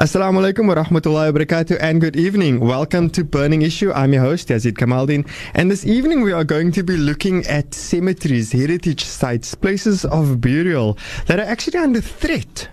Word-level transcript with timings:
Assalamu 0.00 0.40
alaikum 0.40 0.66
wa 0.66 0.82
rahmatullahi 0.82 1.30
wa 1.30 1.38
barakatuh 1.38 1.76
and 1.78 2.00
good 2.00 2.16
evening. 2.16 2.58
Welcome 2.58 3.10
to 3.10 3.22
Burning 3.22 3.60
Issue. 3.60 3.92
I'm 3.92 4.14
your 4.14 4.22
host, 4.22 4.48
Yazeed 4.48 4.72
Kamaldien. 4.72 5.28
And 5.52 5.70
this 5.70 5.84
evening 5.84 6.22
we 6.22 6.32
are 6.32 6.42
going 6.42 6.72
to 6.72 6.82
be 6.82 6.96
looking 6.96 7.44
at 7.44 7.74
cemeteries, 7.74 8.50
heritage 8.52 9.04
sites, 9.04 9.54
places 9.54 10.06
of 10.06 10.40
burial 10.40 10.96
that 11.26 11.38
are 11.38 11.44
actually 11.44 11.80
under 11.80 12.00
threat 12.00 12.70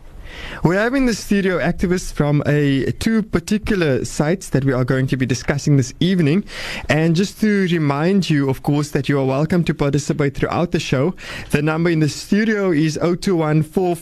we 0.64 0.76
have 0.76 0.94
in 0.94 1.06
the 1.06 1.14
studio 1.14 1.60
activists 1.60 2.12
from 2.12 2.44
a 2.46 2.92
two 3.00 3.22
particular 3.22 4.04
sites 4.06 4.50
that 4.50 4.66
we 4.66 4.74
are 4.74 4.84
going 4.84 5.08
to 5.08 5.18
be 5.18 5.26
discussing 5.26 5.78
this 5.78 5.94
evening. 6.00 6.44
And 6.90 7.16
just 7.16 7.40
to 7.42 7.68
remind 7.72 8.30
you, 8.30 8.50
of 8.50 8.64
course, 8.64 8.92
that 8.92 9.10
you 9.10 9.20
are 9.20 9.26
welcome 9.26 9.64
to 9.66 9.74
participate 9.74 10.36
throughout 10.36 10.72
the 10.72 10.80
show. 10.80 11.16
The 11.52 11.62
number 11.62 11.90
in 11.90 12.00
the 12.00 12.10
studio 12.10 12.72
is 12.72 12.98
021 13.02 13.62
The 13.62 13.96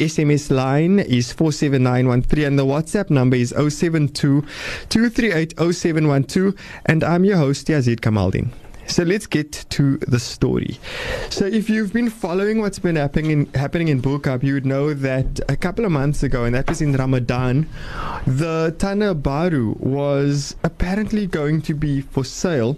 SMS 0.00 0.50
line 0.50 0.98
is 1.00 1.32
47913 1.32 2.44
and 2.44 2.58
the 2.58 2.64
WhatsApp 2.64 3.10
number 3.10 3.36
is 3.36 3.50
072 3.50 4.42
238 4.88 5.54
0712. 5.58 6.54
And 6.86 7.04
I'm 7.04 7.24
your 7.24 7.36
host, 7.36 7.68
Yazeed 7.68 8.00
Kamaldien. 8.00 8.61
So 8.86 9.04
let's 9.04 9.26
get 9.26 9.52
to 9.70 9.96
the 9.98 10.18
story. 10.18 10.78
So 11.30 11.46
if 11.46 11.70
you've 11.70 11.92
been 11.92 12.10
following 12.10 12.60
what's 12.60 12.78
been 12.78 12.96
happening 12.96 13.30
in, 13.30 13.46
happening 13.54 13.88
in 13.88 14.00
Bo-Kaap, 14.00 14.42
you 14.42 14.54
would 14.54 14.66
know 14.66 14.92
that 14.94 15.40
a 15.48 15.56
couple 15.56 15.84
of 15.84 15.92
months 15.92 16.22
ago, 16.22 16.44
and 16.44 16.54
that 16.54 16.68
was 16.68 16.82
in 16.82 16.92
Ramadan, 16.92 17.68
the 18.26 18.74
Tana 18.78 19.14
Baru 19.14 19.76
was 19.78 20.56
apparently 20.64 21.26
going 21.26 21.62
to 21.62 21.74
be 21.74 22.00
for 22.00 22.24
sale 22.24 22.76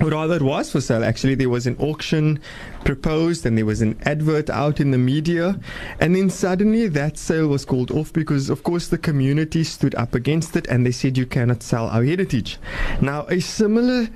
or 0.00 0.08
rather 0.08 0.34
it 0.34 0.42
was 0.42 0.72
for 0.72 0.80
sale 0.80 1.04
actually 1.04 1.36
there 1.36 1.48
was 1.48 1.68
an 1.68 1.76
auction 1.78 2.40
proposed 2.84 3.46
and 3.46 3.56
there 3.56 3.66
was 3.66 3.80
an 3.80 3.98
advert 4.02 4.50
out 4.50 4.80
in 4.80 4.90
the 4.90 4.98
media. 4.98 5.58
And 6.00 6.14
then 6.14 6.30
suddenly 6.30 6.88
that 6.88 7.18
sale 7.18 7.48
was 7.48 7.64
called 7.64 7.90
off 7.90 8.12
because 8.12 8.50
of 8.50 8.62
course 8.62 8.88
the 8.88 8.98
community 8.98 9.64
stood 9.64 9.94
up 9.94 10.14
against 10.14 10.56
it 10.56 10.66
and 10.68 10.84
they 10.86 10.92
said 10.92 11.16
you 11.18 11.26
cannot 11.26 11.62
sell 11.62 11.88
our 11.88 12.04
heritage. 12.04 12.58
Now 13.00 13.26
a 13.26 13.40
similar 13.40 14.08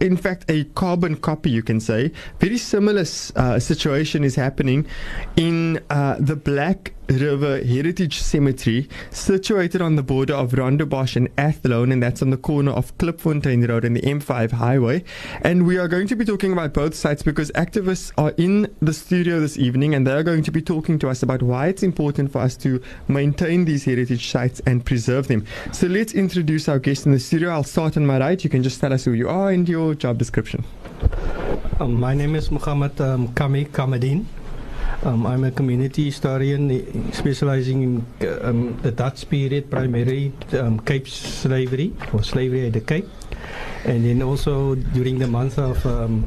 in 0.00 0.16
fact 0.16 0.50
a 0.50 0.64
carbon 0.64 1.16
copy 1.16 1.50
you 1.50 1.62
can 1.62 1.80
say. 1.80 2.12
Very 2.38 2.58
similar 2.58 3.04
uh, 3.36 3.58
situation 3.58 4.24
is 4.24 4.34
happening 4.34 4.86
in 5.36 5.80
uh, 5.90 6.16
the 6.18 6.36
black 6.36 6.94
River 7.08 7.62
Heritage 7.62 8.20
Cemetery, 8.20 8.88
situated 9.10 9.82
on 9.82 9.96
the 9.96 10.02
border 10.02 10.34
of 10.34 10.52
Rondebosch 10.52 11.16
and 11.16 11.28
Athlone, 11.36 11.92
and 11.92 12.02
that's 12.02 12.22
on 12.22 12.30
the 12.30 12.36
corner 12.36 12.72
of 12.72 12.96
Klipfontein 12.98 13.68
Road 13.68 13.84
and 13.84 13.96
the 13.96 14.00
M5 14.00 14.52
highway. 14.52 15.04
And 15.42 15.66
we 15.66 15.76
are 15.76 15.88
going 15.88 16.06
to 16.08 16.16
be 16.16 16.24
talking 16.24 16.52
about 16.52 16.72
both 16.72 16.94
sites 16.94 17.22
because 17.22 17.50
activists 17.52 18.12
are 18.16 18.32
in 18.36 18.72
the 18.80 18.92
studio 18.92 19.40
this 19.40 19.58
evening 19.58 19.94
and 19.94 20.06
they 20.06 20.12
are 20.12 20.22
going 20.22 20.42
to 20.42 20.52
be 20.52 20.62
talking 20.62 20.98
to 20.98 21.08
us 21.08 21.22
about 21.22 21.42
why 21.42 21.66
it's 21.66 21.82
important 21.82 22.30
for 22.30 22.40
us 22.40 22.56
to 22.56 22.80
maintain 23.08 23.64
these 23.64 23.84
heritage 23.84 24.30
sites 24.30 24.60
and 24.66 24.84
preserve 24.84 25.28
them. 25.28 25.44
So 25.72 25.86
let's 25.86 26.14
introduce 26.14 26.68
our 26.68 26.78
guest 26.78 27.06
in 27.06 27.12
the 27.12 27.18
studio. 27.18 27.50
I'll 27.50 27.64
start 27.64 27.96
on 27.96 28.06
my 28.06 28.18
right. 28.18 28.42
You 28.42 28.50
can 28.50 28.62
just 28.62 28.80
tell 28.80 28.92
us 28.92 29.04
who 29.04 29.12
you 29.12 29.28
are 29.28 29.50
and 29.50 29.68
your 29.68 29.94
job 29.94 30.18
description. 30.18 30.64
Um, 31.80 31.98
my 31.98 32.14
name 32.14 32.36
is 32.36 32.50
Muhammad 32.50 33.00
um, 33.00 33.28
Kammie 33.28 33.68
Kamedien. 33.68 34.26
Um, 35.02 35.26
I'm 35.26 35.44
a 35.44 35.50
community 35.50 36.04
historian 36.06 36.70
eh, 36.70 36.82
specializing 37.12 37.82
in 37.82 38.38
um, 38.42 38.78
the 38.80 38.90
Dutch 38.90 39.28
period, 39.28 39.70
primarily 39.70 40.32
um, 40.52 40.78
Cape 40.80 41.08
slavery 41.08 41.92
or 42.12 42.22
slavery 42.22 42.66
at 42.68 42.72
the 42.72 42.80
Cape, 42.80 43.06
and 43.84 44.04
then 44.04 44.22
also 44.22 44.74
during 44.74 45.18
the 45.18 45.26
month 45.26 45.58
of 45.58 45.84
um, 45.86 46.26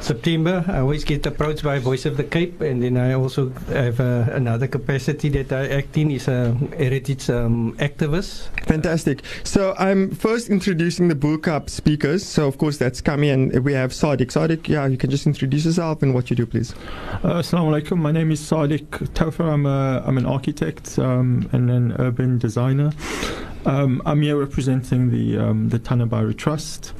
September, 0.00 0.64
I 0.66 0.80
always 0.80 1.04
get 1.04 1.24
approached 1.26 1.62
by 1.62 1.78
Voice 1.78 2.06
of 2.06 2.16
the 2.16 2.24
Cape, 2.24 2.60
and 2.60 2.82
then 2.82 2.96
I 2.96 3.14
also 3.14 3.50
have 3.68 4.00
uh, 4.00 4.26
another 4.32 4.66
capacity 4.66 5.28
that 5.30 5.52
I 5.52 5.68
act 5.68 5.96
in 5.96 6.10
is 6.10 6.26
a 6.26 6.54
heritage 6.76 7.30
um, 7.30 7.76
activist. 7.78 8.48
Fantastic. 8.66 9.22
So 9.44 9.74
I'm 9.78 10.10
first 10.10 10.50
introducing 10.50 11.06
the 11.06 11.14
Bo-Kaap 11.14 11.70
speakers. 11.70 12.26
So 12.26 12.48
of 12.48 12.58
course 12.58 12.78
that's 12.78 13.00
Kammie, 13.00 13.32
and 13.32 13.64
we 13.64 13.74
have 13.74 13.92
Saadiq. 13.92 14.32
Saadiq, 14.32 14.68
yeah, 14.68 14.86
you 14.86 14.96
can 14.96 15.08
just 15.08 15.26
introduce 15.26 15.64
yourself 15.64 16.02
and 16.02 16.14
what 16.14 16.30
you 16.30 16.36
do, 16.36 16.46
please. 16.46 16.74
Uh, 17.22 17.38
Assalamu 17.38 17.80
alaikum. 17.80 17.98
My 17.98 18.10
name 18.10 18.32
is 18.32 18.40
Saadiq 18.40 18.86
Toffa. 19.14 19.52
I'm 19.52 19.66
a, 19.66 20.02
I'm 20.04 20.18
an 20.18 20.26
architect 20.26 20.98
um, 20.98 21.48
and 21.52 21.70
an 21.70 21.92
urban 22.00 22.38
designer. 22.38 22.92
Um, 23.64 24.02
I'm 24.04 24.22
here 24.22 24.36
representing 24.36 25.10
the 25.10 25.38
um, 25.38 25.68
the 25.68 25.78
Tana 25.78 26.06
Baru 26.06 26.32
Trust 26.32 26.92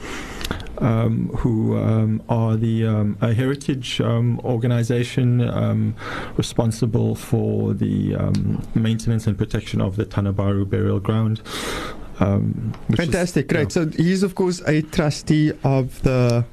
um, 0.82 1.28
who 1.38 1.78
um, 1.78 2.22
are 2.28 2.56
the 2.56 2.86
um, 2.86 3.16
a 3.20 3.32
heritage 3.32 4.00
um, 4.00 4.40
organization 4.40 5.40
um, 5.48 5.94
responsible 6.36 7.14
for 7.14 7.72
the 7.72 8.14
um, 8.16 8.62
maintenance 8.74 9.26
and 9.26 9.38
protection 9.38 9.80
of 9.80 9.96
the 9.96 10.04
Tana 10.04 10.32
Baru 10.32 10.64
burial 10.64 11.00
ground. 11.00 11.40
Fantastic, 12.96 13.46
is, 13.46 13.52
great. 13.52 13.62
Yeah. 13.62 13.68
So 13.68 13.86
he's 13.86 14.22
of 14.22 14.34
course 14.34 14.60
a 14.66 14.82
trustee 14.82 15.52
of 15.64 16.02
the 16.02 16.44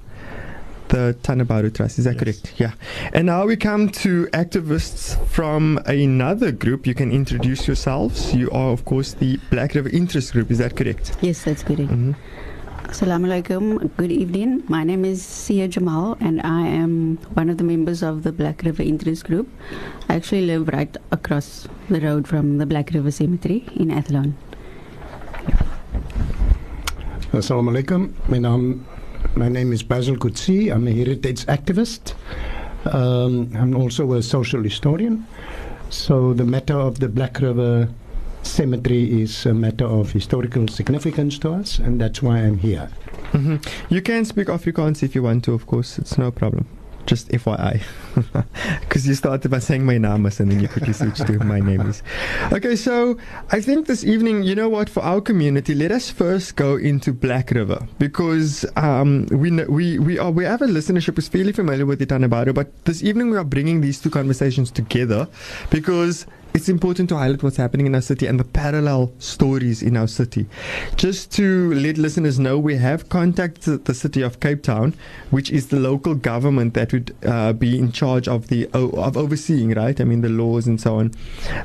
the 0.89 1.17
Tana 1.23 1.45
Baru 1.45 1.69
Trust. 1.69 1.99
Is 1.99 2.05
that 2.05 2.15
yes. 2.15 2.23
correct? 2.23 2.53
Yeah. 2.59 2.73
And 3.13 3.27
now 3.27 3.45
we 3.45 3.55
come 3.55 3.89
to 4.03 4.27
activists 4.27 5.17
from 5.27 5.79
another 5.85 6.51
group. 6.51 6.85
You 6.85 6.93
can 6.93 7.11
introduce 7.11 7.67
yourselves. 7.67 8.33
You 8.33 8.49
are, 8.51 8.71
of 8.71 8.85
course, 8.85 9.13
the 9.13 9.37
Black 9.49 9.75
River 9.75 9.89
Interest 9.89 10.31
Group. 10.33 10.51
Is 10.51 10.57
that 10.57 10.75
correct? 10.75 11.15
Yes, 11.21 11.43
that's 11.43 11.63
correct. 11.63 11.91
Mm-hmm. 11.91 12.13
Assalamu 12.89 13.27
alaikum. 13.29 13.95
Good 13.97 14.11
evening. 14.11 14.63
My 14.67 14.83
name 14.83 15.05
is 15.05 15.23
Sia 15.23 15.67
Jamal, 15.67 16.17
and 16.19 16.41
I 16.41 16.65
am 16.67 17.17
one 17.35 17.49
of 17.51 17.59
the 17.59 17.63
members 17.63 18.01
of 18.01 18.23
the 18.23 18.31
Black 18.31 18.63
River 18.63 18.81
Interest 18.81 19.23
Group. 19.23 19.47
I 20.09 20.15
actually 20.15 20.47
live 20.47 20.69
right 20.69 20.97
across 21.11 21.67
the 21.89 22.01
road 22.01 22.27
from 22.27 22.57
the 22.57 22.65
Black 22.65 22.89
River 22.89 23.11
Cemetery 23.11 23.63
in 23.75 23.91
Athlone. 23.91 24.35
Assalamu 27.31 27.69
alaikum. 27.69 28.11
My 28.27 28.39
name, 28.39 28.83
my 29.35 29.47
name 29.47 29.73
is 29.73 29.83
Basil 29.83 30.15
Coetzee. 30.15 30.71
I'm 30.73 30.87
a 30.87 30.91
heritage 30.91 31.45
activist. 31.45 32.13
Um, 32.85 33.51
I'm 33.55 33.75
also 33.75 34.13
a 34.13 34.23
social 34.23 34.61
historian. 34.63 35.25
So 35.89 36.33
the 36.33 36.45
matter 36.45 36.77
of 36.77 36.99
the 36.99 37.09
Black 37.09 37.39
River 37.39 37.89
cemetery 38.43 39.21
is 39.21 39.45
a 39.45 39.53
matter 39.53 39.85
of 39.85 40.11
historical 40.11 40.67
significance 40.67 41.37
to 41.39 41.51
us, 41.51 41.79
and 41.79 41.99
that's 41.99 42.21
why 42.21 42.37
I'm 42.39 42.57
here. 42.57 42.89
Mm-hmm. 43.33 43.93
You 43.93 44.01
can 44.01 44.25
speak 44.25 44.47
Afrikaans 44.47 45.03
if 45.03 45.15
you 45.15 45.23
want 45.23 45.43
to, 45.45 45.53
of 45.53 45.67
course, 45.67 45.99
it's 45.99 46.17
no 46.17 46.31
problem. 46.31 46.67
Just 47.09 47.29
FYI. 47.29 47.81
Because 48.81 49.07
you 49.07 49.15
started 49.15 49.49
by 49.49 49.57
saying 49.57 49.83
my 49.83 49.97
name 49.97 50.27
and 50.27 50.51
then 50.51 50.59
you 50.59 50.67
quickly 50.67 50.93
switched 50.93 51.25
to 51.25 51.39
my 51.43 51.59
name 51.59 51.81
is. 51.81 52.03
Okay, 52.53 52.75
so 52.75 53.17
I 53.51 53.61
think 53.61 53.87
this 53.87 54.03
evening, 54.03 54.43
you 54.43 54.53
know 54.53 54.69
what, 54.69 54.91
for 54.91 55.01
our 55.01 55.19
community, 55.19 55.73
let 55.73 55.91
us 55.91 56.11
first 56.11 56.55
go 56.55 56.75
into 56.75 57.11
Black 57.11 57.49
River 57.49 57.87
because 57.97 58.63
um, 58.75 59.25
we, 59.31 59.49
we, 59.65 59.97
we, 59.97 60.19
are, 60.19 60.29
we 60.29 60.43
have 60.43 60.61
a 60.61 60.67
listenership 60.67 61.15
who's 61.15 61.27
fairly 61.27 61.51
familiar 61.51 61.87
with 61.87 61.99
Tanah 61.99 62.53
but 62.53 62.85
this 62.85 63.01
evening 63.01 63.31
we 63.31 63.37
are 63.37 63.43
bringing 63.43 63.81
these 63.81 63.99
two 63.99 64.11
conversations 64.11 64.69
together 64.69 65.27
because 65.71 66.27
it's 66.53 66.67
important 66.67 67.09
to 67.09 67.15
highlight 67.15 67.43
what's 67.43 67.57
happening 67.57 67.85
in 67.85 67.95
our 67.95 68.01
city 68.01 68.25
and 68.25 68.39
the 68.39 68.43
parallel 68.43 69.11
stories 69.19 69.83
in 69.83 69.95
our 69.95 70.07
city. 70.07 70.47
Just 70.95 71.31
to 71.33 71.73
let 71.73 71.97
listeners 71.97 72.39
know, 72.39 72.57
we 72.57 72.75
have 72.77 73.07
contacted 73.09 73.85
the 73.85 73.93
city 73.93 74.21
of 74.21 74.39
Cape 74.39 74.63
Town, 74.63 74.95
which 75.29 75.51
is 75.51 75.67
the 75.67 75.79
local 75.79 76.15
government 76.15 76.73
that 76.73 76.91
would 76.91 77.15
uh, 77.25 77.53
be 77.53 77.77
in 77.77 77.91
charge 77.91 78.27
of 78.27 78.47
the 78.47 78.67
of 78.73 79.15
overseeing, 79.15 79.73
right? 79.73 79.99
I 80.01 80.03
mean, 80.03 80.21
the 80.21 80.29
laws 80.29 80.65
and 80.65 80.81
so 80.81 80.95
on 80.95 81.11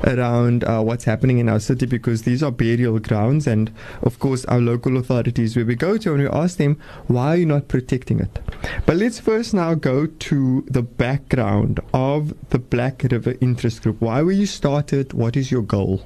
around 0.05 0.63
uh, 0.63 0.81
what's 0.81 1.05
happening 1.05 1.39
in 1.39 1.49
our 1.49 1.59
city 1.59 1.85
because 1.85 2.21
these 2.21 2.43
are 2.43 2.51
burial 2.51 2.99
grounds, 2.99 3.47
and 3.47 3.71
of 4.03 4.19
course, 4.19 4.45
our 4.45 4.59
local 4.59 4.97
authorities 4.97 5.55
where 5.55 5.65
we 5.65 5.75
go 5.75 5.97
to 5.97 6.13
and 6.13 6.21
we 6.23 6.29
ask 6.29 6.57
them, 6.57 6.79
why 7.07 7.33
are 7.33 7.37
you 7.37 7.45
not 7.45 7.67
protecting 7.67 8.19
it? 8.19 8.39
But 8.85 8.97
let's 8.97 9.19
first 9.19 9.53
now 9.53 9.73
go 9.73 10.05
to 10.05 10.65
the 10.67 10.83
background 10.83 11.79
of 11.93 12.33
the 12.49 12.59
Black 12.59 13.03
River 13.03 13.35
Interest 13.41 13.81
Group. 13.81 13.99
Why 13.99 14.21
were 14.21 14.31
you 14.31 14.45
starting? 14.45 14.74
Started? 14.75 15.13
What 15.13 15.37
is 15.37 15.51
your 15.51 15.61
goal? 15.61 16.01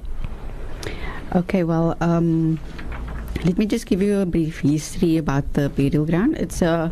Okay, 1.34 1.64
well, 1.64 1.96
um, 2.00 2.60
let 3.44 3.58
me 3.58 3.66
just 3.66 3.86
give 3.86 4.00
you 4.00 4.20
a 4.20 4.26
brief 4.26 4.60
history 4.60 5.16
about 5.16 5.54
the 5.54 5.68
burial 5.68 6.04
ground. 6.06 6.36
It's 6.36 6.62
uh, 6.62 6.90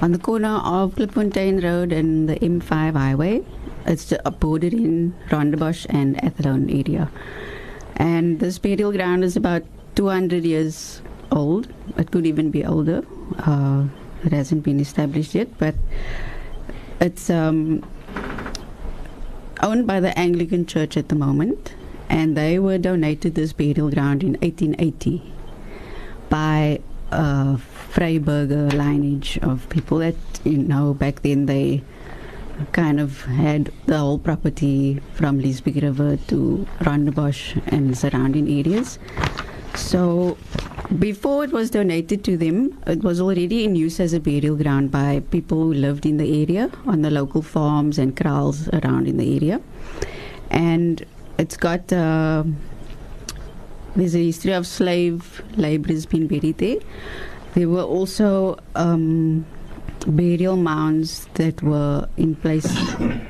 on 0.00 0.12
the 0.12 0.18
corner 0.18 0.56
of 0.64 0.94
Klipfontein 0.94 1.62
Road 1.62 1.92
and 1.92 2.30
the 2.30 2.36
M5 2.36 2.94
highway. 2.94 3.42
It's 3.84 4.14
bordered 4.40 4.72
in 4.72 5.14
Rondebosch 5.28 5.84
and 5.90 6.16
Athlone 6.24 6.70
area. 6.70 7.10
And 7.96 8.40
this 8.40 8.58
burial 8.58 8.92
ground 8.92 9.22
is 9.22 9.36
about 9.36 9.64
200 9.96 10.44
years 10.44 11.02
old. 11.30 11.68
It 11.98 12.10
could 12.10 12.24
even 12.24 12.50
be 12.50 12.64
older. 12.64 13.04
Uh, 13.38 13.84
it 14.24 14.32
hasn't 14.32 14.62
been 14.62 14.80
established 14.80 15.34
yet, 15.34 15.58
but 15.58 15.74
it's 17.00 17.28
um, 17.28 17.84
owned 19.62 19.86
by 19.86 20.00
the 20.00 20.16
Anglican 20.18 20.66
Church 20.66 20.96
at 20.96 21.08
the 21.08 21.14
moment, 21.14 21.74
and 22.08 22.36
they 22.36 22.58
were 22.58 22.78
donated 22.78 23.34
this 23.34 23.52
burial 23.52 23.90
ground 23.90 24.22
in 24.22 24.32
1880 24.40 25.22
by 26.28 26.80
a 27.10 27.58
Freiburger 27.92 28.72
lineage 28.72 29.38
of 29.42 29.68
people 29.68 29.98
that, 29.98 30.16
you 30.44 30.58
know, 30.58 30.94
back 30.94 31.22
then 31.22 31.46
they 31.46 31.82
kind 32.72 33.00
of 33.00 33.22
had 33.22 33.72
the 33.86 33.98
whole 33.98 34.18
property 34.18 35.00
from 35.14 35.40
Liesbeek 35.40 35.82
River 35.82 36.16
to 36.28 36.66
Rondebosch 36.80 37.60
and 37.66 37.96
surrounding 37.96 38.48
areas. 38.48 38.98
So 39.74 40.36
before 40.98 41.44
it 41.44 41.52
was 41.52 41.70
donated 41.70 42.24
to 42.24 42.36
them, 42.36 42.78
it 42.86 43.02
was 43.02 43.20
already 43.20 43.64
in 43.64 43.74
use 43.74 44.00
as 44.00 44.12
a 44.12 44.20
burial 44.20 44.56
ground 44.56 44.90
by 44.90 45.20
people 45.30 45.58
who 45.58 45.72
lived 45.72 46.06
in 46.06 46.16
the 46.18 46.42
area 46.42 46.70
on 46.86 47.02
the 47.02 47.10
local 47.10 47.42
farms 47.42 47.98
and 47.98 48.16
kraals 48.16 48.68
around 48.68 49.08
in 49.08 49.16
the 49.16 49.36
area. 49.36 49.60
And 50.50 51.04
it's 51.38 51.56
got 51.56 51.92
uh, 51.92 52.44
there's 53.96 54.14
a 54.14 54.24
history 54.24 54.52
of 54.52 54.66
slave 54.66 55.42
laborers 55.56 56.06
being 56.06 56.26
buried 56.26 56.58
there. 56.58 56.78
There 57.54 57.68
were 57.68 57.82
also 57.82 58.58
um, 58.74 59.46
burial 60.06 60.56
mounds 60.56 61.26
that 61.34 61.62
were 61.62 62.08
in 62.16 62.34
place 62.36 62.66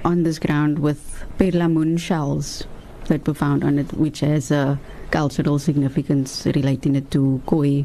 on 0.04 0.22
this 0.22 0.38
ground 0.38 0.78
with 0.78 1.24
perlemoen 1.38 1.98
shells 1.98 2.64
that 3.06 3.26
were 3.26 3.34
found 3.34 3.64
on 3.64 3.78
it, 3.78 3.92
which 3.94 4.20
has 4.20 4.50
a 4.50 4.78
cultural 5.10 5.58
significance 5.58 6.46
relating 6.46 6.94
it 6.94 7.10
to 7.10 7.42
Khoi 7.46 7.84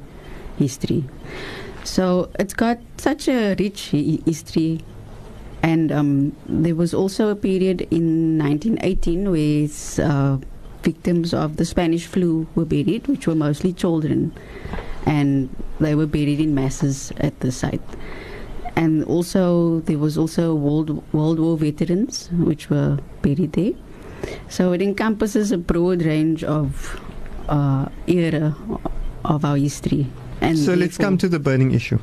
history. 0.58 1.04
So 1.84 2.30
it's 2.40 2.54
got 2.54 2.80
such 2.98 3.28
a 3.28 3.56
rich 3.56 3.92
hi- 3.92 4.20
history. 4.26 4.82
And 5.64 5.92
um, 5.92 6.36
there 6.48 6.76
was 6.76 6.94
also 6.94 7.30
a 7.30 7.36
period 7.36 7.82
in 7.92 8.38
1918 8.38 9.32
where 9.32 10.08
uh, 10.08 10.38
victims 10.84 11.34
of 11.34 11.58
the 11.58 11.66
Spanish 11.66 12.06
flu 12.06 12.48
were 12.56 12.66
buried, 12.66 13.08
which 13.08 13.28
were 13.28 13.36
mostly 13.36 13.74
children. 13.74 14.34
And 15.06 15.50
they 15.80 15.96
were 15.96 16.06
buried 16.06 16.40
in 16.40 16.54
masses 16.54 17.12
at 17.18 17.40
the 17.40 17.52
site 17.52 17.82
and 18.78 19.04
also 19.06 19.80
there 19.82 19.98
was 19.98 20.20
also 20.20 20.54
World 20.54 21.04
World 21.12 21.40
War 21.40 21.58
veterans 21.58 22.30
which 22.32 22.70
were 22.70 23.00
buried 23.24 23.54
there. 23.54 23.74
So 24.50 24.72
it 24.74 24.82
encompasses 24.82 25.52
a 25.52 25.58
broad 25.58 26.02
range 26.02 26.44
of 26.44 27.00
uh, 27.48 27.88
era 28.08 28.56
of 29.26 29.44
our 29.46 29.58
history. 29.58 30.08
And 30.42 30.58
So 30.58 30.74
let's 30.74 30.98
come 30.98 31.18
to 31.18 31.28
the 31.28 31.40
burning 31.40 31.72
issue. 31.74 32.00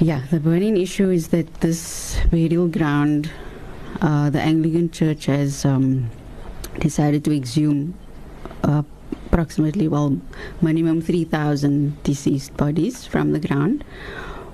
yeah, 0.00 0.22
the 0.30 0.40
burning 0.40 0.76
issue 0.76 1.10
is 1.10 1.28
that 1.28 1.46
this 1.60 2.16
burial 2.30 2.68
ground, 2.68 3.30
uh, 4.00 4.30
the 4.30 4.40
Anglican 4.40 4.90
Church 4.90 5.26
has 5.26 5.64
um, 5.64 6.10
decided 6.80 7.24
to 7.24 7.32
exhume 7.36 7.94
uh, 8.64 8.82
approximately, 9.26 9.86
well, 9.88 10.18
minimum 10.62 11.00
3,000 11.00 12.02
deceased 12.02 12.56
bodies 12.56 13.06
from 13.06 13.32
the 13.32 13.38
ground 13.40 13.84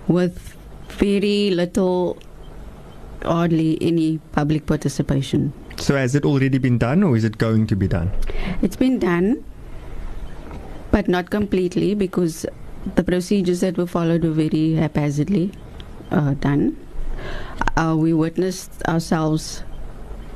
with 0.08 0.56
very 0.88 1.50
little, 1.50 2.18
hardly 3.22 3.78
any 3.80 4.18
public 4.32 4.66
participation. 4.66 5.52
So 5.80 5.96
has 5.96 6.14
it 6.14 6.24
already 6.26 6.58
been 6.58 6.76
done 6.76 7.02
or 7.02 7.16
is 7.16 7.24
it 7.24 7.38
going 7.38 7.66
to 7.68 7.74
be 7.74 7.88
done? 7.88 8.12
It's 8.60 8.76
been 8.76 8.98
done, 8.98 9.42
but 10.90 11.08
not 11.08 11.30
completely 11.30 11.94
because 11.94 12.44
the 12.94 13.02
procedures 13.02 13.60
that 13.60 13.78
were 13.78 13.86
followed 13.86 14.22
were 14.22 14.30
very 14.30 14.74
haphazardly 14.74 15.52
uh, 16.10 16.34
done. 16.34 16.76
Uh, 17.76 17.96
we 17.98 18.12
witnessed 18.12 18.82
ourselves 18.86 19.64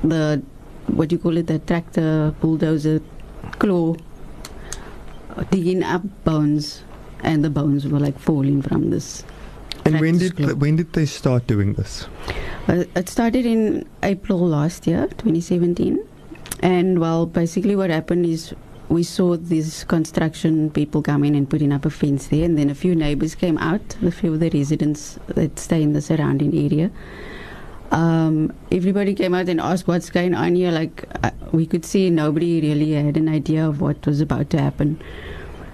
the 0.02 0.42
what 0.86 1.08
do 1.08 1.16
you 1.16 1.18
call 1.18 1.36
it 1.36 1.46
the 1.46 1.58
tractor 1.58 2.34
bulldozer 2.40 3.00
claw 3.58 3.96
uh, 5.36 5.42
digging 5.50 5.82
up 5.82 6.02
bones, 6.24 6.82
and 7.20 7.44
the 7.44 7.50
bones 7.50 7.86
were 7.86 8.00
like 8.00 8.18
falling 8.18 8.62
from 8.62 8.90
this. 8.90 9.24
And 9.84 10.00
when 10.00 10.18
did 10.18 10.60
when 10.60 10.76
did 10.76 10.92
they 10.92 11.06
start 11.06 11.46
doing 11.46 11.74
this? 11.74 12.08
Uh, 12.66 12.84
it 12.96 13.08
started 13.08 13.44
in 13.44 13.86
April 14.02 14.38
last 14.38 14.86
year, 14.86 15.06
2017. 15.18 16.02
And 16.60 16.98
well, 16.98 17.26
basically, 17.26 17.76
what 17.76 17.90
happened 17.90 18.24
is 18.24 18.54
we 18.88 19.02
saw 19.02 19.36
these 19.36 19.84
construction 19.84 20.70
people 20.70 21.02
come 21.02 21.24
in 21.24 21.34
and 21.34 21.48
putting 21.48 21.72
up 21.72 21.84
a 21.84 21.90
fence 21.90 22.28
there, 22.28 22.44
and 22.44 22.58
then 22.58 22.70
a 22.70 22.74
few 22.74 22.94
neighbors 22.94 23.34
came 23.34 23.58
out, 23.58 23.96
a 24.02 24.10
few 24.10 24.32
of 24.32 24.40
the 24.40 24.50
residents 24.50 25.18
that 25.28 25.58
stay 25.58 25.82
in 25.82 25.92
the 25.92 26.00
surrounding 26.00 26.54
area. 26.56 26.90
Um, 27.90 28.52
everybody 28.72 29.14
came 29.14 29.34
out 29.34 29.48
and 29.48 29.60
asked 29.60 29.86
what's 29.86 30.08
going 30.10 30.34
on 30.34 30.54
here. 30.54 30.70
Like, 30.70 31.04
uh, 31.22 31.30
we 31.52 31.66
could 31.66 31.84
see 31.84 32.08
nobody 32.08 32.60
really 32.60 32.92
had 32.92 33.16
an 33.16 33.28
idea 33.28 33.68
of 33.68 33.80
what 33.80 34.06
was 34.06 34.20
about 34.20 34.48
to 34.50 34.60
happen. 34.60 35.00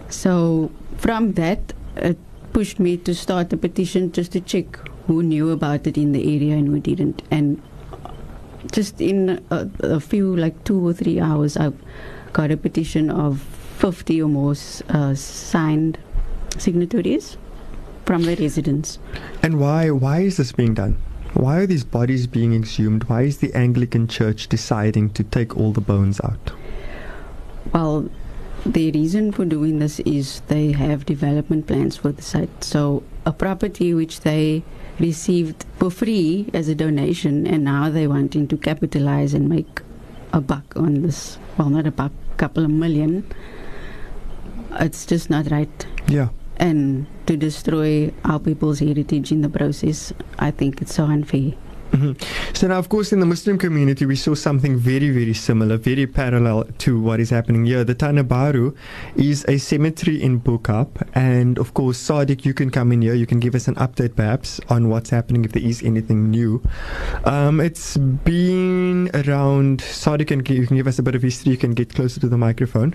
So, 0.08 0.72
from 0.96 1.34
that, 1.34 1.72
it 1.96 2.18
pushed 2.52 2.80
me 2.80 2.96
to 2.96 3.14
start 3.14 3.52
a 3.52 3.56
petition 3.56 4.10
just 4.10 4.32
to 4.32 4.40
check 4.40 4.78
who 5.10 5.24
knew 5.24 5.50
about 5.50 5.88
it 5.88 5.98
in 5.98 6.12
the 6.12 6.36
area 6.36 6.54
and 6.54 6.68
who 6.68 6.78
didn't. 6.78 7.20
And 7.32 7.60
just 8.70 9.00
in 9.00 9.44
a, 9.50 9.68
a 9.80 9.98
few, 9.98 10.36
like 10.36 10.62
two 10.62 10.86
or 10.86 10.92
three 10.92 11.18
hours, 11.18 11.56
I've 11.56 11.76
got 12.32 12.52
a 12.52 12.56
petition 12.56 13.10
of 13.10 13.40
50 13.78 14.22
or 14.22 14.28
more 14.28 14.54
uh, 14.88 15.14
signed 15.16 15.98
signatories 16.58 17.36
from 18.06 18.22
the 18.22 18.36
residents. 18.36 19.00
And 19.42 19.58
why 19.58 19.90
why 19.90 20.20
is 20.20 20.36
this 20.36 20.52
being 20.52 20.74
done? 20.74 20.96
Why 21.34 21.58
are 21.58 21.66
these 21.66 21.82
bodies 21.82 22.28
being 22.28 22.54
exhumed? 22.54 23.04
Why 23.04 23.22
is 23.22 23.38
the 23.38 23.52
Anglican 23.52 24.06
Church 24.06 24.46
deciding 24.48 25.10
to 25.10 25.24
take 25.24 25.56
all 25.56 25.72
the 25.72 25.80
bones 25.80 26.20
out? 26.20 26.52
Well, 27.72 28.08
the 28.64 28.92
reason 28.92 29.32
for 29.32 29.44
doing 29.44 29.80
this 29.80 29.98
is 30.00 30.42
they 30.46 30.70
have 30.70 31.04
development 31.04 31.66
plans 31.66 31.96
for 31.96 32.12
the 32.12 32.22
site. 32.22 32.62
So, 32.62 33.02
a 33.26 33.32
property 33.32 33.92
which 33.92 34.20
they 34.20 34.62
received 35.00 35.64
for 35.78 35.90
free 35.90 36.48
as 36.54 36.68
a 36.68 36.74
donation, 36.74 37.46
and 37.46 37.64
now 37.64 37.90
they're 37.90 38.08
wanting 38.08 38.46
to 38.48 38.56
capitalize 38.56 39.34
and 39.34 39.48
make 39.48 39.80
a 40.32 40.40
buck 40.40 40.76
on 40.76 41.02
this. 41.02 41.38
Well, 41.56 41.70
not 41.70 41.86
a 41.86 41.90
buck, 41.90 42.12
couple 42.36 42.64
of 42.64 42.70
million. 42.70 43.24
It's 44.78 45.04
just 45.06 45.30
not 45.30 45.50
right. 45.50 45.86
Yeah. 46.06 46.28
And 46.58 47.06
to 47.26 47.36
destroy 47.36 48.12
our 48.24 48.38
people's 48.38 48.78
heritage 48.78 49.32
in 49.32 49.40
the 49.40 49.48
process, 49.48 50.12
I 50.38 50.50
think 50.50 50.82
it's 50.82 50.94
so 50.94 51.04
unfair. 51.04 51.52
Hmm 51.90 52.12
So 52.54 52.68
now, 52.68 52.78
of 52.78 52.88
course, 52.88 53.12
in 53.12 53.20
the 53.20 53.26
Muslim 53.26 53.56
community, 53.56 54.04
we 54.04 54.16
saw 54.16 54.34
something 54.34 54.76
very, 54.76 55.10
very 55.10 55.32
similar, 55.32 55.78
very 55.78 56.06
parallel 56.06 56.64
to 56.78 57.00
what 57.00 57.18
is 57.18 57.30
happening 57.30 57.64
here. 57.64 57.84
The 57.84 57.94
Tana 57.94 58.22
Baru 58.22 58.74
is 59.16 59.46
a 59.48 59.56
cemetery 59.56 60.22
in 60.22 60.38
Bo-Kaap, 60.38 61.08
and 61.14 61.58
of 61.58 61.72
course, 61.72 61.98
Saadiq, 61.98 62.44
you 62.44 62.52
can 62.52 62.70
come 62.70 62.92
in 62.92 63.00
here. 63.00 63.14
You 63.14 63.26
can 63.26 63.40
give 63.40 63.54
us 63.54 63.66
an 63.66 63.76
update, 63.76 64.14
perhaps, 64.14 64.60
on 64.68 64.90
what's 64.90 65.08
happening 65.08 65.44
if 65.44 65.52
there 65.52 65.62
is 65.62 65.82
anything 65.82 66.30
new. 66.30 66.62
Um, 67.24 67.60
it's 67.60 67.96
been 67.96 69.10
around. 69.14 69.80
Saadiq 69.80 70.28
can 70.28 70.44
you 70.54 70.66
can 70.66 70.76
give 70.76 70.86
us 70.86 70.98
a 70.98 71.02
bit 71.02 71.14
of 71.14 71.22
history. 71.22 71.52
You 71.52 71.58
can 71.58 71.72
get 71.72 71.94
closer 71.94 72.20
to 72.20 72.28
the 72.28 72.38
microphone. 72.38 72.94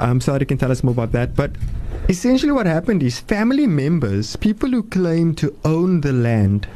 Um, 0.00 0.18
Saadiq 0.18 0.48
can 0.48 0.58
tell 0.58 0.72
us 0.72 0.82
more 0.82 0.92
about 0.92 1.12
that, 1.12 1.36
but. 1.36 1.52
Essentially, 2.06 2.52
what 2.52 2.66
happened 2.66 3.02
is 3.02 3.18
family 3.18 3.66
members, 3.66 4.36
people 4.36 4.68
who 4.68 4.82
claim 4.82 5.34
to 5.36 5.58
own 5.64 6.02
the 6.02 6.12
land, 6.12 6.68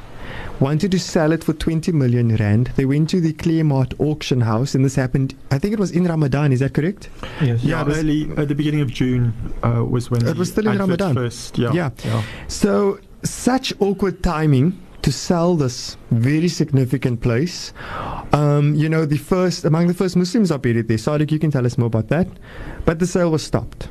wanted 0.61 0.91
to 0.93 0.99
sell 0.99 1.33
it 1.33 1.45
for 1.45 1.53
20 1.53 1.93
million 1.93 2.35
rand. 2.37 2.71
They 2.77 2.85
went 2.85 3.09
to 3.11 3.21
the 3.21 3.33
Claremont 3.33 3.95
auction 3.99 4.41
house, 4.41 4.75
and 4.75 4.85
this 4.85 4.95
happened, 4.97 5.35
I 5.51 5.59
think 5.59 5.73
it 5.75 5.79
was 5.79 5.91
in 5.93 6.05
Ramadan, 6.05 6.53
is 6.53 6.61
that 6.61 6.75
correct? 6.75 7.09
Yes. 7.41 7.63
Yeah, 7.63 7.77
Yeah, 7.77 7.81
it 7.83 7.87
was- 7.89 7.99
early 7.99 8.31
at 8.37 8.49
the 8.49 8.55
beginning 8.55 8.81
of 8.81 8.89
June 8.91 9.33
uh, 9.63 9.85
was 9.85 10.11
when 10.11 10.23
It 10.23 10.33
the 10.33 10.35
was 10.35 10.51
still 10.51 10.65
in 10.67 10.73
advert 10.73 10.81
Ramadan. 11.01 11.15
First, 11.15 11.59
yeah, 11.59 11.73
Yeah. 11.73 11.91
yeah. 12.05 12.23
So, 12.49 12.99
such 13.23 13.73
awkward 13.81 14.23
timing 14.23 14.79
to 15.03 15.13
sell 15.13 15.55
this 15.57 15.97
very 16.11 16.49
significant 16.49 17.21
place. 17.21 17.73
Um, 18.33 18.75
you 18.75 18.89
know, 18.89 19.05
the 19.07 19.17
first, 19.17 19.65
among 19.65 19.87
the 19.87 19.95
first 19.95 20.17
Muslims 20.17 20.51
are 20.51 20.59
buried 20.59 20.89
there. 20.89 20.99
Saadiq, 20.99 21.31
you 21.31 21.39
can 21.39 21.51
tell 21.53 21.65
us 21.67 21.79
more 21.79 21.87
about 21.87 22.09
that. 22.09 22.27
But 22.85 22.99
the 22.99 23.07
sale 23.07 23.31
was 23.31 23.43
stopped. 23.43 23.89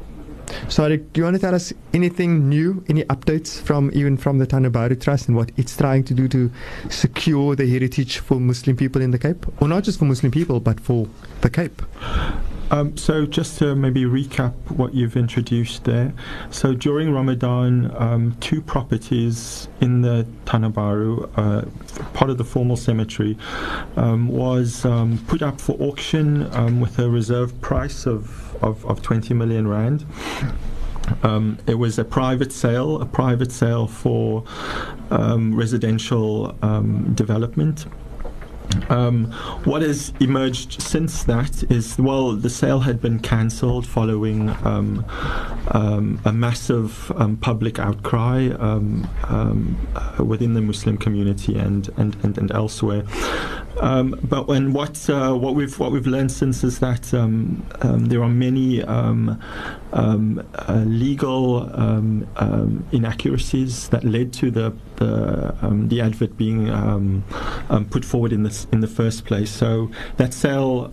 Saadiq, 0.65 1.13
do 1.13 1.19
you 1.21 1.23
want 1.23 1.35
to 1.35 1.39
tell 1.39 1.55
us 1.55 1.73
anything 1.93 2.49
new, 2.49 2.83
any 2.89 3.03
updates 3.05 3.61
from 3.61 3.91
even 3.93 4.17
from 4.17 4.39
the 4.39 4.45
Tana 4.45 4.69
Baru 4.69 4.95
Trust 4.95 5.27
and 5.27 5.37
what 5.37 5.51
it's 5.57 5.77
trying 5.77 6.03
to 6.05 6.13
do 6.13 6.27
to 6.27 6.51
secure 6.89 7.55
the 7.55 7.67
heritage 7.67 8.19
for 8.19 8.39
Muslim 8.39 8.75
people 8.75 9.01
in 9.01 9.11
the 9.11 9.19
Cape? 9.19 9.45
Or 9.61 9.67
not 9.67 9.83
just 9.83 9.99
for 9.99 10.05
Muslim 10.05 10.31
people, 10.31 10.59
but 10.59 10.79
for 10.79 11.07
the 11.41 11.49
Cape? 11.49 11.81
Um, 12.69 12.97
so 12.97 13.25
just 13.25 13.59
to 13.59 13.75
maybe 13.75 14.03
recap 14.03 14.53
what 14.71 14.93
you've 14.93 15.15
introduced 15.15 15.85
there. 15.85 16.11
So 16.49 16.73
during 16.73 17.13
Ramadan, 17.13 17.95
um, 17.95 18.35
two 18.41 18.61
properties 18.61 19.69
in 19.79 20.01
the 20.01 20.27
Tana 20.45 20.69
Baru, 20.69 21.29
uh, 21.37 21.63
part 22.13 22.29
of 22.29 22.37
the 22.37 22.43
formal 22.43 22.75
cemetery, 22.75 23.37
um, 23.95 24.27
was 24.27 24.83
um, 24.83 25.17
put 25.27 25.41
up 25.41 25.61
for 25.61 25.77
auction 25.79 26.53
um, 26.53 26.81
with 26.81 26.99
a 26.99 27.09
reserve 27.09 27.59
price 27.61 28.05
of, 28.05 28.46
of, 28.61 28.85
of 28.85 29.01
20 29.01 29.33
million 29.33 29.67
rand. 29.67 30.05
Um, 31.23 31.57
it 31.67 31.75
was 31.75 31.97
a 31.97 32.03
private 32.03 32.51
sale, 32.51 33.01
a 33.01 33.05
private 33.05 33.51
sale 33.51 33.87
for 33.87 34.43
um, 35.09 35.55
residential 35.55 36.55
um, 36.61 37.13
development. 37.13 37.85
Um, 38.89 39.31
what 39.63 39.81
has 39.81 40.11
emerged 40.19 40.81
since 40.81 41.23
that 41.23 41.63
is 41.71 41.97
well, 41.97 42.33
the 42.33 42.49
sale 42.49 42.81
had 42.81 43.01
been 43.01 43.19
cancelled 43.19 43.87
following 43.87 44.49
um, 44.65 45.05
um, 45.69 46.19
a 46.25 46.33
massive 46.33 47.11
public 47.39 47.79
outcry 47.79 48.49
uh, 48.49 50.23
within 50.23 50.53
the 50.53 50.61
Muslim 50.61 50.97
community 50.97 51.57
and 51.57 51.89
and, 51.97 52.17
and, 52.23 52.37
and 52.37 52.51
elsewhere. 52.51 53.03
Um, 53.79 54.19
but 54.23 54.47
when 54.47 54.73
what 54.73 55.09
uh, 55.09 55.33
what 55.33 55.55
we've 55.55 55.77
what 55.77 55.91
we've 55.91 56.07
learned 56.07 56.31
since 56.31 56.63
is 56.63 56.79
that 56.79 57.13
um, 57.13 57.65
um, 57.81 58.05
there 58.05 58.23
are 58.23 58.29
many 58.29 58.83
um, 58.83 59.39
um 59.93 60.45
uh, 60.55 60.83
legal 60.85 61.69
um, 61.79 62.27
inaccuracies 62.91 63.89
that 63.89 64.03
led 64.03 64.33
to 64.33 64.51
the 64.51 64.73
the, 64.95 65.55
the 65.89 66.01
advert 66.01 66.35
being 66.37 66.71
put 67.91 68.03
forward 68.03 68.33
in 68.33 68.41
this 68.41 68.65
in 68.71 68.79
the 68.79 68.87
first 68.87 69.25
place. 69.25 69.51
So 69.51 69.91
that 70.17 70.33
sale 70.33 70.91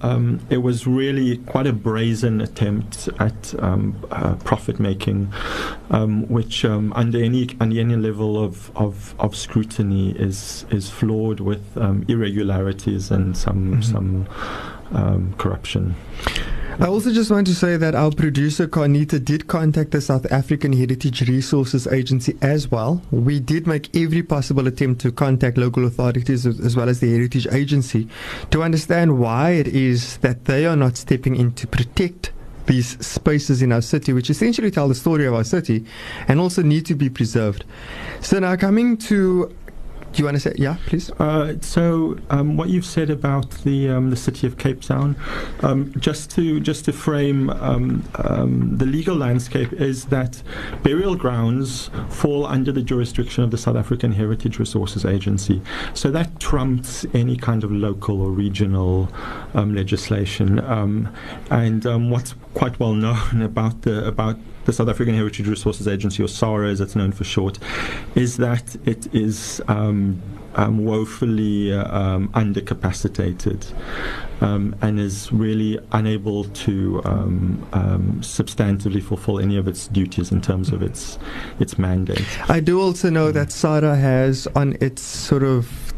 it 0.50 0.58
was 0.58 0.86
really 0.86 1.38
quite 1.38 1.66
a 1.66 1.72
brazen 1.72 2.42
attempt 2.42 3.08
at 3.18 3.54
uh, 3.58 4.34
profit 4.44 4.78
making, 4.78 5.32
which 6.28 6.66
under 6.66 7.22
any 7.22 7.48
under 7.60 7.80
any 7.80 7.96
level 7.96 8.42
of, 8.42 8.70
of, 8.76 9.14
of 9.18 9.34
scrutiny 9.34 10.10
is 10.10 10.66
is 10.70 10.90
flawed 10.90 11.40
with 11.40 11.64
irregularity 12.08 12.73
and 13.10 13.36
some 13.36 13.72
mm-hmm. 13.72 13.82
some 13.82 14.26
um, 14.92 15.34
corruption. 15.38 15.94
I 16.80 16.86
also 16.86 17.12
just 17.12 17.30
want 17.30 17.46
to 17.46 17.54
say 17.54 17.76
that 17.76 17.94
our 17.94 18.10
producer 18.10 18.66
Carnita 18.66 19.24
did 19.24 19.46
contact 19.46 19.92
the 19.92 20.00
South 20.00 20.26
African 20.32 20.72
Heritage 20.72 21.28
Resources 21.28 21.86
Agency 21.86 22.36
as 22.42 22.68
well. 22.68 23.00
We 23.12 23.38
did 23.38 23.68
make 23.68 23.94
every 23.94 24.24
possible 24.24 24.66
attempt 24.66 25.00
to 25.02 25.12
contact 25.12 25.56
local 25.56 25.86
authorities 25.86 26.44
as 26.46 26.74
well 26.74 26.88
as 26.88 26.98
the 26.98 27.12
Heritage 27.12 27.46
Agency 27.52 28.08
to 28.50 28.64
understand 28.64 29.20
why 29.20 29.50
it 29.50 29.68
is 29.68 30.16
that 30.18 30.46
they 30.46 30.66
are 30.66 30.74
not 30.74 30.96
stepping 30.96 31.36
in 31.36 31.52
to 31.52 31.68
protect 31.68 32.32
these 32.66 32.98
spaces 33.06 33.62
in 33.62 33.70
our 33.70 33.82
city, 33.82 34.12
which 34.12 34.30
essentially 34.30 34.70
tell 34.70 34.88
the 34.88 34.94
story 34.94 35.26
of 35.26 35.34
our 35.34 35.44
city 35.44 35.84
and 36.26 36.40
also 36.40 36.62
need 36.62 36.86
to 36.86 36.94
be 36.96 37.08
preserved. 37.08 37.64
So 38.20 38.40
now 38.40 38.56
coming 38.56 38.96
to 38.98 39.54
do 40.14 40.22
you 40.22 40.24
want 40.26 40.36
to 40.36 40.40
say, 40.40 40.54
yeah, 40.56 40.76
please? 40.86 41.10
Uh, 41.18 41.56
so, 41.60 42.16
um, 42.30 42.56
what 42.56 42.68
you've 42.68 42.84
said 42.84 43.10
about 43.10 43.50
the 43.64 43.88
um, 43.88 44.10
the 44.10 44.16
city 44.16 44.46
of 44.46 44.58
Cape 44.58 44.80
Town, 44.80 45.16
um, 45.62 45.92
just 45.98 46.30
to 46.32 46.60
just 46.60 46.84
to 46.84 46.92
frame 46.92 47.50
um, 47.50 48.08
um, 48.16 48.78
the 48.78 48.86
legal 48.86 49.16
landscape, 49.16 49.72
is 49.72 50.04
that 50.06 50.40
burial 50.84 51.16
grounds 51.16 51.90
fall 52.10 52.46
under 52.46 52.70
the 52.70 52.82
jurisdiction 52.82 53.42
of 53.42 53.50
the 53.50 53.58
South 53.58 53.76
African 53.76 54.12
Heritage 54.12 54.60
Resources 54.60 55.04
Agency. 55.04 55.60
So 55.94 56.12
that 56.12 56.38
trumps 56.38 57.04
any 57.12 57.36
kind 57.36 57.64
of 57.64 57.72
local 57.72 58.22
or 58.22 58.30
regional 58.30 59.08
um, 59.54 59.74
legislation. 59.74 60.60
and 61.50 62.10
what's 62.10 62.34
quite 62.54 62.78
well 62.78 62.94
known 62.94 63.42
about 63.50 63.82
the 63.82 64.06
about 64.06 64.38
the 64.64 64.72
South 64.72 64.88
African 64.88 65.14
Heritage 65.14 65.48
Resources 65.48 65.86
Agency, 65.88 66.22
or 66.22 66.26
SAHRA 66.26 66.70
as 66.70 66.80
it's 66.80 66.96
known 66.96 67.12
for 67.12 67.24
short, 67.24 67.58
is 68.14 68.36
that 68.38 68.76
it 68.86 69.12
is 69.14 69.62
um, 69.68 70.20
um, 70.56 70.84
woefully 70.84 71.72
uh, 71.72 71.96
um, 71.96 72.28
undercapacitated 72.30 73.72
um, 74.40 74.74
and 74.82 74.98
is 75.00 75.32
really 75.32 75.78
unable 75.92 76.44
to 76.44 77.02
um, 77.04 77.66
um, 77.72 78.18
substantively 78.20 79.02
fulfill 79.02 79.40
any 79.40 79.56
of 79.56 79.68
its 79.68 79.88
duties 79.88 80.32
in 80.32 80.40
terms 80.40 80.70
of 80.70 80.82
its 80.82 81.18
its 81.60 81.78
mandate. 81.78 82.26
I 82.48 82.60
do 82.60 82.80
also 82.80 83.10
know 83.10 83.32
that 83.32 83.48
SAHRA 83.48 83.98
has 83.98 84.46
on 84.54 84.76
its 84.80 85.02
sort 85.02 85.42
of 85.42 85.92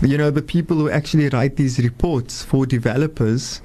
you 0.00 0.16
know 0.16 0.30
the 0.30 0.42
people 0.42 0.76
who 0.76 0.90
actually 0.90 1.28
write 1.30 1.56
these 1.56 1.78
reports 1.78 2.42
for 2.42 2.66
developers 2.66 3.60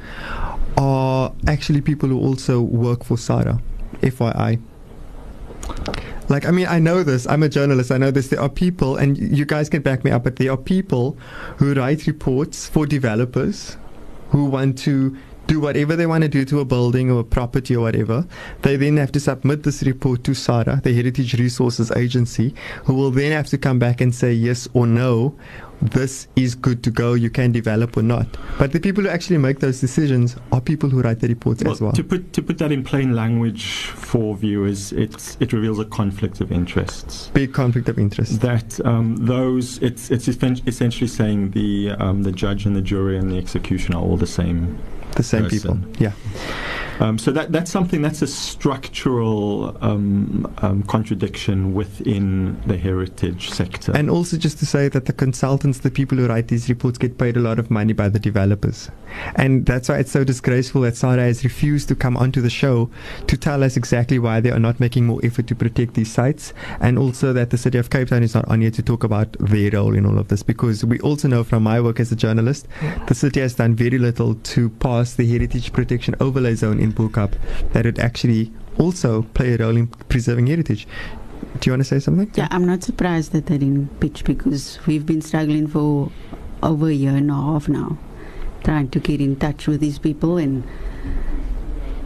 are 0.78 1.32
actually 1.48 1.82
people 1.82 2.10
who 2.10 2.20
also 2.20 2.62
work 2.62 3.04
for 3.04 3.18
SAHRA. 3.18 3.62
FYI. 4.04 4.62
Like, 6.30 6.46
I 6.46 6.52
mean, 6.52 6.68
I 6.68 6.80
know 6.80 7.04
this. 7.04 7.28
I'm 7.28 7.44
a 7.44 7.50
journalist. 7.50 7.92
I 7.92 7.98
know 7.98 8.12
this. 8.12 8.30
There 8.30 8.40
are 8.40 8.50
people, 8.50 8.96
and 8.96 9.18
you 9.18 9.46
guys 9.46 9.70
can 9.70 9.82
back 9.82 10.04
me 10.04 10.12
up, 10.12 10.24
but 10.24 10.38
there 10.38 10.52
are 10.52 10.58
people 10.58 11.18
who 11.58 11.74
write 11.74 12.08
reports 12.08 12.68
for 12.68 12.86
developers 12.86 13.78
who 14.30 14.46
want 14.46 14.78
to 14.80 15.16
do 15.48 15.60
whatever 15.60 15.96
they 15.96 16.06
want 16.06 16.22
to 16.22 16.30
do 16.30 16.46
to 16.46 16.62
a 16.62 16.66
building 16.66 17.12
or 17.12 17.20
a 17.20 17.24
property 17.24 17.76
or 17.76 17.82
whatever. 17.82 18.26
They 18.62 18.78
then 18.78 18.98
have 18.98 19.12
to 19.12 19.20
submit 19.20 19.64
this 19.64 19.84
report 19.84 20.24
to 20.24 20.32
SAHRA, 20.32 20.82
the 20.84 20.94
Heritage 20.94 21.34
Resources 21.38 21.92
Agency, 21.92 22.56
who 22.86 22.94
will 22.94 23.12
then 23.12 23.32
have 23.34 23.48
to 23.48 23.58
come 23.58 23.78
back 23.78 24.00
and 24.00 24.16
say 24.16 24.32
yes 24.32 24.68
or 24.74 24.88
no 24.88 25.36
this 25.92 26.28
is 26.36 26.56
good 26.56 26.84
to 26.84 26.92
go, 26.92 27.14
you 27.14 27.30
can 27.30 27.52
develop 27.52 27.98
or 27.98 28.04
not. 28.04 28.28
But 28.58 28.72
the 28.72 28.80
people 28.80 29.04
who 29.04 29.10
actually 29.10 29.38
make 29.38 29.60
those 29.60 29.82
decisions 29.82 30.36
are 30.52 30.62
people 30.62 30.90
who 30.90 31.02
write 31.02 31.20
the 31.20 31.28
reports 31.28 31.64
well, 31.64 31.74
as 31.74 31.82
well. 31.82 31.92
To 31.92 32.04
put 32.04 32.34
to 32.34 32.42
put 32.42 32.58
that 32.60 32.72
in 32.72 32.84
plain 32.84 33.16
language 33.16 33.86
for 33.88 34.36
viewers, 34.36 34.92
it's 34.94 35.38
it 35.40 35.54
reveals 35.54 35.80
a 35.80 35.86
conflict 35.86 36.42
of 36.42 36.52
interests. 36.52 37.30
Big 37.34 37.54
conflict 37.54 37.90
of 37.90 38.00
interest. 38.00 38.42
That 38.42 38.84
um, 38.86 39.18
those 39.18 39.78
it's 39.80 40.12
it's 40.12 40.28
essentially 40.28 41.08
saying 41.08 41.52
the 41.52 41.92
um, 42.00 42.24
the 42.24 42.32
judge 42.32 42.66
and 42.66 42.76
the 42.76 42.82
jury 42.82 43.18
and 43.18 43.32
the 43.32 43.38
executioner 43.38 43.98
are 43.98 44.04
all 44.04 44.18
the 44.18 44.28
same. 44.28 44.78
The 45.16 45.24
same 45.24 45.44
person. 45.44 45.84
people. 45.84 46.02
Yeah. 46.02 46.14
Um, 47.00 47.18
so 47.18 47.32
that 47.32 47.52
that's 47.52 47.72
something 47.72 48.04
that's 48.04 48.22
a 48.22 48.28
structural 48.28 49.76
um, 49.82 50.54
um, 50.60 50.84
contradiction 50.84 51.74
within 51.74 52.62
the 52.68 52.78
heritage 52.78 53.50
sector. 53.50 53.92
And 53.96 54.12
also 54.12 54.38
just 54.38 54.60
to 54.60 54.68
say 54.68 54.90
that 54.90 55.06
the 55.06 55.12
consultants, 55.14 55.80
the 55.80 55.90
people 55.90 56.20
who 56.20 56.28
write 56.28 56.50
these 56.50 56.70
reports, 56.70 57.00
get 57.00 57.18
paid 57.18 57.36
a 57.36 57.40
lot 57.40 57.58
of 57.58 57.72
money 57.72 57.94
by 57.94 58.10
the 58.10 58.20
developers, 58.20 58.92
and 59.36 59.66
that's 59.66 59.90
why 59.90 59.98
it's 59.98 60.12
so 60.12 60.24
disgraceful 60.24 60.82
that 60.82 60.94
SAHRA 60.94 61.26
has 61.26 61.44
refused 61.44 61.88
to 61.88 61.96
come 61.96 62.16
onto 62.16 62.42
the 62.42 62.50
show 62.50 62.92
to 63.26 63.38
tell 63.38 63.64
us 63.64 63.76
exactly 63.76 64.20
why 64.20 64.40
they 64.40 64.52
are 64.52 64.60
not 64.60 64.80
making 64.80 65.08
more 65.08 65.20
effort 65.24 65.48
to 65.48 65.56
protect 65.56 65.96
these 65.96 66.12
sites, 66.12 66.54
and 66.80 67.00
also 67.00 67.34
that 67.34 67.50
the 67.50 67.58
city 67.58 67.80
of 67.80 67.90
Cape 67.90 68.10
Town 68.10 68.22
is 68.22 68.36
not 68.36 68.48
on 68.48 68.62
here 68.62 68.72
to 68.72 68.84
talk 68.84 69.04
about 69.04 69.36
their 69.40 69.72
role 69.72 69.96
in 69.96 70.06
all 70.06 70.20
of 70.20 70.28
this, 70.28 70.44
because 70.44 70.86
we 70.86 71.00
also 71.00 71.28
know 71.28 71.44
from 71.44 71.64
my 71.64 71.82
work 71.82 72.00
as 72.00 72.12
a 72.12 72.16
journalist, 72.16 72.68
the 73.08 73.16
city 73.16 73.40
has 73.40 73.56
done 73.56 73.74
very 73.74 73.98
little 73.98 74.36
to 74.36 74.70
pass 74.70 75.03
the 75.12 75.26
heritage 75.26 75.74
protection 75.74 76.16
overlay 76.20 76.56
zone 76.56 76.80
in 76.80 76.94
Cup 77.10 77.36
that 77.74 77.86
would 77.86 78.00
actually 78.00 78.52
also 78.78 79.24
play 79.34 79.54
a 79.54 79.58
role 79.58 79.76
in 79.76 79.88
preserving 79.88 80.48
heritage. 80.48 80.88
Do 81.60 81.70
you 81.70 81.74
want 81.74 81.82
to 81.82 81.84
say 81.84 82.00
something? 82.00 82.32
Yeah, 82.36 82.48
I'm 82.52 82.66
not 82.66 82.84
surprised 82.84 83.32
that 83.34 83.46
they 83.48 83.58
didn't 83.58 84.00
pitch 84.00 84.24
because 84.24 84.80
we've 84.88 85.06
been 85.06 85.22
struggling 85.22 85.68
for 85.68 86.12
over 86.64 86.88
a 86.88 86.94
year 86.94 87.16
and 87.16 87.30
a 87.30 87.36
half 87.36 87.68
now, 87.68 87.98
trying 88.64 88.90
to 88.90 89.00
get 89.00 89.22
in 89.22 89.36
touch 89.36 89.68
with 89.68 89.82
these 89.82 90.00
people 90.00 90.38
and, 90.38 90.64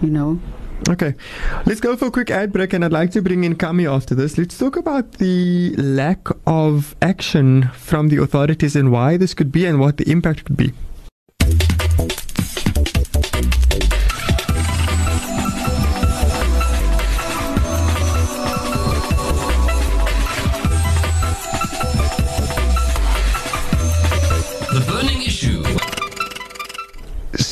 you 0.02 0.10
know. 0.10 0.40
Okay, 0.90 1.16
let's 1.66 1.80
go 1.80 1.96
for 1.96 2.06
a 2.06 2.12
quick 2.12 2.30
ad 2.30 2.54
break, 2.54 2.72
and 2.74 2.86
I'd 2.86 2.92
like 2.92 3.12
to 3.12 3.22
bring 3.22 3.44
in 3.44 3.56
Kammie 3.56 3.92
after 3.92 4.14
this. 4.14 4.38
Let's 4.38 4.58
talk 4.58 4.76
about 4.76 5.14
the 5.14 5.76
lack 5.76 6.28
of 6.46 6.96
action 7.02 7.70
from 7.74 8.10
the 8.10 8.22
authorities 8.22 8.76
and 8.76 8.92
why 8.92 9.18
this 9.18 9.34
could 9.34 9.52
be 9.52 9.66
and 9.66 9.80
what 9.80 9.98
the 9.98 10.10
impact 10.10 10.46
could 10.46 10.58
be. 10.58 10.74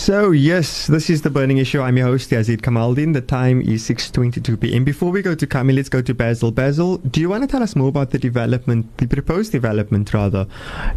So 0.05 0.29
yes, 0.29 0.85
this 0.85 1.09
is 1.09 1.23
the 1.23 1.31
burning 1.31 1.57
issue. 1.57 1.81
I'm 1.81 1.97
your 1.97 2.05
host 2.05 2.29
Yazeed 2.29 2.61
Kamaldien. 2.61 3.13
The 3.15 3.21
time 3.21 3.59
is 3.59 3.89
6:22 3.89 4.61
p.m. 4.61 4.83
Before 4.83 5.09
we 5.09 5.23
go 5.23 5.33
to 5.33 5.47
Kammie, 5.47 5.73
let's 5.73 5.89
go 5.89 5.99
to 5.99 6.13
Basil. 6.13 6.51
Basil, 6.51 6.97
do 6.97 7.19
you 7.19 7.27
want 7.27 7.41
to 7.41 7.47
tell 7.47 7.63
us 7.63 7.75
more 7.75 7.89
about 7.89 8.11
the 8.11 8.19
development, 8.19 8.95
the 8.99 9.07
proposed 9.07 9.51
development 9.51 10.13
rather, 10.13 10.45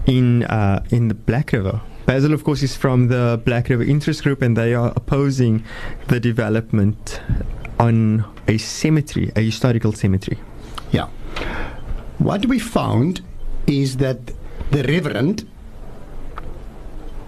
in 0.04 0.44
uh, 0.44 0.84
in 0.90 1.08
the 1.08 1.14
Black 1.14 1.54
River? 1.54 1.80
Basil, 2.04 2.34
of 2.34 2.44
course, 2.44 2.62
is 2.62 2.76
from 2.76 3.08
the 3.08 3.40
Black 3.46 3.70
River 3.70 3.82
Interest 3.82 4.22
Group, 4.22 4.42
and 4.42 4.58
they 4.58 4.74
are 4.74 4.92
opposing 4.94 5.64
the 6.08 6.20
development 6.20 7.18
on 7.80 8.26
a 8.46 8.58
cemetery, 8.58 9.32
a 9.34 9.40
historical 9.40 9.92
cemetery. 9.92 10.38
Yeah. 10.92 11.08
What 12.18 12.44
we 12.44 12.58
found 12.58 13.22
is 13.66 13.96
that 13.96 14.18
the 14.70 14.82
Reverend 14.82 15.48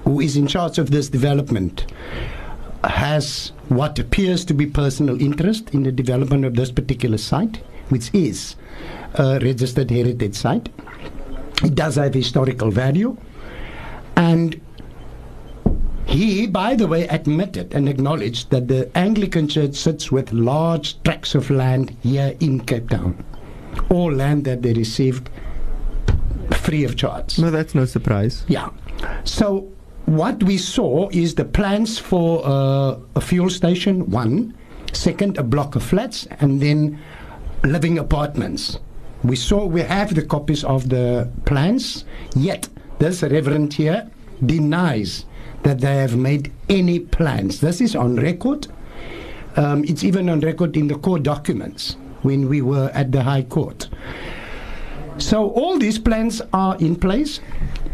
who 0.04 0.20
is 0.20 0.36
in 0.36 0.46
charge 0.46 0.78
of 0.78 0.90
this 0.90 1.08
development, 1.08 1.86
has 2.84 3.52
what 3.68 3.98
appears 3.98 4.44
to 4.46 4.54
be 4.54 4.66
personal 4.66 5.20
interest 5.20 5.70
in 5.70 5.82
the 5.82 5.92
development 5.92 6.44
of 6.44 6.54
this 6.54 6.70
particular 6.70 7.18
site, 7.18 7.58
which 7.90 8.10
is 8.14 8.56
a 9.14 9.38
registered 9.40 9.90
heritage 9.90 10.34
site. 10.34 10.68
It 11.62 11.74
does 11.74 11.96
have 11.96 12.14
historical 12.14 12.70
value. 12.70 13.16
And 14.16 14.60
he, 16.06 16.46
by 16.46 16.74
the 16.74 16.86
way, 16.86 17.06
admitted 17.08 17.72
and 17.74 17.88
acknowledged 17.88 18.50
that 18.50 18.68
the 18.68 18.90
Anglican 18.96 19.46
Church 19.46 19.74
sits 19.74 20.10
with 20.10 20.32
large 20.32 21.00
tracts 21.02 21.34
of 21.34 21.50
land 21.50 21.96
here 22.02 22.34
in 22.40 22.60
Cape 22.60 22.88
Town. 22.88 23.22
All 23.90 24.12
land 24.12 24.44
that 24.46 24.62
they 24.62 24.72
received 24.72 25.30
free 26.52 26.84
of 26.84 26.96
charge. 26.96 27.38
No, 27.38 27.50
that's 27.50 27.74
no 27.74 27.84
surprise. 27.84 28.44
Yeah. 28.48 28.70
So 29.24 29.70
what 30.10 30.42
we 30.42 30.58
saw 30.58 31.08
is 31.12 31.36
the 31.36 31.44
plans 31.44 31.96
for 31.96 32.44
uh, 32.44 32.98
a 33.14 33.20
fuel 33.20 33.48
station, 33.48 34.10
one, 34.10 34.52
second, 34.92 35.38
a 35.38 35.42
block 35.44 35.76
of 35.76 35.84
flats, 35.84 36.26
and 36.40 36.60
then 36.60 36.98
living 37.62 37.96
apartments. 37.96 38.80
We 39.22 39.36
saw, 39.36 39.64
we 39.64 39.82
have 39.82 40.16
the 40.16 40.22
copies 40.22 40.64
of 40.64 40.88
the 40.88 41.30
plans, 41.44 42.04
yet 42.34 42.68
this 42.98 43.22
reverend 43.22 43.74
here 43.74 44.10
denies 44.44 45.26
that 45.62 45.80
they 45.80 45.98
have 45.98 46.16
made 46.16 46.50
any 46.68 46.98
plans. 46.98 47.60
This 47.60 47.80
is 47.80 47.94
on 47.94 48.16
record. 48.16 48.66
Um, 49.54 49.84
it's 49.84 50.02
even 50.02 50.28
on 50.28 50.40
record 50.40 50.76
in 50.76 50.88
the 50.88 50.96
court 50.96 51.22
documents 51.22 51.96
when 52.22 52.48
we 52.48 52.62
were 52.62 52.90
at 52.94 53.12
the 53.12 53.22
High 53.22 53.42
Court. 53.42 53.88
So 55.18 55.50
all 55.50 55.78
these 55.78 55.98
plans 56.00 56.42
are 56.52 56.76
in 56.78 56.96
place. 56.96 57.40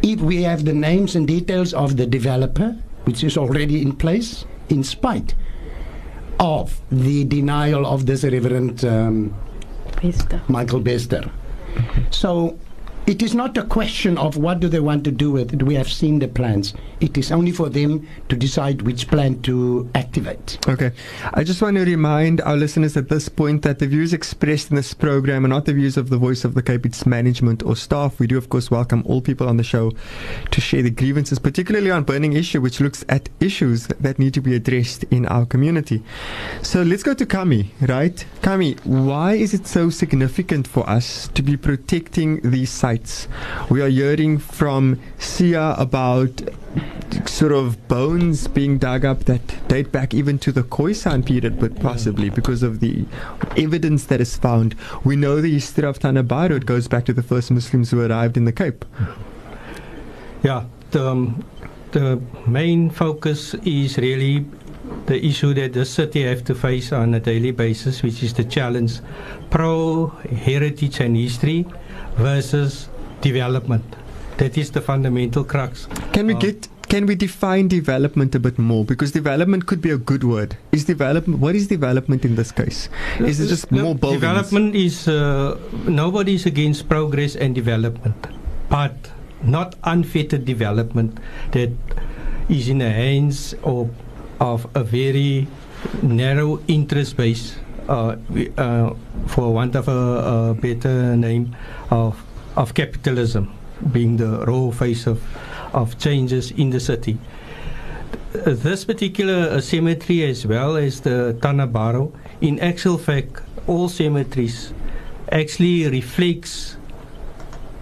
If 0.07 0.21
we 0.21 0.45
have 0.45 0.65
the 0.65 0.73
names 0.73 1.17
and 1.17 1.27
details 1.27 1.75
of 1.75 1.97
the 1.97 2.07
developer, 2.07 2.77
which 3.07 3.25
is 3.25 3.37
already 3.37 3.83
in 3.83 3.91
place, 3.97 4.45
in 4.69 4.85
spite 4.85 5.35
of 6.39 6.81
the 6.93 7.25
denial 7.25 7.85
of 7.85 8.07
this 8.07 8.23
Reverend 8.23 8.85
um, 8.85 9.35
Bester. 10.01 10.41
Michael 10.47 10.79
Bester. 10.79 11.29
So 12.11 12.57
it 13.07 13.23
is 13.23 13.35
not 13.35 13.57
a 13.57 13.63
question 13.63 14.19
of 14.19 14.37
what 14.37 14.59
do 14.59 14.69
they 14.69 14.81
want 14.81 15.05
to 15.05 15.13
do 15.13 15.31
with 15.31 15.55
it. 15.55 15.63
We 15.63 15.77
have 15.77 15.91
seen 15.91 16.19
the 16.19 16.27
plans. 16.27 16.75
It 17.01 17.17
is 17.17 17.31
only 17.31 17.53
for 17.53 17.69
them 17.69 18.09
to 18.29 18.35
decide 18.35 18.83
which 18.83 19.07
plan 19.07 19.43
to 19.43 19.89
activate. 19.95 20.59
Okay. 20.69 20.91
I 21.33 21.45
just 21.45 21.63
want 21.63 21.77
to 21.77 21.85
remind 21.85 22.41
our 22.41 22.57
listeners 22.57 22.97
at 22.97 23.09
this 23.09 23.29
point 23.29 23.63
that 23.63 23.79
the 23.79 23.87
views 23.87 24.13
expressed 24.13 24.71
in 24.71 24.77
this 24.77 24.93
program 24.93 25.45
are 25.45 25.49
not 25.49 25.67
the 25.67 25.73
views 25.73 25.97
of 25.97 26.11
the 26.11 26.19
Voice 26.19 26.45
of 26.45 26.55
the 26.55 26.63
Cape, 26.63 26.85
its 26.85 27.07
management 27.07 27.63
or 27.63 27.77
staff. 27.77 28.19
We 28.19 28.27
do, 28.27 28.37
of 28.37 28.49
course, 28.49 28.73
welcome 28.73 29.05
all 29.07 29.21
people 29.21 29.49
on 29.49 29.57
the 29.57 29.63
show 29.63 29.93
to 30.51 30.61
share 30.61 30.83
their 30.83 30.91
grievances, 30.91 31.39
particularly 31.39 31.93
on 31.93 32.03
Burning 32.03 32.33
Issue, 32.33 32.61
which 32.61 32.81
looks 32.81 33.05
at 33.09 33.29
issues 33.39 33.87
that 33.87 34.19
need 34.19 34.35
to 34.35 34.41
be 34.41 34.57
addressed 34.57 35.05
in 35.05 35.27
our 35.27 35.47
community. 35.47 36.03
So 36.63 36.83
let's 36.83 37.05
go 37.05 37.15
to 37.15 37.25
Kammie, 37.25 37.69
right? 37.89 38.27
Kammie, 38.43 38.85
why 38.85 39.35
is 39.35 39.55
it 39.55 39.69
so 39.69 39.91
significant 39.91 40.67
for 40.67 40.89
us 40.91 41.29
to 41.35 41.43
be 41.43 41.57
protecting 41.57 42.41
these 42.41 42.71
sites? 42.71 42.96
We 43.71 43.83
are 43.83 43.89
hearing 43.89 44.39
from 44.39 45.01
Sia 45.19 45.75
about 45.79 46.43
sort 47.27 47.53
of 47.53 47.89
bones 47.89 48.49
being 48.49 48.79
dug 48.79 49.05
up 49.05 49.25
that 49.25 49.69
date 49.69 49.93
back 49.93 50.15
even 50.15 50.39
to 50.41 50.53
the 50.53 50.63
Khoisan 50.63 51.25
period, 51.25 51.59
but 51.59 51.79
possibly 51.81 52.31
because 52.31 52.63
of 52.63 52.81
the 52.81 53.05
evidence 53.57 54.05
that 54.05 54.21
is 54.21 54.37
found. 54.37 54.75
We 55.05 55.17
know 55.17 55.41
the 55.41 55.53
history 55.53 55.87
of 55.87 55.99
Tana 55.99 56.23
Baru. 56.23 56.57
It 56.57 56.67
goes 56.67 56.89
back 56.89 57.05
to 57.07 57.13
the 57.13 57.23
first 57.23 57.51
Muslims 57.51 57.91
who 57.91 58.01
arrived 58.01 58.37
in 58.37 58.45
the 58.45 58.53
Cape. 58.53 58.85
Yeah, 60.43 60.65
the, 60.91 61.09
um, 61.09 61.45
the 61.93 62.21
main 62.47 62.91
focus 62.91 63.55
is 63.65 63.99
really 63.99 64.45
the 65.07 65.25
issue 65.25 65.55
that 65.55 65.73
the 65.73 65.85
city 65.85 66.23
have 66.23 66.45
to 66.45 66.55
face 66.55 66.93
on 66.93 67.15
a 67.15 67.21
daily 67.21 67.51
basis, 67.51 68.03
which 68.03 68.23
is 68.23 68.35
the 68.35 68.45
challenge 68.45 69.01
pro 69.51 70.09
heritage 70.31 71.01
and 71.01 71.17
history 71.17 71.67
versus 72.17 72.89
development. 73.21 73.85
That 74.39 74.59
is 74.59 74.71
the 74.71 74.81
fundamental 74.81 75.45
crux. 75.45 75.87
Can 76.13 76.27
we 76.27 76.35
get 76.35 76.69
can 76.89 77.07
we 77.07 77.17
define 77.17 77.67
development 77.69 78.35
a 78.35 78.39
bit 78.39 78.59
more? 78.59 78.85
Because 78.85 79.11
development 79.11 79.67
could 79.67 79.81
be 79.83 79.91
a 79.91 79.99
good 79.99 80.23
word. 80.23 80.57
Is 80.73 80.85
development 80.85 81.41
what 81.41 81.55
is 81.55 81.67
development 81.67 82.25
in 82.25 82.37
this 82.37 82.53
case? 82.53 82.89
Is 83.19 83.41
it 83.41 83.49
just 83.49 83.73
more 83.73 83.95
buildings? 83.95 84.21
Development 84.21 84.75
is 84.75 85.09
uh, 85.09 85.59
nobody 85.89 86.35
is 86.35 86.47
against 86.47 86.89
progress 86.89 87.35
and 87.35 87.55
development, 87.55 88.27
but 88.69 89.11
not 89.43 89.75
unfettered 89.85 90.45
development 90.45 91.19
that 91.53 91.73
is 92.49 92.69
in 92.69 92.79
the 92.79 92.91
hands 92.91 93.55
of 93.65 93.91
of 94.39 94.67
a 94.75 94.85
very 94.85 95.49
narrow 96.03 96.61
interest 96.69 97.17
base. 97.17 97.57
Uh, 97.89 98.17
uh, 98.59 98.93
for 99.29 99.55
want 99.55 99.77
of 99.77 99.87
a, 99.87 99.93
a 100.51 100.55
better 100.55 101.15
name, 101.15 101.55
of 101.91 102.23
of 102.57 102.75
capitalism 102.75 103.53
being 103.93 104.17
the 104.17 104.45
raw 104.47 104.71
face 104.71 105.07
of 105.07 105.23
of 105.73 105.99
changes 105.99 106.51
in 106.53 106.71
the 106.71 106.81
city. 106.81 107.19
Uh, 108.35 108.55
this 108.55 108.85
particular 108.85 109.49
uh, 109.51 109.61
cemetery 109.61 110.25
as 110.25 110.47
well 110.47 110.77
as 110.77 111.01
the 111.01 111.37
Tanabaro, 111.41 112.13
in 112.41 112.59
actual 112.61 112.99
fact, 112.99 113.43
all 113.67 113.89
cemeteries 113.89 114.73
actually 115.33 115.89
reflects 115.89 116.77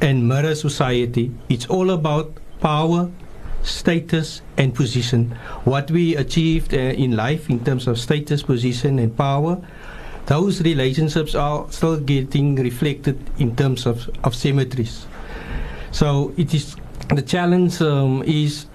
and 0.00 0.28
mirror 0.28 0.54
society. 0.54 1.30
It's 1.48 1.66
all 1.66 1.90
about 1.90 2.32
power, 2.60 3.10
status, 3.62 4.42
and 4.56 4.74
position. 4.74 5.36
What 5.64 5.90
we 5.90 6.16
achieved 6.16 6.74
uh, 6.74 6.78
in 6.78 7.16
life 7.16 7.50
in 7.50 7.64
terms 7.64 7.86
of 7.86 7.98
status, 7.98 8.42
position, 8.42 8.98
and 8.98 9.16
power, 9.16 9.58
those 10.26 10.62
relationships 10.62 11.34
are 11.34 11.66
still 11.70 11.98
getting 12.00 12.56
reflected 12.56 13.18
in 13.38 13.54
terms 13.56 13.87
of, 13.87 14.08
of 14.24 14.34
cemeteries. 14.34 15.06
So 15.90 16.32
it 16.37 16.54
is 16.54 16.76
the 17.08 17.22
challenge 17.22 17.80
um, 17.82 18.22
is 18.24 18.66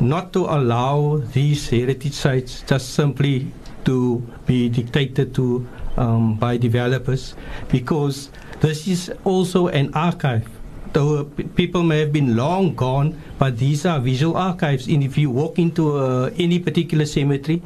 not 0.00 0.32
to 0.32 0.46
allow 0.46 1.18
these 1.32 1.68
heritage 1.68 2.14
sites 2.14 2.62
just 2.62 2.94
simply 2.94 3.52
to 3.84 4.22
be 4.46 4.68
dictated 4.68 5.34
to 5.34 5.66
um, 5.96 6.34
by 6.36 6.56
developers 6.56 7.34
because 7.68 8.30
this 8.60 8.86
is 8.86 9.12
also 9.24 9.68
an 9.68 9.92
archive. 9.94 10.48
Though 10.92 11.24
people 11.24 11.82
may 11.82 12.00
have 12.00 12.12
been 12.12 12.36
long 12.36 12.74
gone, 12.74 13.20
but 13.38 13.58
these 13.58 13.86
are 13.86 13.98
visual 13.98 14.36
archives. 14.36 14.86
And 14.86 15.02
if 15.02 15.16
you 15.16 15.30
walk 15.30 15.58
into 15.58 15.96
uh, 15.96 16.30
any 16.36 16.58
particular 16.58 17.06
cemetery, 17.06 17.62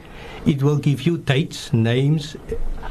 it 0.47 0.63
will 0.63 0.79
give 0.79 1.03
you 1.03 1.19
dates, 1.19 1.73
names, 1.73 2.37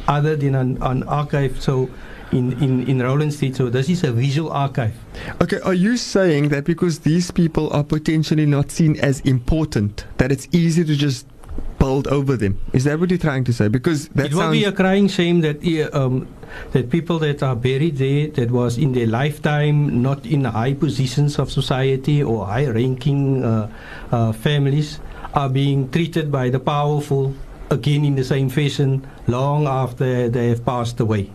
other 0.08 0.36
than 0.36 0.56
an, 0.56 0.78
an 0.82 1.04
archive. 1.04 1.62
So 1.62 1.90
in, 2.32 2.52
in, 2.62 2.88
in 2.88 3.02
Rowland 3.02 3.34
Street, 3.34 3.56
so 3.56 3.70
this 3.70 3.90
is 3.90 4.04
a 4.04 4.12
visual 4.12 4.52
archive. 4.52 4.94
Okay, 5.42 5.60
are 5.62 5.74
you 5.74 5.98
saying 5.98 6.50
that 6.50 6.66
because 6.66 7.00
these 7.00 7.32
people 7.32 7.72
are 7.72 7.84
potentially 7.84 8.46
not 8.46 8.72
seen 8.72 9.00
as 9.00 9.22
important, 9.22 10.06
that 10.18 10.32
it's 10.32 10.48
easy 10.52 10.84
to 10.84 10.96
just 10.96 11.28
build 11.80 12.08
over 12.08 12.36
them? 12.36 12.60
Is 12.74 12.84
that 12.84 13.00
what 13.00 13.10
you're 13.10 13.20
trying 13.20 13.44
to 13.46 13.54
say? 13.54 13.68
Because 13.68 14.10
that 14.10 14.28
it 14.28 14.34
will 14.34 14.52
be 14.52 14.66
a 14.66 14.72
crying 14.72 15.08
shame 15.08 15.42
that 15.42 15.64
um, 15.94 16.28
that 16.72 16.90
people 16.90 17.20
that 17.20 17.44
are 17.44 17.56
buried 17.56 17.98
there 17.98 18.28
that 18.28 18.52
was 18.52 18.78
in 18.78 18.94
their 18.94 19.08
lifetime 19.08 20.02
not 20.02 20.26
in 20.26 20.46
high 20.46 20.74
positions 20.74 21.40
of 21.40 21.52
society 21.52 22.24
or 22.24 22.46
high 22.46 22.68
ranking 22.68 23.44
uh, 23.44 23.72
uh, 24.12 24.32
families 24.32 25.00
are 25.34 25.50
being 25.50 25.90
treated 25.92 26.32
by 26.32 26.50
the 26.50 26.60
powerful 26.60 27.34
again 27.70 28.06
in 28.06 28.16
the 28.16 28.24
same 28.24 28.50
fashion 28.50 29.08
long 29.28 29.68
after 29.68 30.30
they 30.30 30.50
have 30.50 30.66
passed 30.66 31.00
away. 31.00 31.32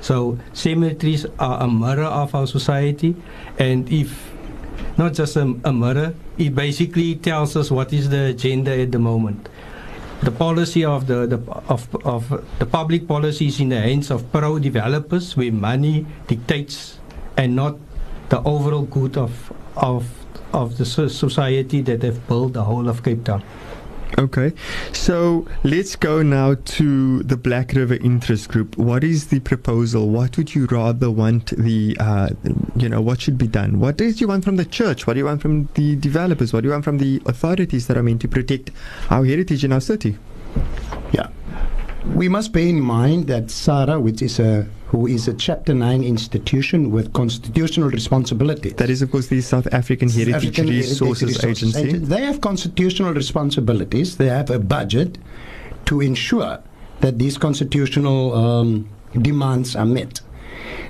So 0.00 0.38
cemeteries 0.52 1.26
are 1.38 1.62
a 1.62 1.68
mirror 1.68 2.04
of 2.04 2.34
our 2.34 2.46
society, 2.46 3.14
and 3.58 3.90
if 3.92 4.32
not 4.96 5.14
just 5.14 5.36
a, 5.36 5.54
a 5.64 5.72
mirror, 5.72 6.14
it 6.38 6.54
basically 6.54 7.16
tells 7.16 7.56
us 7.56 7.70
what 7.70 7.92
is 7.92 8.08
the 8.08 8.26
agenda 8.26 8.72
at 8.78 8.92
the 8.92 8.98
moment 8.98 9.48
the 10.22 10.30
policy 10.30 10.84
of 10.84 11.06
the, 11.06 11.26
the 11.26 11.38
of, 11.68 11.88
of 12.04 12.44
the 12.58 12.66
public 12.66 13.08
policy 13.08 13.46
is 13.46 13.58
in 13.60 13.70
the 13.70 13.80
hands 13.80 14.10
of 14.10 14.30
pro 14.30 14.58
developers 14.58 15.36
where 15.36 15.50
money 15.50 16.04
dictates 16.26 16.98
and 17.36 17.56
not 17.56 17.78
the 18.28 18.42
overall 18.42 18.82
good 18.82 19.16
of 19.16 19.52
of 19.76 20.06
of 20.52 20.76
the 20.76 20.84
society 20.84 21.80
that 21.80 22.02
have 22.02 22.26
built 22.28 22.52
the 22.52 22.64
whole 22.64 22.88
of 22.88 23.02
Cape 23.02 23.24
Town. 23.24 23.42
Okay, 24.18 24.52
so 24.92 25.46
let's 25.62 25.94
go 25.96 26.22
now 26.22 26.54
to 26.64 27.22
the 27.22 27.36
Black 27.36 27.72
River 27.72 27.94
Interest 27.94 28.48
Group. 28.48 28.76
What 28.76 29.04
is 29.04 29.28
the 29.28 29.40
proposal? 29.40 30.08
What 30.08 30.36
would 30.36 30.54
you 30.54 30.66
rather 30.66 31.10
want 31.10 31.56
the, 31.56 31.96
uh, 32.00 32.30
you 32.76 32.88
know, 32.88 33.00
what 33.00 33.20
should 33.20 33.38
be 33.38 33.46
done? 33.46 33.78
What 33.78 33.96
do 33.96 34.08
you 34.08 34.28
want 34.28 34.44
from 34.44 34.56
the 34.56 34.64
church? 34.64 35.06
What 35.06 35.14
do 35.14 35.20
you 35.20 35.26
want 35.26 35.40
from 35.40 35.68
the 35.74 35.96
developers? 35.96 36.52
What 36.52 36.62
do 36.62 36.68
you 36.68 36.72
want 36.72 36.84
from 36.84 36.98
the 36.98 37.22
authorities 37.26 37.86
that 37.86 37.96
are 37.96 38.02
meant 38.02 38.20
to 38.22 38.28
protect 38.28 38.70
our 39.10 39.24
heritage 39.24 39.64
in 39.64 39.72
our 39.72 39.80
city? 39.80 40.18
Yeah. 41.12 41.28
We 42.14 42.28
must 42.28 42.52
bear 42.52 42.66
in 42.66 42.80
mind 42.80 43.28
that 43.28 43.46
SAHRA, 43.46 44.00
which 44.00 44.20
is 44.22 44.38
a 44.38 44.66
who 44.88 45.06
is 45.06 45.28
a 45.28 45.34
Chapter 45.34 45.72
9 45.72 46.02
institution 46.02 46.90
with 46.90 47.12
constitutional 47.12 47.88
responsibilities. 47.90 48.74
That 48.74 48.90
is, 48.90 49.02
of 49.02 49.10
course, 49.12 49.28
the 49.28 49.40
South 49.40 49.72
African 49.72 50.08
Heritage 50.10 50.34
African 50.34 50.66
Heritage 50.66 50.88
Resources, 50.90 51.28
Resources 51.28 51.76
Agency. 51.76 51.88
Agen- 51.96 52.08
They 52.08 52.22
have 52.22 52.40
constitutional 52.40 53.14
responsibilities. 53.14 54.16
They 54.16 54.26
have 54.26 54.50
a 54.50 54.58
budget 54.58 55.16
to 55.86 56.00
ensure 56.00 56.58
that 57.02 57.18
these 57.20 57.38
constitutional 57.38 58.34
um, 58.34 58.88
demands 59.22 59.76
are 59.76 59.86
met. 59.86 60.20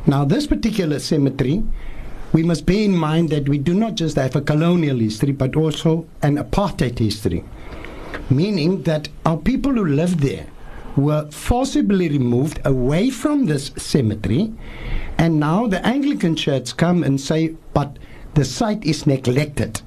Now, 0.06 0.24
this 0.24 0.46
particular 0.46 0.98
cemetery, 0.98 1.62
we 2.32 2.42
must 2.42 2.64
bear 2.64 2.82
in 2.82 2.96
mind 2.96 3.28
that 3.28 3.48
we 3.48 3.58
do 3.58 3.74
not 3.74 3.94
just 3.96 4.16
have 4.16 4.34
a 4.34 4.40
colonial 4.40 4.96
history, 4.98 5.32
but 5.32 5.54
also 5.56 6.06
an 6.22 6.38
apartheid 6.38 6.98
history, 6.98 7.44
meaning 8.30 8.82
that 8.84 9.10
our 9.26 9.36
people 9.36 9.72
who 9.72 9.84
lived 9.84 10.20
there 10.20 10.46
were 10.96 11.30
forcibly 11.30 12.08
removed 12.08 12.60
away 12.64 13.10
from 13.10 13.46
this 13.46 13.70
cemetery, 13.76 14.52
and 15.18 15.38
now 15.38 15.66
the 15.66 15.84
Anglican 15.86 16.36
Church 16.36 16.76
come 16.76 17.02
and 17.02 17.20
say, 17.20 17.54
but 17.74 17.98
the 18.34 18.44
site 18.44 18.84
is 18.84 19.06
neglected. 19.06 19.80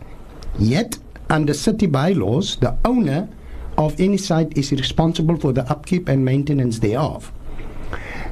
Yet, 0.59 0.97
under 1.29 1.53
city 1.53 1.87
bylaws, 1.87 2.57
the 2.57 2.77
owner 2.85 3.29
of 3.77 3.99
any 3.99 4.17
site 4.17 4.57
is 4.57 4.71
responsible 4.71 5.37
for 5.37 5.51
the 5.51 5.69
upkeep 5.69 6.07
and 6.07 6.23
maintenance 6.23 6.79
thereof. 6.79 7.31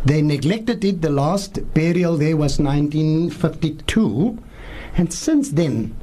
They 0.05 0.21
neglected 0.21 0.83
it. 0.83 1.01
The 1.01 1.09
last 1.09 1.73
burial 1.73 2.17
there 2.17 2.37
was 2.37 2.59
1952, 2.59 4.37
and 4.97 5.13
since 5.13 5.49
then 5.49 5.95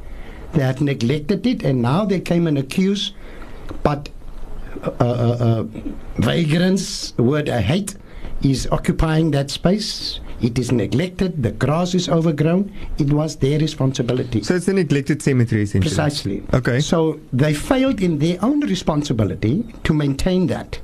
they 0.53 0.63
have 0.63 0.81
neglected 0.81 1.47
it, 1.47 1.63
and 1.63 1.83
now 1.83 2.05
they 2.05 2.21
came 2.21 2.47
and 2.47 2.59
accuse, 2.59 3.13
but 3.83 4.09
Uh, 4.83 4.91
uh, 5.01 5.05
uh, 5.05 5.65
vagrants, 6.19 7.13
the 7.13 7.23
word 7.23 7.49
I 7.49 7.61
hate, 7.61 7.97
is 8.43 8.69
occupying 8.71 9.31
that 9.33 9.51
space. 9.51 10.21
It 10.41 10.59
is 10.59 10.71
neglected. 10.71 11.43
The 11.43 11.51
grass 11.51 11.95
is 11.95 12.09
overgrown. 12.09 12.73
It 12.99 13.13
was 13.13 13.37
their 13.37 13.59
responsibility. 13.59 14.43
So 14.43 14.55
it's 14.55 14.69
a 14.69 14.73
neglected 14.73 15.21
cemetery, 15.21 15.63
essentially. 15.63 15.89
Precisely. 15.89 16.43
Okay. 16.55 16.81
So 16.81 17.19
they 17.33 17.55
failed 17.55 18.01
in 18.01 18.19
their 18.19 18.39
own 18.45 18.61
responsibility 18.61 19.65
to 19.83 19.93
maintain 19.93 20.47
that. 20.49 20.79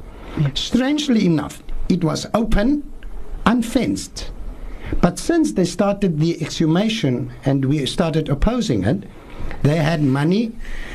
Strangely 0.55 1.27
enough, 1.27 1.63
it 1.89 2.03
was 2.03 2.27
open, 2.35 2.83
unfenced. 3.47 4.33
But 5.01 5.19
since 5.19 5.53
they 5.53 5.65
started 5.65 6.19
the 6.19 6.43
exhumation 6.43 7.33
and 7.45 7.65
we 7.67 7.87
started 7.87 8.29
opposing 8.29 8.85
it, 8.85 9.05
they 9.63 9.77
had 9.77 10.03
money 10.03 10.53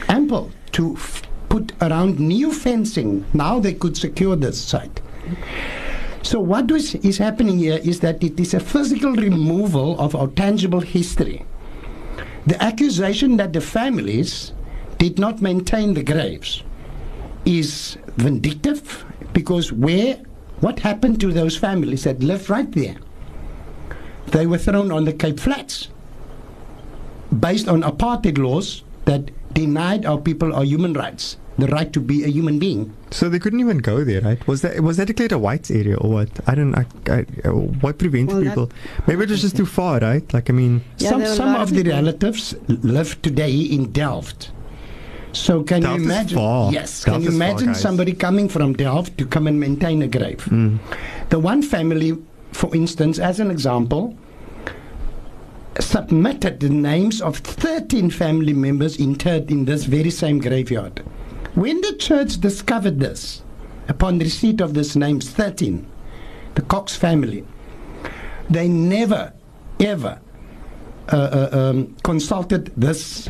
ample 0.10 0.52
to 0.74 0.96
f- 0.96 1.22
put 1.50 1.74
around 1.82 2.20
new 2.20 2.54
fencing. 2.54 3.26
Now 3.34 3.60
they 3.60 3.74
could 3.74 3.98
secure 3.98 4.36
this 4.36 4.62
site. 4.62 5.02
So 6.22 6.40
what 6.40 6.70
is 6.72 7.18
happening 7.18 7.58
here 7.60 7.80
is 7.84 8.00
that 8.02 8.24
it 8.24 8.40
is 8.40 8.54
a 8.54 8.60
physical 8.60 9.14
removal 9.14 10.00
of 10.00 10.16
our 10.16 10.28
tangible 10.28 10.82
history. 10.82 11.46
The 12.46 12.62
accusation 12.62 13.38
that 13.38 13.54
the 13.54 13.62
families 13.62 14.54
did 14.98 15.18
not 15.18 15.42
maintain 15.42 15.94
the 15.94 16.04
graves 16.04 16.64
is 17.46 17.98
vindictive 18.18 19.06
because 19.34 19.72
where 19.72 20.18
what 20.60 20.80
happened 20.80 21.22
to 21.22 21.32
those 21.32 21.56
families 21.56 22.04
that 22.04 22.22
lived 22.22 22.50
right 22.50 22.70
there? 22.72 22.98
They 24.28 24.46
were 24.46 24.58
thrown 24.58 24.92
on 24.92 25.06
the 25.06 25.14
Cape 25.14 25.40
Flats 25.40 25.88
based 27.40 27.68
on 27.68 27.82
apartheid 27.82 28.38
laws 28.38 28.84
that 29.06 29.32
denied 29.54 30.06
our 30.06 30.18
people 30.18 30.54
our 30.54 30.64
human 30.64 30.94
rights, 30.94 31.38
the 31.58 31.68
right 31.68 31.92
to 31.94 32.00
be 32.00 32.24
a 32.24 32.28
human 32.28 32.60
being. 32.60 32.94
So 33.12 33.30
they 33.30 33.40
couldn't 33.40 33.60
even 33.60 33.80
go 33.80 34.04
there, 34.04 34.22
right? 34.22 34.46
Was 34.48 34.62
that 34.62 34.82
was 34.82 34.98
that 34.98 35.06
declared 35.08 35.32
a 35.32 35.40
whites 35.40 35.72
area 35.72 35.98
or 35.98 36.10
what? 36.12 36.30
I 36.48 36.56
don't. 36.56 36.76
I, 36.76 36.86
I, 37.08 37.26
uh, 37.46 37.52
what 37.86 37.98
prevented 37.98 38.36
Well, 38.36 38.44
people? 38.44 38.72
Maybe 39.08 39.24
it 39.24 39.30
was 39.30 39.42
just 39.42 39.58
too 39.58 39.66
far, 39.66 40.00
right? 40.00 40.32
Like 40.34 40.50
I 40.50 40.54
mean, 40.54 40.84
Yeah, 40.98 41.10
some 41.10 41.20
there 41.20 41.28
were 41.30 41.34
a 41.34 41.36
some 41.38 41.56
of 41.56 41.62
of 41.62 41.74
the 41.74 41.84
relatives 41.84 42.56
live 42.68 43.22
today 43.22 43.54
in 43.54 43.92
Delft. 43.92 44.52
So 45.32 45.62
can 45.64 45.82
Delft 45.82 46.00
you 46.00 46.06
imagine? 46.06 46.38
far. 46.38 46.72
Yes, 46.72 47.04
Delft 47.04 47.06
can 47.06 47.22
you 47.24 47.30
is 47.30 47.38
far, 47.38 47.48
imagine 47.50 47.76
somebody 47.76 48.14
coming 48.14 48.50
from 48.50 48.74
Delft 48.74 49.18
to 49.20 49.26
come 49.26 49.46
and 49.48 49.60
maintain 49.60 50.02
a 50.02 50.08
grave? 50.08 50.46
mm, 50.46 50.80
The 51.30 51.40
one 51.40 51.62
family, 51.62 52.18
for 52.52 52.74
instance, 52.76 53.20
as 53.20 53.40
an 53.40 53.52
example, 53.52 54.16
submitted 55.80 56.60
the 56.60 56.70
names 56.70 57.22
of 57.22 57.38
13 57.38 58.10
family 58.10 58.54
members 58.54 58.98
interred 58.98 59.50
in 59.50 59.66
this 59.66 59.86
very 59.86 60.10
same 60.10 60.40
graveyard. 60.40 61.00
When 61.56 61.82
the 61.82 61.94
church 61.94 62.40
discovered 62.40 63.00
this, 63.00 63.42
upon 63.88 64.20
receipt 64.20 64.62
of 64.62 64.74
this 64.74 64.96
names 64.96 65.30
13, 65.30 65.86
the 66.56 66.62
Cox 66.62 66.96
family, 66.96 67.46
they 68.50 68.68
never, 68.68 69.34
ever 69.80 70.20
uh, 71.12 71.16
uh, 71.52 71.58
um, 71.58 71.96
consulted 72.04 72.72
this 72.76 73.30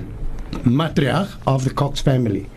matriarch 0.64 1.32
of 1.48 1.64
the 1.64 1.74
Cox 1.74 2.02
family. 2.02 2.50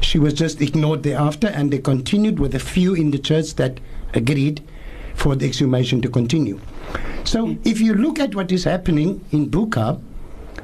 She 0.00 0.18
was 0.18 0.34
just 0.34 0.60
ignored 0.60 1.02
thereafter, 1.02 1.48
and 1.48 1.72
they 1.72 1.78
continued 1.78 2.38
with 2.38 2.54
a 2.54 2.58
few 2.58 2.94
in 2.94 3.10
the 3.10 3.18
church 3.18 3.54
that 3.54 3.80
agreed 4.14 4.62
for 5.14 5.34
the 5.34 5.46
exhumation 5.46 6.00
to 6.02 6.08
continue. 6.08 6.60
So, 7.24 7.56
if 7.64 7.80
you 7.80 7.94
look 7.94 8.18
at 8.18 8.34
what 8.34 8.50
is 8.52 8.64
happening 8.64 9.24
in 9.32 9.48
Bo-Kaap, 9.48 10.00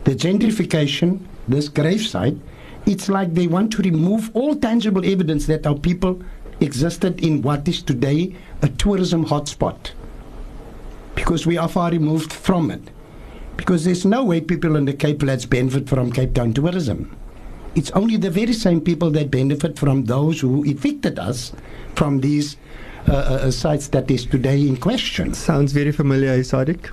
the 0.04 0.12
gentrification, 0.12 1.20
this 1.46 1.68
gravesite, 1.68 2.38
it's 2.86 3.08
like 3.08 3.34
they 3.34 3.46
want 3.46 3.72
to 3.72 3.82
remove 3.82 4.30
all 4.34 4.54
tangible 4.54 5.04
evidence 5.04 5.46
that 5.46 5.66
our 5.66 5.76
people 5.76 6.22
existed 6.60 7.22
in 7.22 7.42
what 7.42 7.66
is 7.68 7.82
today 7.82 8.34
a 8.62 8.68
tourism 8.68 9.26
hotspot. 9.26 9.92
Because 11.14 11.46
we 11.46 11.56
are 11.56 11.68
far 11.68 11.90
removed 11.90 12.32
from 12.32 12.70
it. 12.70 12.82
Because 13.56 13.84
there's 13.84 14.04
no 14.04 14.24
way 14.24 14.40
people 14.40 14.76
in 14.76 14.84
the 14.84 14.92
Cape 14.92 15.20
Flats 15.20 15.46
benefit 15.46 15.88
from 15.88 16.12
Cape 16.12 16.34
Town 16.34 16.52
tourism. 16.52 17.16
It's 17.74 17.90
only 17.92 18.16
the 18.16 18.30
very 18.30 18.52
same 18.52 18.80
people 18.80 19.10
that 19.12 19.30
benefit 19.30 19.78
from 19.78 20.04
those 20.04 20.40
who 20.40 20.64
evicted 20.64 21.18
us 21.18 21.52
from 21.94 22.20
these 22.20 22.56
sites 23.50 23.88
that 23.88 24.10
is 24.10 24.26
today 24.26 24.66
in 24.66 24.76
question. 24.76 25.34
sounds 25.34 25.72
very 25.72 25.92
familiar, 25.92 26.38
Saadiq. 26.38 26.90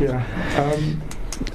Yeah. 0.00 0.22
Um, 0.56 1.02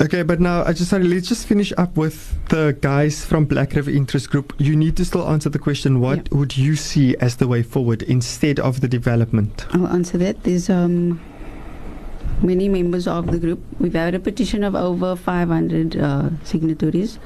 Okay, 0.02 0.24
but 0.24 0.40
now 0.40 0.64
I 0.64 0.74
just 0.74 0.90
sorry, 0.90 1.04
let's 1.04 1.28
just 1.28 1.46
finish 1.46 1.74
up 1.78 1.98
with 1.98 2.34
the 2.50 2.78
guys 2.80 3.26
from 3.26 3.46
Black 3.46 3.74
River 3.74 3.92
Interest 3.92 4.30
Group. 4.30 4.54
You 4.58 4.76
need 4.76 4.96
to 4.98 5.06
still 5.06 5.28
answer 5.28 5.50
the 5.50 5.60
question: 5.60 6.00
What 6.00 6.32
would 6.32 6.56
you 6.56 6.76
see 6.76 7.18
as 7.18 7.36
the 7.36 7.48
way 7.48 7.64
forward 7.64 8.02
instead 8.04 8.60
of 8.60 8.82
the 8.82 8.88
development? 8.88 9.66
I'll 9.72 9.88
answer 9.88 10.18
that. 10.20 10.44
There's 10.44 10.70
um, 10.70 11.20
many 12.42 12.70
members 12.70 13.08
of 13.08 13.28
the 13.28 13.40
group. 13.40 13.60
We've 13.80 13.94
had 13.94 14.16
a 14.16 14.20
petition 14.20 14.64
of 14.64 14.74
over 14.74 15.16
500 15.16 15.98
uh, 15.98 16.30
signatories. 16.44 17.20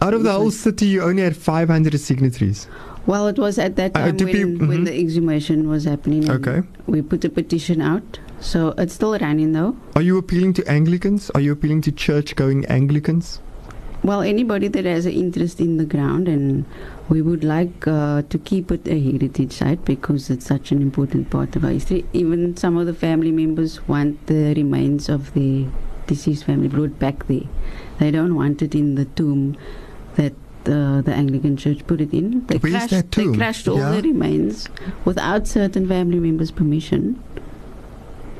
Out 0.00 0.14
of 0.14 0.22
the 0.22 0.32
whole 0.32 0.50
city, 0.52 0.86
you 0.86 1.02
only 1.02 1.22
had 1.22 1.36
500 1.36 1.98
signatories. 1.98 2.68
Well, 3.06 3.26
it 3.26 3.38
was 3.38 3.58
at 3.58 3.76
that 3.76 3.96
Uh, 3.96 4.06
time 4.06 4.16
do 4.16 4.24
when, 4.26 4.34
peop- 4.58 4.68
when 4.68 4.84
the 4.84 4.96
exhumation 4.96 5.68
was 5.68 5.84
happening. 5.84 6.30
Okay. 6.30 6.62
We 6.86 7.02
put 7.02 7.24
a 7.24 7.30
petition 7.30 7.80
out. 7.80 8.18
So 8.40 8.74
it's 8.78 8.94
still 8.94 9.18
running 9.18 9.52
though. 9.52 9.76
Are 9.96 10.02
you 10.02 10.16
appealing 10.18 10.52
to 10.54 10.70
Anglicans? 10.70 11.30
Are 11.30 11.40
you 11.40 11.52
appealing 11.52 11.80
to 11.82 11.92
church-going 11.92 12.66
Anglicans? 12.66 13.40
Well, 14.04 14.20
anybody 14.22 14.68
that 14.68 14.84
has 14.84 15.06
an 15.06 15.12
interest 15.12 15.58
in 15.58 15.76
the 15.78 15.84
ground, 15.84 16.28
and 16.28 16.64
we 17.08 17.20
would 17.20 17.42
like 17.42 17.84
uh, 17.88 18.22
to 18.28 18.38
keep 18.38 18.70
it 18.70 18.86
a 18.86 19.00
heritage 19.00 19.52
site 19.52 19.84
because 19.84 20.30
it's 20.30 20.46
such 20.46 20.70
an 20.70 20.80
important 20.80 21.30
part 21.30 21.56
of 21.56 21.64
our 21.64 21.72
history. 21.72 22.04
Even 22.12 22.56
some 22.56 22.76
of 22.76 22.86
the 22.86 22.94
family 22.94 23.32
members 23.32 23.88
want 23.88 24.24
the 24.28 24.54
remains 24.54 25.08
of 25.08 25.34
the 25.34 25.66
deceased 26.06 26.44
family 26.44 26.68
brought 26.68 26.96
back 27.00 27.26
there. 27.26 27.48
They 27.98 28.12
don't 28.12 28.36
want 28.36 28.62
it 28.62 28.76
in 28.76 28.94
the 28.94 29.04
tomb 29.06 29.56
that 30.18 30.34
uh, 30.66 31.00
the 31.06 31.14
Anglican 31.14 31.56
Church 31.56 31.80
put 31.86 32.00
it 32.00 32.12
in. 32.12 32.44
They 32.46 32.58
Where's 32.58 32.74
crashed, 32.74 32.90
that 32.90 33.10
tomb? 33.12 33.32
They 33.32 33.38
crashed 33.38 33.68
all 33.68 33.78
Yeah. 33.78 33.92
the 33.96 34.02
remains 34.02 34.68
without 35.06 35.46
certain 35.46 35.86
family 35.88 36.20
members' 36.20 36.50
permission 36.50 37.02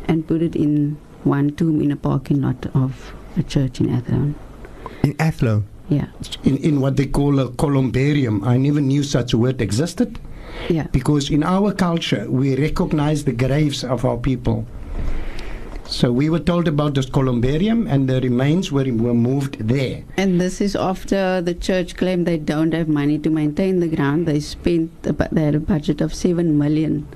and 0.08 0.26
put 0.26 0.42
it 0.42 0.54
in 0.56 0.98
one 1.24 1.50
tomb 1.56 1.80
in 1.80 1.90
a 1.90 1.96
parking 1.96 2.42
lot 2.42 2.66
of 2.74 3.14
a 3.36 3.42
church 3.42 3.80
in 3.80 3.88
Athlone. 3.90 4.34
In 5.02 5.14
Athlone. 5.18 5.64
Yeah, 5.88 6.08
In, 6.44 6.58
in 6.58 6.80
what 6.82 6.96
they 6.98 7.06
call 7.06 7.38
a 7.40 7.48
columbarium. 7.52 8.44
I 8.44 8.58
never 8.58 8.80
knew 8.80 9.02
such 9.02 9.32
a 9.32 9.38
word 9.38 9.62
existed 9.62 10.18
yeah. 10.68 10.86
because 10.92 11.30
in 11.30 11.42
our 11.42 11.72
culture 11.72 12.26
we 12.30 12.56
recognize 12.56 13.24
the 13.24 13.32
graves 13.32 13.84
of 13.84 14.04
our 14.04 14.18
people. 14.18 14.66
So 15.88 16.12
we 16.12 16.28
were 16.28 16.38
told 16.38 16.68
about 16.68 16.94
this 16.94 17.06
columbarium 17.06 17.86
and 17.86 18.08
the 18.08 18.20
remains 18.20 18.70
were, 18.70 18.84
were 18.84 19.14
moved 19.14 19.58
there. 19.58 20.04
And 20.18 20.38
this 20.38 20.60
is 20.60 20.76
after 20.76 21.40
the 21.40 21.54
church 21.54 21.96
claimed 21.96 22.26
they 22.26 22.36
don't 22.36 22.72
have 22.74 22.88
money 22.88 23.18
to 23.20 23.30
maintain 23.30 23.80
the 23.80 23.88
ground. 23.88 24.28
They 24.28 24.38
spent 24.40 24.90
about, 25.06 25.30
they 25.30 25.44
had 25.44 25.54
a 25.54 25.60
budget 25.60 26.02
of 26.02 26.14
seven 26.14 26.58
million 26.58 27.08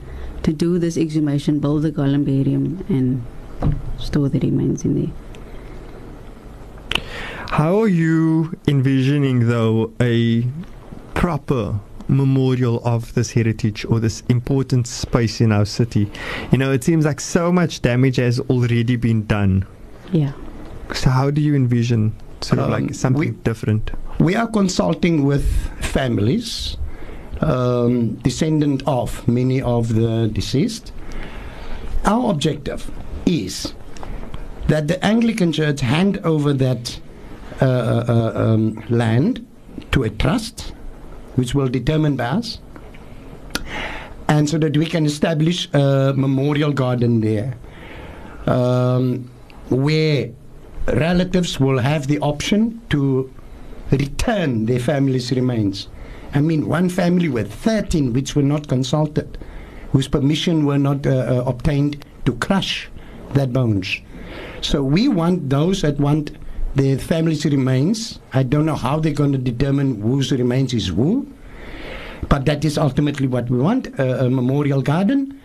to 0.43 0.55
do 0.55 0.79
this 0.79 0.97
exhumation, 0.97 1.61
build 1.61 1.83
the 1.83 1.93
columbarium, 1.93 2.83
and 2.89 3.23
store 3.99 4.31
the 4.31 4.39
remains 4.41 4.87
in 4.87 4.95
there. 5.01 5.13
How 7.51 7.83
are 7.83 7.89
you 7.89 8.59
envisioning, 8.67 9.49
though, 9.49 9.93
a 10.01 10.47
proper 11.13 11.79
memorial 12.13 12.81
of 12.85 13.13
this 13.15 13.31
heritage 13.33 13.85
or 13.87 13.99
this 14.01 14.23
important 14.29 14.87
space 14.87 15.41
in 15.41 15.51
our 15.53 15.65
city? 15.65 16.11
You 16.53 16.59
know, 16.59 16.71
it 16.73 16.85
seems 16.85 17.05
like 17.05 17.21
so 17.21 17.51
much 17.51 17.83
damage 17.83 18.17
has 18.17 18.39
already 18.41 18.97
been 18.97 19.27
done. 19.27 19.65
Yeah. 20.13 20.33
So, 20.95 21.11
how 21.11 21.31
do 21.31 21.41
you 21.41 21.55
envision 21.55 22.13
sort 22.43 22.59
of 22.59 22.67
Um, 22.67 22.71
like 22.73 22.95
something 22.95 23.21
we- 23.21 23.31
different? 23.45 23.91
We 24.19 24.37
are 24.37 24.47
consulting 24.47 25.25
with 25.25 25.45
families, 25.81 26.77
um, 27.41 28.15
descendant 28.23 28.83
of 28.87 29.27
many 29.27 29.61
of 29.63 29.95
the 29.95 30.29
deceased. 30.33 30.93
Our 32.05 32.31
objective 32.31 32.91
is 33.27 33.73
that 34.69 34.87
the 34.89 35.03
Anglican 35.05 35.53
Church 35.53 35.81
hand 35.81 36.19
over 36.25 36.53
that 36.53 36.99
uh, 37.61 37.65
uh, 37.65 38.05
uh, 38.09 38.33
um, 38.45 38.83
land 38.91 39.45
to 39.93 40.03
a 40.03 40.11
trust, 40.11 40.73
which 41.37 41.55
will 41.55 41.69
determine 41.69 42.17
by 42.17 42.25
us, 42.25 42.59
and 44.29 44.49
so 44.49 44.59
that 44.59 44.77
we 44.77 44.87
can 44.87 45.07
establish 45.07 45.69
a 45.73 46.13
memorial 46.17 46.73
garden 46.73 47.21
there, 47.21 47.57
um, 48.47 49.31
where 49.71 50.31
relatives 50.87 51.61
will 51.61 51.79
have 51.79 52.07
the 52.07 52.19
option 52.21 52.81
to 52.91 53.33
return 53.91 54.67
their 54.67 54.81
family's 54.81 55.31
remains. 55.33 55.89
I 56.35 56.41
mean, 56.41 56.67
one 56.67 56.89
family 56.89 57.29
with 57.29 57.53
13 57.53 58.13
which 58.13 58.35
were 58.35 58.43
not 58.43 58.69
consulted, 58.69 59.39
whose 59.93 60.09
permission 60.09 60.65
were 60.65 60.79
not 60.79 61.07
uh, 61.07 61.11
uh, 61.11 61.45
obtained 61.47 62.05
to 62.25 62.33
crush 62.37 62.89
that 63.35 63.53
bones. 63.53 64.01
So 64.63 64.83
we 64.83 65.09
want 65.09 65.51
those 65.51 65.83
that 65.83 65.99
want 65.99 66.31
their 66.75 66.99
family's 66.99 67.45
remains. 67.45 68.19
I 68.33 68.43
don't 68.43 68.67
know 68.67 68.77
how 68.77 68.99
they're 68.99 69.13
going 69.13 69.33
to 69.33 69.39
determine 69.39 70.01
whose 70.01 70.33
remains 70.33 70.73
is 70.73 70.89
who, 70.89 71.27
but 72.29 72.47
that 72.47 72.65
is 72.65 72.79
ultimately 72.79 73.27
what 73.27 73.51
we 73.51 73.59
want 73.59 73.89
a, 73.99 74.27
a 74.27 74.31
memorial 74.31 74.83
garden, 74.83 75.39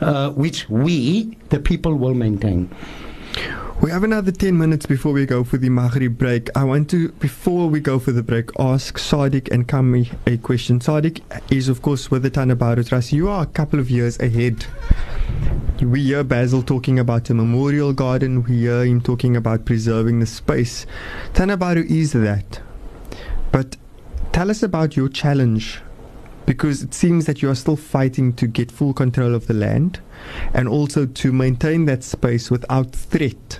uh, 0.00 0.30
which 0.30 0.68
we, 0.68 1.36
the 1.48 1.58
people, 1.58 1.94
will 1.94 2.14
maintain. 2.14 2.70
We 3.82 3.90
have 3.90 4.04
another 4.04 4.30
10 4.30 4.58
minutes 4.58 4.84
before 4.84 5.12
we 5.12 5.24
go 5.24 5.42
for 5.42 5.56
the 5.56 5.70
Maghrib 5.70 6.18
break. 6.18 6.50
I 6.54 6.64
want 6.64 6.90
to, 6.90 7.12
before 7.12 7.66
we 7.70 7.80
go 7.80 7.98
for 7.98 8.12
the 8.12 8.22
break, 8.22 8.50
ask 8.58 8.98
Saadiq 8.98 9.50
and 9.50 9.66
Kammie 9.66 10.12
a 10.26 10.36
question. 10.36 10.80
Saadiq 10.80 11.22
is, 11.50 11.70
of 11.70 11.80
course, 11.80 12.10
with 12.10 12.22
the 12.22 12.28
Tana 12.28 12.56
Baru 12.56 12.84
Trust. 12.84 13.10
You 13.10 13.30
are 13.30 13.42
a 13.44 13.46
couple 13.46 13.80
of 13.80 13.90
years 13.90 14.20
ahead. 14.20 14.66
We 15.80 16.02
hear 16.02 16.22
Basil 16.22 16.62
talking 16.62 16.98
about 16.98 17.30
a 17.30 17.34
memorial 17.34 17.94
garden. 17.94 18.42
We 18.42 18.58
hear 18.58 18.84
him 18.84 19.00
talking 19.00 19.34
about 19.34 19.64
preserving 19.64 20.20
the 20.20 20.26
space. 20.26 20.84
Tana 21.32 21.56
Baru 21.56 21.82
is 21.88 22.12
that. 22.12 22.60
But 23.50 23.78
tell 24.30 24.50
us 24.50 24.62
about 24.62 24.94
your 24.94 25.08
challenge 25.08 25.80
because 26.44 26.82
it 26.82 26.92
seems 26.92 27.24
that 27.24 27.40
you 27.40 27.48
are 27.48 27.54
still 27.54 27.76
fighting 27.76 28.34
to 28.34 28.46
get 28.46 28.70
full 28.70 28.92
control 28.92 29.34
of 29.34 29.46
the 29.46 29.54
land 29.54 30.00
and 30.52 30.68
also 30.68 31.06
to 31.06 31.32
maintain 31.32 31.86
that 31.86 32.04
space 32.04 32.50
without 32.50 32.92
threat 32.92 33.58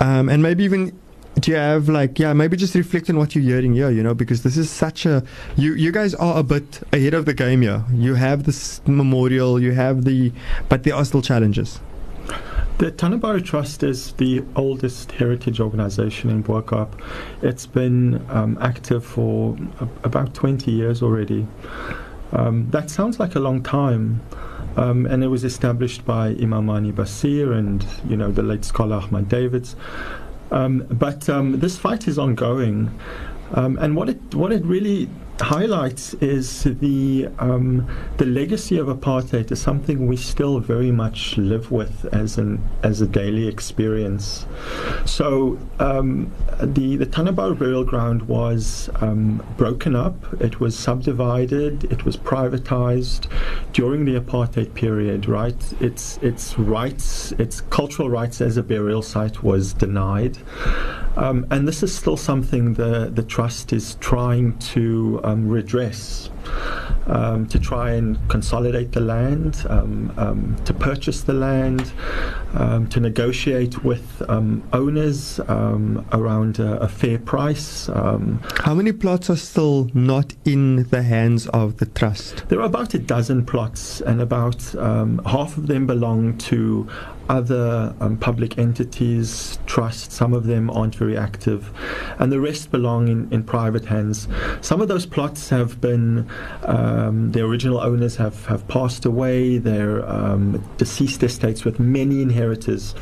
um, 0.00 0.28
and 0.28 0.42
maybe 0.42 0.64
even 0.64 0.98
do 1.40 1.52
you 1.52 1.56
have 1.56 1.88
like 1.88 2.18
yeah 2.18 2.32
maybe 2.32 2.56
just 2.56 2.74
reflect 2.74 3.08
on 3.08 3.16
what 3.16 3.34
you're 3.34 3.44
hearing 3.44 3.74
here 3.74 3.90
you 3.90 4.02
know 4.02 4.14
because 4.14 4.42
this 4.42 4.56
is 4.56 4.68
such 4.68 5.06
a 5.06 5.22
you 5.56 5.74
you 5.74 5.92
guys 5.92 6.14
are 6.14 6.38
a 6.38 6.42
bit 6.42 6.80
ahead 6.92 7.14
of 7.14 7.26
the 7.26 7.34
game 7.34 7.62
here 7.62 7.84
you 7.92 8.14
have 8.14 8.44
this 8.44 8.80
memorial 8.86 9.60
you 9.60 9.72
have 9.72 10.04
the 10.04 10.32
but 10.68 10.82
there 10.82 10.94
are 10.94 11.04
still 11.04 11.22
challenges 11.22 11.80
the 12.78 12.92
Tana 12.92 13.18
Baru 13.18 13.40
Trust 13.40 13.82
is 13.82 14.12
the 14.12 14.44
oldest 14.54 15.10
heritage 15.10 15.58
organization 15.58 16.30
in 16.30 16.42
Bo 16.42 16.62
Kaap. 16.62 16.92
It's 17.42 17.66
been 17.66 18.24
um, 18.30 18.56
active 18.60 19.04
for 19.04 19.56
about 20.04 20.32
20 20.32 20.70
years 20.70 21.02
already. 21.02 21.48
Um, 22.30 22.70
that 22.70 22.88
sounds 22.88 23.18
like 23.18 23.34
a 23.34 23.40
long 23.40 23.64
time. 23.64 24.20
Um, 24.76 25.06
and 25.06 25.24
it 25.24 25.28
was 25.28 25.44
established 25.44 26.04
by 26.04 26.28
Imam 26.28 26.66
Mani 26.66 26.92
Basir 26.92 27.52
and 27.52 27.84
you 28.08 28.16
know 28.16 28.30
the 28.30 28.42
late 28.42 28.64
scholar 28.64 29.00
Achmat 29.00 29.28
Davids. 29.28 29.74
Um, 30.50 30.86
but 30.90 31.28
um, 31.28 31.60
this 31.60 31.76
fight 31.76 32.08
is 32.08 32.18
ongoing, 32.18 32.90
um, 33.52 33.76
and 33.78 33.96
what 33.96 34.08
it 34.08 34.34
what 34.34 34.52
it 34.52 34.64
really 34.64 35.08
highlights 35.40 36.14
is 36.14 36.64
the 36.64 37.28
um, 37.38 37.88
the 38.16 38.26
legacy 38.26 38.78
of 38.78 38.88
apartheid 38.88 39.50
is 39.50 39.60
something 39.60 40.06
we 40.06 40.16
still 40.16 40.58
very 40.60 40.90
much 40.90 41.36
live 41.36 41.70
with 41.70 42.06
as 42.12 42.38
an 42.38 42.62
as 42.82 43.00
a 43.00 43.06
daily 43.06 43.46
experience. 43.46 44.46
So 45.04 45.58
um, 45.78 46.32
the 46.60 46.96
the 46.96 47.06
Tanabar 47.06 47.58
burial 47.58 47.84
ground 47.84 48.22
was 48.22 48.90
um, 49.00 49.42
broken 49.56 49.94
up. 49.94 50.14
It 50.40 50.60
was 50.60 50.78
subdivided. 50.78 51.84
It 51.84 52.04
was 52.04 52.16
privatized 52.16 53.28
during 53.72 54.04
the 54.04 54.18
apartheid 54.18 54.74
period. 54.74 55.28
Right, 55.28 55.60
its 55.80 56.18
its 56.18 56.58
rights, 56.58 57.32
its 57.32 57.60
cultural 57.60 58.10
rights 58.10 58.40
as 58.40 58.56
a 58.56 58.62
burial 58.62 59.02
site 59.02 59.42
was 59.42 59.72
denied. 59.72 60.38
Um, 61.16 61.46
and 61.50 61.66
this 61.66 61.82
is 61.82 61.92
still 61.94 62.16
something 62.16 62.74
the, 62.74 63.10
the 63.12 63.24
trust 63.24 63.72
is 63.72 63.96
trying 63.96 64.56
to 64.58 65.20
um, 65.28 65.48
redress, 65.48 66.30
um, 67.06 67.46
to 67.46 67.58
try 67.58 67.92
and 67.92 68.18
consolidate 68.28 68.92
the 68.92 69.00
land, 69.00 69.64
um, 69.68 70.12
um, 70.16 70.56
to 70.64 70.74
purchase 70.74 71.22
the 71.22 71.32
land, 71.32 71.92
um, 72.54 72.86
to 72.88 73.00
negotiate 73.00 73.84
with 73.84 74.22
um, 74.28 74.62
owners 74.72 75.40
um, 75.48 76.06
around 76.12 76.58
a, 76.58 76.80
a 76.80 76.88
fair 76.88 77.18
price. 77.18 77.88
Um, 77.88 78.40
how 78.64 78.74
many 78.74 78.92
plots 78.92 79.30
are 79.30 79.36
still 79.36 79.90
not 79.94 80.34
in 80.44 80.84
the 80.84 81.02
hands 81.02 81.46
of 81.48 81.78
the 81.78 81.86
trust 81.86 82.28
there 82.48 82.60
are 82.60 82.66
about 82.66 82.94
a 82.94 82.98
dozen 82.98 83.44
plots, 83.44 84.00
and 84.00 84.20
about 84.20 84.74
um, 84.76 85.20
half 85.26 85.56
of 85.56 85.66
them 85.66 85.86
belong 85.86 86.36
to 86.38 86.88
other 87.28 87.94
um, 88.00 88.16
public 88.16 88.58
entities, 88.58 89.58
trusts. 89.66 90.14
Some 90.14 90.32
of 90.32 90.46
them 90.46 90.70
aren't 90.70 90.94
very 90.94 91.16
active, 91.16 91.70
and 92.18 92.32
the 92.32 92.40
rest 92.40 92.70
belong 92.70 93.08
in, 93.08 93.30
in 93.32 93.44
private 93.44 93.84
hands. 93.84 94.28
Some 94.60 94.80
of 94.80 94.88
those 94.88 95.04
plots 95.04 95.50
have 95.50 95.80
been, 95.80 96.28
um, 96.62 97.32
the 97.32 97.40
original 97.40 97.80
owners 97.80 98.16
have, 98.16 98.46
have 98.46 98.66
passed 98.68 99.04
away, 99.04 99.58
they're 99.58 100.08
um, 100.08 100.62
deceased 100.76 101.22
estates 101.22 101.64
with 101.64 101.78
many 101.78 102.22
inheritors, 102.22 102.94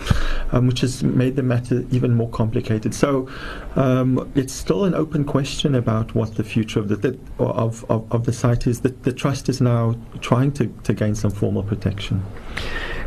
um, 0.53 0.67
which 0.67 0.81
has 0.81 1.03
made 1.03 1.37
the 1.37 1.43
matter 1.43 1.85
even 1.91 2.15
more 2.15 2.31
complicated. 2.31 2.95
So 2.95 3.29
um, 3.75 4.31
it's 4.35 4.53
still 4.53 4.85
an 4.85 4.95
open 4.95 5.25
question 5.25 5.75
about 5.75 6.15
what 6.15 6.37
the 6.37 6.45
future 6.45 6.81
of 6.81 6.89
the, 6.89 6.97
the 6.97 7.19
of, 7.39 7.85
of, 7.91 8.11
of 8.13 8.25
the 8.25 8.33
site 8.33 8.67
is. 8.67 8.81
The, 8.81 8.91
the 8.91 9.13
trust 9.13 9.49
is 9.49 9.61
now 9.61 9.97
trying 10.21 10.53
to, 10.53 10.67
to 10.85 10.93
gain 10.93 11.15
some 11.15 11.31
formal 11.31 11.63
protection. 11.63 12.23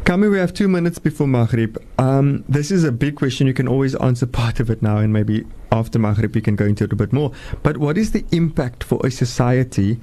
Kammie, 0.06 0.32
we 0.32 0.40
have 0.40 0.54
two 0.54 0.68
minutes 0.68 0.98
before 0.98 1.28
Maghrib. 1.28 1.78
Um, 2.00 2.44
this 2.50 2.72
is 2.72 2.84
a 2.84 2.92
big 2.92 3.16
question. 3.16 3.46
You 3.46 3.54
can 3.54 3.68
always 3.68 3.94
answer 3.96 4.26
part 4.26 4.60
of 4.60 4.70
it 4.70 4.82
now, 4.82 4.98
and 4.98 5.14
maybe 5.14 5.46
after 5.72 6.00
Maghrib 6.00 6.34
we 6.34 6.42
can 6.42 6.56
go 6.56 6.66
into 6.66 6.86
it 6.86 6.92
a 6.92 6.96
bit 6.96 7.14
more. 7.14 7.32
But 7.62 7.78
what 7.78 7.98
is 7.98 8.12
the 8.12 8.26
impact 8.32 8.84
for 8.84 9.00
a 9.06 9.12
society 9.12 9.96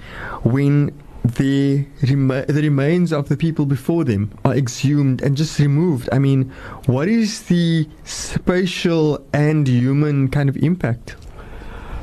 when 0.45 0.93
the, 1.25 1.87
rema- 2.09 2.47
the 2.47 2.63
remains 2.63 3.13
of 3.13 3.29
the 3.29 3.37
people 3.37 3.67
before 3.67 4.05
them 4.05 4.31
are 4.45 4.55
exhumed 4.55 5.23
and 5.23 5.37
just 5.37 5.59
removed? 5.59 6.09
I 6.13 6.21
mean, 6.21 6.53
what 6.87 7.09
is 7.09 7.43
the 7.45 7.89
spatial 8.05 9.25
and 9.33 9.67
human 9.67 10.29
kind 10.29 10.49
of 10.49 10.57
impact? 10.59 11.17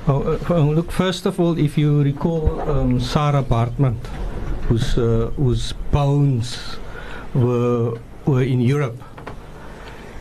Oh, 0.08 0.38
uh, 0.50 0.60
look, 0.60 0.92
first 0.92 1.26
of 1.26 1.40
all, 1.40 1.58
if 1.58 1.78
you 1.78 2.04
recall 2.04 2.60
um, 2.70 3.00
Sarah 3.00 3.44
Baartman, 3.44 3.96
whose, 4.68 4.98
uh, 4.98 5.32
whose 5.38 5.72
bones 5.92 6.78
were, 7.34 7.98
were 8.26 8.44
in 8.44 8.62
Europe, 8.62 9.02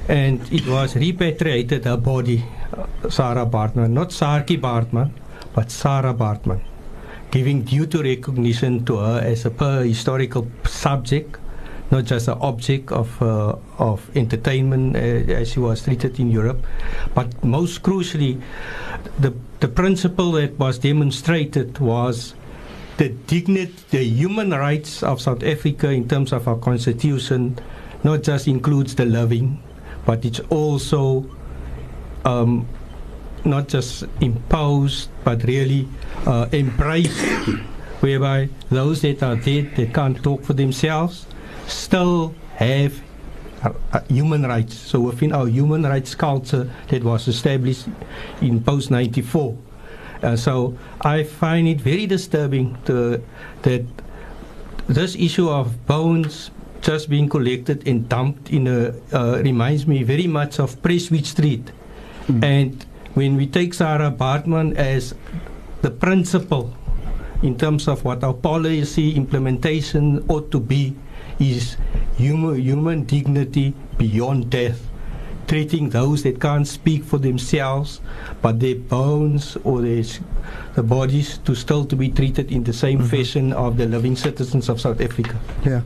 and 0.08 0.40
it 0.52 0.66
was 0.66 0.96
repatriated, 0.96 1.84
her 1.84 1.96
body, 1.96 2.44
Sarah 3.08 3.46
Bartman, 3.46 3.90
not 3.90 4.10
Sarki 4.10 4.60
Bartman, 4.60 5.10
but 5.54 5.70
Sarah 5.70 6.14
Bartman, 6.14 6.60
giving 7.30 7.62
due 7.62 7.86
to 7.86 8.02
recognition 8.02 8.84
to 8.84 8.96
her 8.96 9.20
as 9.20 9.44
a 9.44 9.50
per 9.50 9.84
historical 9.84 10.46
subject, 10.64 11.38
not 11.90 12.04
just 12.04 12.28
an 12.28 12.38
object 12.40 12.90
of, 12.90 13.20
uh, 13.20 13.54
of 13.78 14.10
entertainment 14.16 14.96
uh, 14.96 14.98
as 14.98 15.52
she 15.52 15.60
was 15.60 15.82
treated 15.82 16.18
in 16.18 16.30
Europe, 16.30 16.64
but 17.14 17.44
most 17.44 17.82
crucially, 17.82 18.40
the, 19.18 19.34
the 19.60 19.68
principle 19.68 20.32
that 20.32 20.58
was 20.58 20.78
demonstrated 20.78 21.78
was 21.78 22.34
the 22.98 23.08
dignity, 23.08 23.74
the 23.90 24.04
human 24.04 24.50
rights 24.50 25.02
of 25.02 25.20
South 25.20 25.42
Africa 25.42 25.90
in 25.90 26.08
terms 26.08 26.32
of 26.32 26.46
our 26.46 26.58
constitution, 26.58 27.58
not 28.04 28.22
just 28.22 28.48
includes 28.48 28.94
the 28.94 29.04
loving, 29.04 29.62
but 30.04 30.24
it's 30.24 30.40
also 30.50 31.24
um, 32.24 32.68
not 33.44 33.68
just 33.68 34.04
imposed, 34.20 35.08
but 35.24 35.42
really 35.44 35.88
uh, 36.26 36.48
embraced, 36.52 37.20
whereby 38.00 38.48
those 38.70 39.02
that 39.02 39.22
are 39.22 39.36
dead, 39.36 39.74
that 39.76 39.94
can't 39.94 40.22
talk 40.22 40.42
for 40.42 40.52
themselves, 40.52 41.26
still 41.66 42.34
have 42.56 43.00
uh, 43.62 43.72
uh, 43.92 44.00
human 44.08 44.42
rights. 44.42 44.74
So 44.74 45.00
within 45.00 45.32
our 45.32 45.46
human 45.46 45.84
rights 45.84 46.14
culture 46.14 46.70
that 46.88 47.02
was 47.02 47.28
established 47.28 47.86
in 48.40 48.62
post 48.62 48.90
94. 48.90 49.56
Uh, 50.22 50.36
so 50.36 50.76
I 51.04 51.24
find 51.24 51.66
it 51.66 51.80
very 51.80 52.06
disturbing 52.06 52.78
to, 52.84 53.22
that 53.62 53.84
this 54.86 55.16
issue 55.16 55.48
of 55.48 55.86
bones 55.86 56.50
just 56.80 57.08
being 57.08 57.28
collected 57.28 57.86
and 57.86 58.08
dumped 58.08 58.50
in 58.50 58.66
a 58.66 58.94
uh, 59.12 59.40
reminds 59.42 59.86
me 59.86 60.02
very 60.02 60.26
much 60.26 60.58
of 60.58 60.80
Prestwich 60.82 61.26
Street. 61.26 61.70
And 62.42 62.84
when 63.14 63.36
we 63.36 63.46
take 63.46 63.74
Sarah 63.74 64.10
Bartman 64.10 64.76
as 64.76 65.14
the 65.82 65.90
principal 65.90 66.74
in 67.42 67.58
terms 67.58 67.88
of 67.88 68.04
what 68.04 68.22
our 68.22 68.34
policy 68.34 69.14
implementation 69.14 70.24
ought 70.28 70.50
to 70.52 70.60
be, 70.60 70.94
is 71.38 71.76
human, 72.16 72.60
human 72.60 73.04
dignity 73.04 73.74
beyond 73.98 74.50
death. 74.50 74.91
Treating 75.52 75.90
those 75.90 76.22
that 76.22 76.40
can't 76.40 76.66
speak 76.66 77.04
for 77.04 77.18
themselves, 77.18 78.00
but 78.40 78.58
their 78.58 78.76
bones 78.76 79.58
or 79.64 79.82
their 79.82 80.02
the 80.74 80.82
bodies 80.82 81.36
to 81.44 81.54
still 81.54 81.84
to 81.84 81.94
be 81.94 82.08
treated 82.08 82.50
in 82.50 82.64
the 82.64 82.72
same 82.72 83.00
mm-hmm. 83.00 83.08
fashion 83.08 83.52
of 83.52 83.76
the 83.76 83.84
living 83.84 84.16
citizens 84.16 84.70
of 84.70 84.80
South 84.80 84.98
Africa. 85.02 85.38
Yeah. 85.62 85.82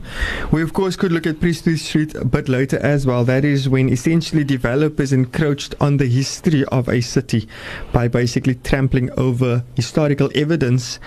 We, 0.53 0.61
of 0.61 0.71
course, 0.71 0.95
could 0.95 1.11
look 1.11 1.27
at 1.27 1.41
Prestwich 1.41 1.79
Street 1.79 2.15
a 2.15 2.23
bit 2.23 2.47
later 2.47 2.79
as 2.79 3.05
well. 3.05 3.25
That 3.25 3.43
is 3.43 3.67
when 3.67 3.89
essentially 3.89 4.45
developers 4.45 5.11
encroached 5.11 5.75
on 5.81 5.97
the 5.97 6.05
history 6.05 6.63
of 6.71 6.87
a 6.87 7.01
city 7.01 7.49
by 7.91 8.07
basically 8.07 8.55
trampling 8.55 9.09
over 9.17 9.65
historical 9.75 10.29
evidence 10.33 10.97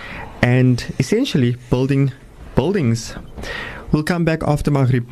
and 0.42 0.84
essentially 0.98 1.56
building 1.70 2.12
buildings. 2.54 3.14
We'll 3.90 4.02
come 4.02 4.26
back 4.26 4.42
after 4.42 4.70
Maghrib. 4.70 5.08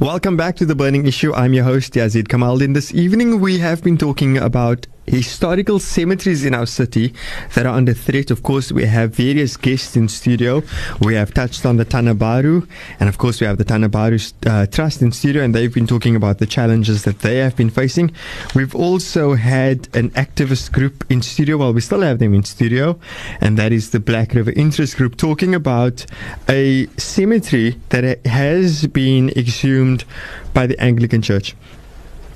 Welcome 0.00 0.36
back 0.36 0.56
to 0.56 0.66
the 0.66 0.74
Burning 0.74 1.06
Issue. 1.06 1.32
I'm 1.32 1.54
your 1.54 1.64
host 1.64 1.94
Yazeed 1.94 2.28
Kamaldien. 2.28 2.74
This 2.74 2.92
evening 2.92 3.40
we 3.40 3.58
have 3.60 3.82
been 3.82 3.96
talking 3.96 4.36
about 4.36 4.86
historical 5.06 5.78
cemeteries 5.78 6.44
in 6.44 6.54
our 6.54 6.66
city 6.66 7.14
that 7.54 7.66
are 7.66 7.74
under 7.74 7.94
threat. 7.94 8.30
Of 8.30 8.42
course, 8.42 8.72
we 8.72 8.84
have 8.84 9.14
various 9.14 9.56
guests 9.56 9.96
in 9.96 10.08
studio. 10.08 10.62
We 11.00 11.14
have 11.14 11.32
touched 11.32 11.64
on 11.64 11.76
the 11.76 11.84
Tana 11.84 12.14
Baru, 12.14 12.66
and 13.00 13.08
of 13.08 13.18
course, 13.18 13.40
we 13.40 13.46
have 13.46 13.58
the 13.58 13.64
Tana 13.64 13.88
Baru 13.88 14.18
uh, 14.46 14.66
Trust 14.66 15.02
in 15.02 15.12
studio, 15.12 15.42
and 15.42 15.54
they've 15.54 15.72
been 15.72 15.86
talking 15.86 16.16
about 16.16 16.38
the 16.38 16.46
challenges 16.46 17.04
that 17.04 17.20
they 17.20 17.36
have 17.38 17.56
been 17.56 17.70
facing. 17.70 18.10
We've 18.54 18.74
also 18.74 19.34
had 19.34 19.88
an 19.94 20.10
activist 20.10 20.72
group 20.72 21.04
in 21.10 21.22
studio. 21.22 21.56
Well, 21.56 21.72
we 21.72 21.80
still 21.80 22.02
have 22.02 22.18
them 22.18 22.34
in 22.34 22.44
studio, 22.44 22.98
and 23.40 23.56
that 23.58 23.72
is 23.72 23.90
the 23.90 24.00
Black 24.00 24.34
River 24.34 24.52
Interest 24.56 24.96
Group, 24.96 25.16
talking 25.16 25.54
about 25.54 26.04
a 26.48 26.86
cemetery 26.96 27.80
that 27.90 28.24
has 28.26 28.86
been 28.86 29.30
exhumed 29.30 30.04
by 30.52 30.66
the 30.66 30.78
Anglican 30.80 31.22
Church. 31.22 31.54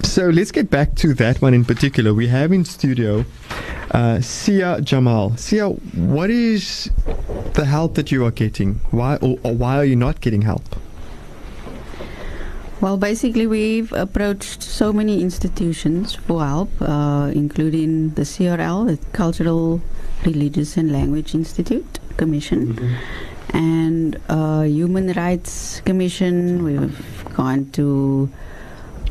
So 0.02 0.28
let's 0.28 0.50
get 0.50 0.70
back 0.70 0.94
to 0.96 1.14
that 1.14 1.40
one 1.40 1.54
in 1.54 1.64
particular. 1.64 2.12
We 2.12 2.28
have 2.28 2.52
in 2.52 2.64
studio 2.64 3.24
uh, 3.92 4.20
Sia 4.20 4.80
Jamal. 4.80 5.36
Sia, 5.36 5.68
what 5.68 6.30
is 6.30 6.90
the 7.54 7.64
help 7.64 7.94
that 7.94 8.10
you 8.10 8.24
are 8.24 8.30
getting? 8.30 8.80
Why 8.90 9.16
or, 9.16 9.38
or 9.42 9.54
why 9.54 9.76
are 9.76 9.84
you 9.84 9.96
not 9.96 10.20
getting 10.20 10.42
help? 10.42 10.62
Well, 12.80 12.96
basically, 12.96 13.46
we've 13.46 13.92
approached 13.92 14.62
so 14.62 14.90
many 14.90 15.20
institutions 15.20 16.14
for 16.14 16.42
help, 16.42 16.70
uh, 16.80 17.30
including 17.34 18.10
the 18.14 18.22
CRL, 18.22 18.86
the 18.86 18.98
Cultural, 19.12 19.82
Religious 20.24 20.78
and 20.78 20.90
Language 20.90 21.34
Institute 21.34 21.98
Commission, 22.16 22.96
and 23.50 24.18
uh, 24.30 24.62
Human 24.62 25.12
Rights 25.12 25.82
Commission. 25.82 26.64
We've 26.64 27.24
gone 27.34 27.70
to 27.72 28.30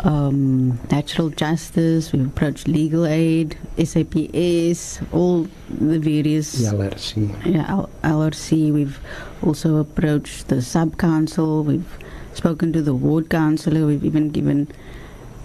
um, 0.01 0.79
Natural 0.91 1.29
Justice. 1.29 2.11
We've 2.11 2.27
approached 2.27 2.67
Legal 2.67 3.05
Aid, 3.05 3.57
SAPS, 3.77 5.01
all 5.11 5.47
the 5.69 5.99
various 5.99 6.59
Yeah, 6.59 6.71
let's 6.71 7.15
yeah, 7.17 7.65
L- 7.69 7.89
LRC. 8.03 8.71
We've 8.73 8.99
also 9.43 9.77
approached 9.77 10.47
the 10.47 10.61
sub 10.61 10.97
council. 10.97 11.63
We've 11.63 11.97
spoken 12.33 12.71
to 12.73 12.81
the 12.81 12.93
ward 12.93 13.29
councillor. 13.29 13.85
We've 13.85 14.05
even 14.05 14.29
given, 14.29 14.67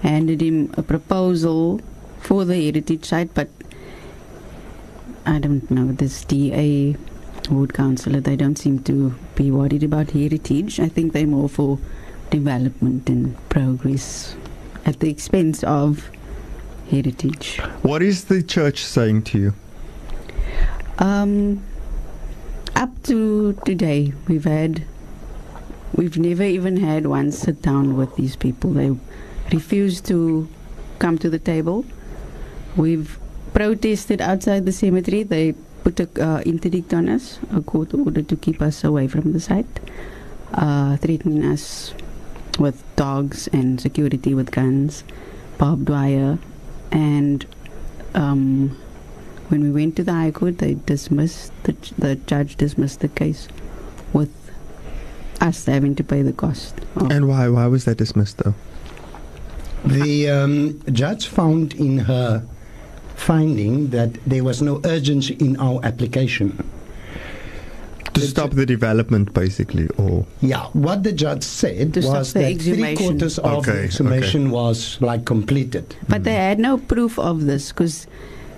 handed 0.03 0.41
him 0.41 0.73
a 0.77 0.83
proposal 0.83 1.81
for 2.21 2.45
the 2.45 2.55
heritage 2.55 3.05
site, 3.05 3.35
but 3.35 3.49
I 5.27 5.39
don't 5.39 5.69
know 5.71 5.93
this 5.93 6.25
DA 6.25 6.97
ward 7.51 7.75
councillor. 7.75 8.21
They 8.21 8.37
don't 8.37 8.57
seem 8.57 8.83
to 8.85 9.15
be 9.35 9.51
worried 9.51 9.83
about 9.83 10.11
heritage. 10.13 10.79
I 10.79 10.89
think 10.89 11.13
they're 11.13 11.27
more 11.27 11.49
for 11.49 11.79
development 12.31 13.09
and 13.09 13.37
progress 13.49 14.37
at 14.85 15.01
the 15.01 15.11
expense 15.11 15.65
of 15.65 16.11
heritage. 16.91 17.59
What 17.83 18.03
is 18.03 18.25
the 18.25 18.43
church 18.43 18.85
saying 18.85 19.23
to 19.23 19.39
you? 19.39 19.55
Um, 20.99 21.65
up 22.77 22.91
to 23.05 23.55
today, 23.65 24.13
we've 24.29 24.45
had, 24.45 24.85
we've 25.95 26.19
never 26.19 26.43
even 26.43 26.77
had 26.77 27.07
one 27.07 27.33
sit 27.33 27.63
down 27.63 27.97
with 27.97 28.15
these 28.17 28.37
people. 28.37 28.71
They 28.73 28.95
refuse 29.53 30.01
to 30.03 30.49
come 30.99 31.19
to 31.19 31.31
the 31.31 31.39
table. 31.39 31.85
We've 32.77 33.19
protested 33.53 34.21
outside 34.21 34.67
the 34.67 34.73
cemetery. 34.73 35.23
They 35.23 35.53
put 35.83 36.01
a 36.01 36.09
uh, 36.23 36.41
interdict 36.41 36.93
on 36.95 37.09
us, 37.09 37.39
a 37.53 37.61
court 37.61 37.95
order 37.95 38.23
to 38.23 38.37
keep 38.37 38.61
us 38.63 38.85
away 38.85 39.07
from 39.07 39.33
the 39.33 39.41
site, 39.41 39.81
uh, 40.53 40.97
threatening 40.97 41.45
us 41.45 41.95
with 42.59 42.83
dogs 42.97 43.49
and 43.49 43.81
security 43.81 44.35
with 44.35 44.51
guns, 44.51 45.05
barbed 45.59 45.89
wire, 45.89 46.39
and 46.91 47.47
um, 48.15 48.77
when 49.49 49.63
we 49.63 49.71
went 49.71 49.97
to 49.97 50.05
the 50.05 50.13
High 50.13 50.31
Court, 50.31 50.59
they 50.59 50.75
dismissed 50.75 51.53
the, 51.65 51.73
the 51.99 52.17
judge 52.17 52.57
dismissed 52.57 53.01
the 53.01 53.09
case 53.09 53.49
with 54.13 54.33
us 55.41 55.67
having 55.67 55.95
to 55.97 56.05
pay 56.05 56.23
the 56.23 56.33
cost. 56.33 56.75
And 56.97 57.29
why? 57.29 57.49
Why 57.49 57.67
was 57.67 57.85
that 57.85 57.99
dismissed 57.99 58.39
though? 58.39 58.55
The 59.85 60.31
um, 60.31 60.83
judge 60.93 61.27
found 61.27 61.75
in 61.75 61.99
her 61.99 62.47
finding 63.17 63.91
that 63.91 64.15
there 64.25 64.43
was 64.43 64.63
no 64.63 64.81
urgency 64.85 65.35
in 65.35 65.57
our 65.59 65.81
application. 65.85 66.69
To 68.15 68.21
The 68.21 68.27
stop 68.27 68.51
the 68.53 68.65
development, 68.67 69.35
basically, 69.35 69.89
or 69.99 70.25
Yeah, 70.41 70.67
what 70.73 71.03
the 71.03 71.13
judge 71.13 71.43
said 71.43 71.95
To 71.95 72.01
was 72.01 72.33
the 72.33 72.41
that 72.41 72.63
three 72.63 72.95
quarters 72.97 73.39
of 73.39 73.45
Okay, 73.59 73.71
the 73.73 73.77
okay. 73.79 73.85
exhumation 73.85 74.51
was 74.51 74.99
like 75.01 75.25
completed. 75.25 75.97
but 76.09 76.23
they 76.25 76.35
had 76.35 76.59
no 76.61 76.79
proof 76.79 77.19
of 77.19 77.45
this 77.47 77.73
because 77.73 78.07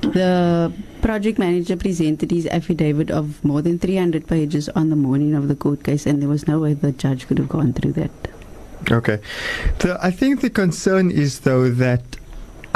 the 0.03 0.71
project 1.01 1.39
manager 1.39 1.77
presented 1.77 2.31
his 2.31 2.47
affidavit 2.49 3.11
of 3.11 3.43
more 3.45 3.63
than 3.63 3.79
300 3.79 4.27
pages 4.27 4.69
on 4.71 4.91
the 4.91 4.97
morning 4.97 5.35
of 5.35 5.49
the 5.49 5.55
court 5.57 5.83
case, 5.85 6.05
and 6.07 6.21
there 6.21 6.29
was 6.29 6.47
no 6.47 6.59
way 6.61 6.75
the 6.75 6.93
judge 6.93 7.27
could 7.27 7.39
have 7.39 7.49
gone 7.49 7.73
through 7.73 7.93
that. 7.93 8.11
Okay. 8.91 9.19
The, 9.79 9.99
I 10.03 10.11
think 10.11 10.43
the 10.43 10.51
concern 10.51 11.11
is, 11.11 11.41
though, 11.41 11.71
that 11.71 12.03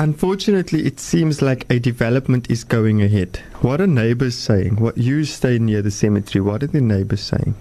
unfortunately 0.00 0.86
it 0.86 0.98
seems 0.98 1.42
like 1.42 1.70
a 1.70 1.78
development 1.78 2.50
is 2.50 2.64
going 2.64 3.02
ahead. 3.02 3.36
What 3.60 3.82
are 3.82 3.86
neighbors 3.86 4.34
saying? 4.34 4.76
What 4.76 4.96
you 4.96 5.24
stay 5.24 5.58
near 5.58 5.82
the 5.82 5.90
cemetery? 5.90 6.40
What 6.40 6.62
are 6.62 6.68
the 6.68 6.80
neighbors 6.80 7.20
saying? 7.20 7.54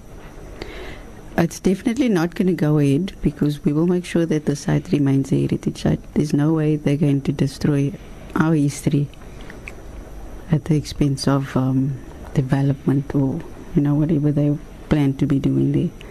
It's 1.38 1.60
definitely 1.60 2.08
not 2.08 2.36
going 2.36 2.48
to 2.48 2.54
go 2.54 2.80
ahead 2.80 3.14
because 3.22 3.66
we 3.66 3.74
will 3.74 3.88
make 3.88 4.06
sure 4.06 4.26
that 4.26 4.46
the 4.46 4.56
site 4.56 4.90
remains 4.94 5.34
a 5.34 5.42
heritage 5.42 5.82
site. 5.82 6.14
There's 6.14 6.34
no 6.34 6.54
way 6.54 6.78
they're 6.78 6.96
going 6.96 7.22
to 7.24 7.34
destroy 7.34 7.92
our 8.36 8.54
history 8.54 9.10
at 10.50 10.64
the 10.66 10.78
expense 10.78 11.28
of 11.28 11.58
um, 11.58 12.00
development 12.34 13.14
or 13.14 13.42
you 13.76 13.82
know 13.82 13.96
whatever 13.96 14.32
they 14.32 14.58
plan 14.88 15.14
to 15.16 15.26
be 15.26 15.40
doing 15.40 15.74
there. 15.74 16.09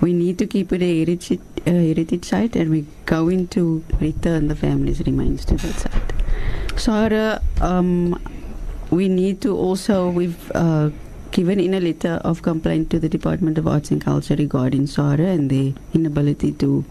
We 0.00 0.12
need 0.12 0.38
to 0.38 0.46
keep 0.46 0.72
it 0.72 0.82
a 0.82 1.04
heritage, 1.04 1.40
a 1.66 1.70
heritage 1.70 2.24
site, 2.24 2.54
and 2.56 2.70
we're 2.70 2.86
going 3.06 3.48
to 3.48 3.84
return 4.00 4.48
the 4.48 4.56
family's 4.56 5.00
remains 5.00 5.44
to 5.46 5.56
that 5.56 5.74
site. 5.74 6.78
Sarah, 6.78 7.42
um, 7.60 8.20
we 8.90 9.08
need 9.08 9.40
to 9.40 9.56
also 9.56 10.10
we've 10.10 10.52
uh, 10.54 10.90
given 11.30 11.58
in 11.58 11.74
a 11.74 11.80
letter 11.80 12.20
of 12.24 12.42
complaint 12.42 12.90
to 12.90 12.98
the 12.98 13.08
Department 13.08 13.58
of 13.58 13.66
Arts 13.66 13.90
and 13.90 14.00
Culture 14.02 14.36
regarding 14.36 14.86
SAHRA 14.86 15.34
and 15.34 15.50
the 15.50 15.74
inability 15.92 16.52
to 16.52 16.84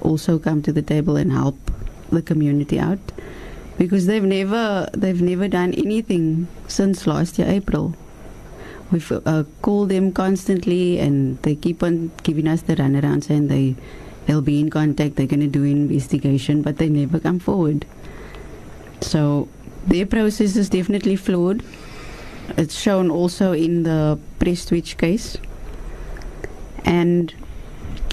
also 0.00 0.38
come 0.38 0.62
to 0.62 0.72
the 0.72 0.82
table 0.82 1.16
and 1.16 1.32
help 1.32 1.56
the 2.10 2.22
community 2.22 2.78
out 2.78 2.98
because 3.76 4.06
they've 4.06 4.24
never 4.24 4.88
they've 4.92 5.22
never 5.22 5.48
done 5.48 5.72
anything 5.74 6.48
since 6.66 7.06
last 7.06 7.38
year 7.38 7.48
April. 7.48 7.94
We've 8.90 9.12
uh, 9.12 9.44
called 9.60 9.90
them 9.90 10.12
constantly 10.12 10.98
and 10.98 11.40
they 11.42 11.54
keep 11.54 11.82
on 11.82 12.10
giving 12.22 12.48
us 12.48 12.62
the 12.62 12.76
runaround 12.76 13.24
saying 13.24 13.48
they 13.48 13.76
they'll 14.26 14.42
be 14.42 14.60
in 14.60 14.68
contact, 14.68 15.16
they're 15.16 15.26
going 15.26 15.40
to 15.40 15.46
do 15.46 15.64
investigation, 15.64 16.60
but 16.60 16.76
they 16.76 16.88
never 16.88 17.18
come 17.18 17.38
forward. 17.38 17.86
So 19.00 19.48
their 19.86 20.04
process 20.04 20.54
is 20.54 20.68
definitely 20.68 21.16
flawed. 21.16 21.62
It's 22.56 22.78
shown 22.78 23.10
also 23.10 23.52
in 23.52 23.84
the 23.84 24.18
Prestwich 24.38 24.98
case. 24.98 25.38
And 26.84 27.32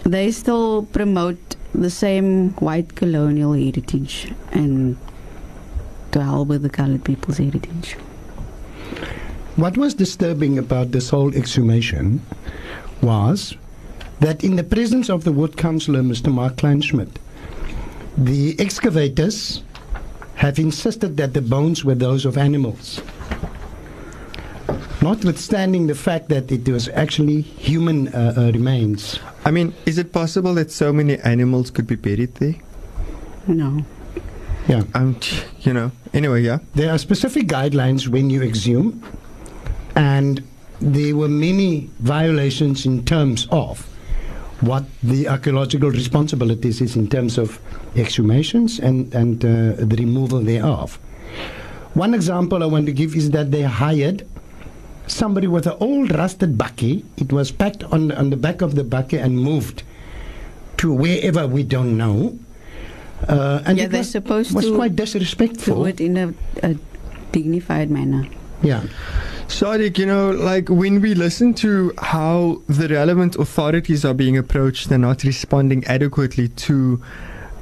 they 0.04 0.32
still 0.32 0.84
promote 0.84 1.58
the 1.74 1.90
same 1.90 2.52
white 2.52 2.96
colonial 2.96 3.54
heritage 3.54 4.34
and 4.52 4.98
to 6.12 6.24
hell 6.24 6.46
with 6.46 6.62
the 6.62 6.70
colored 6.70 7.04
people's 7.04 7.40
heritage. 7.40 7.98
What 9.56 9.78
was 9.78 9.94
disturbing 9.94 10.58
about 10.58 10.92
this 10.92 11.10
whole 11.10 11.34
exhumation 11.34 12.22
was 13.02 13.56
that 14.20 14.44
in 14.44 14.58
the 14.58 14.64
presence 14.64 15.10
of 15.10 15.24
the 15.24 15.32
ward 15.32 15.56
councillor, 15.56 16.02
Mr. 16.02 16.32
Mark 16.32 16.58
Kleinschmidt, 16.58 17.16
the 18.18 18.60
excavators 18.60 19.64
have 20.36 20.60
insisted 20.60 21.16
that 21.18 21.34
the 21.34 21.42
bones 21.42 21.86
were 21.86 21.96
those 21.96 22.26
of 22.26 22.38
animals. 22.38 23.02
Notwithstanding 25.02 25.88
the 25.88 25.96
fact 25.96 26.28
that 26.30 26.52
it 26.52 26.68
was 26.68 26.90
actually 26.90 27.42
human 27.42 28.10
uh, 28.10 28.34
uh, 28.36 28.52
remains. 28.52 29.20
I 29.46 29.52
mean, 29.52 29.74
is 29.86 29.98
it 29.98 30.12
possible 30.12 30.54
that 30.56 30.72
so 30.72 30.92
many 30.92 31.18
animals 31.20 31.72
could 31.72 31.88
be 31.88 31.96
buried 31.96 32.36
there? 32.36 32.56
No. 33.48 33.86
Yeah. 34.68 34.84
Um, 34.94 35.18
you 35.62 35.74
know. 35.74 35.92
Anyway, 36.14 36.42
yeah. 36.42 36.60
There 36.74 36.92
are 36.92 36.98
specific 36.98 37.48
guidelines 37.48 38.08
when 38.08 38.30
you 38.30 38.42
exhume, 38.42 39.04
and 39.96 40.44
there 40.80 41.16
were 41.16 41.30
many 41.30 41.90
violations 42.00 42.86
in 42.86 43.06
terms 43.06 43.48
of 43.52 43.88
what 44.62 44.84
the 45.04 45.28
archaeological 45.28 45.90
responsibilities 45.90 46.82
is 46.82 46.96
in 46.96 47.08
terms 47.08 47.38
of 47.38 47.60
exhumations 47.96 48.80
and, 48.80 49.14
and 49.14 49.44
uh, 49.44 49.74
the 49.86 49.96
removal 49.98 50.40
thereof. 50.40 50.98
One 51.94 52.14
example 52.14 52.62
I 52.62 52.66
want 52.66 52.86
to 52.88 52.92
give 52.92 53.16
is 53.16 53.32
that 53.32 53.52
they 53.52 53.62
hired 53.62 54.28
somebody 55.08 55.48
with 55.48 55.68
an 55.68 55.78
old 55.80 56.14
rusted 56.14 56.58
bakkie. 56.58 57.04
It 57.18 57.32
was 57.32 57.52
packed 57.52 57.84
on, 57.86 58.12
on 58.14 58.30
the 58.30 58.38
back 58.38 58.62
of 58.62 58.76
the 58.76 58.84
bakkie 58.84 59.22
and 59.22 59.40
moved 59.40 59.84
to 60.78 60.94
wherever 60.94 61.48
we 61.48 61.64
don't 61.64 61.98
know. 61.98 62.38
Uh, 63.28 63.62
and 63.66 63.78
yeah, 63.78 63.86
it 63.86 63.92
they're 63.92 64.00
was, 64.00 64.12
supposed 64.12 64.54
was 64.54 64.66
to 64.66 64.76
quite 64.76 64.96
do 64.96 65.86
it 65.86 66.02
in 66.02 66.18
a, 66.18 66.34
a 66.64 66.76
dignified 67.32 67.90
manner. 67.90 68.28
Yeah. 68.62 68.84
Saadiq, 69.48 69.98
you 69.98 70.06
know, 70.06 70.32
like 70.32 70.70
when 70.70 71.02
we 71.02 71.14
listen 71.14 71.54
to 71.56 71.94
how 72.00 72.62
the 72.68 72.88
relevant 72.88 73.36
authorities 73.36 74.04
are 74.04 74.14
being 74.14 74.38
approached 74.38 74.92
and 74.92 75.02
not 75.04 75.24
responding 75.24 75.86
adequately 75.86 76.50
to 76.50 77.02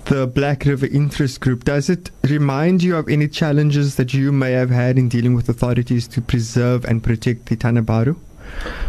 the 0.06 0.28
Black 0.28 0.66
River 0.66 0.88
Interest 0.88 1.40
Group, 1.40 1.66
does 1.66 1.90
it 1.90 2.10
remind 2.24 2.84
you 2.84 2.96
of 2.96 3.08
any 3.10 3.28
challenges 3.28 3.96
that 3.96 4.14
you 4.14 4.32
may 4.32 4.52
have 4.52 4.70
had 4.70 4.98
in 4.98 5.08
dealing 5.08 5.34
with 5.34 5.50
authorities 5.50 6.08
to 6.10 6.22
preserve 6.22 6.84
and 6.86 7.04
protect 7.04 7.46
the 7.48 7.56
Tana 7.56 7.82
Baru? 7.82 8.16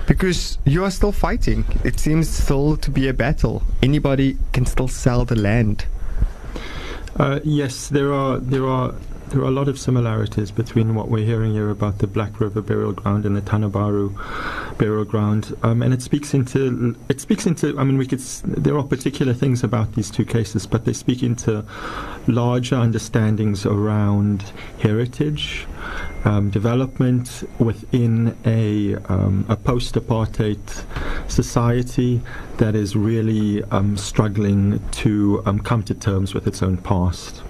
Because 0.07 0.59
you 0.65 0.85
are 0.85 0.91
still 0.91 1.13
fighting. 1.13 1.65
It 1.85 1.99
seems 2.01 2.29
still 2.29 2.77
to 2.79 2.91
be 2.91 3.09
a 3.09 3.13
battle. 3.13 3.63
Anybody 3.83 4.39
can 4.53 4.67
still 4.67 4.89
sell 4.89 5.25
the 5.25 5.37
land. 5.37 5.87
Uh, 7.17 7.41
yes, 7.45 7.89
there 7.89 8.13
are 8.13 8.39
there 8.39 8.67
are 8.67 8.95
there 9.29 9.41
are 9.41 9.47
a 9.47 9.51
lot 9.51 9.69
of 9.69 9.79
similarities 9.79 10.51
between 10.51 10.95
what 10.95 11.09
we're 11.09 11.25
hearing 11.25 11.53
here 11.53 11.71
about 11.71 11.99
the 11.99 12.07
Black 12.07 12.41
River 12.41 12.61
burial 12.61 12.93
ground 12.93 13.27
and 13.27 13.37
the 13.37 13.41
Tana 13.41 13.69
Baru 13.69 14.17
burial 14.79 15.05
ground, 15.05 15.57
um, 15.63 15.83
and 15.83 15.95
it 15.95 16.03
speaks 16.03 16.35
into 16.35 16.97
it 17.09 17.21
speaks 17.21 17.47
into. 17.47 17.79
I 17.79 17.85
mean, 17.85 17.99
we 17.99 18.07
could. 18.07 18.21
There 18.45 18.77
are 18.77 18.83
particular 18.83 19.35
things 19.35 19.65
about 19.65 19.95
these 19.95 20.11
two 20.11 20.25
cases, 20.25 20.67
but 20.67 20.85
they 20.85 20.93
speak 20.93 21.23
into 21.23 21.65
larger 22.27 22.77
understandings 22.77 23.67
around 23.67 24.53
heritage, 24.79 25.67
um, 26.25 26.51
development 26.51 27.45
within 27.59 28.37
a 28.45 28.95
um, 29.09 29.47
a 29.49 29.57
post-apartheid 29.57 30.59
society 31.31 32.21
that 32.59 32.75
is 32.75 32.95
really 32.95 33.63
um, 33.65 33.97
struggling 33.97 34.81
to 34.91 35.43
um, 35.47 35.59
come 35.59 35.83
to 35.83 35.95
terms 35.95 36.35
with 36.35 36.47
its 36.47 36.63
own 36.63 36.77
past. 36.77 37.43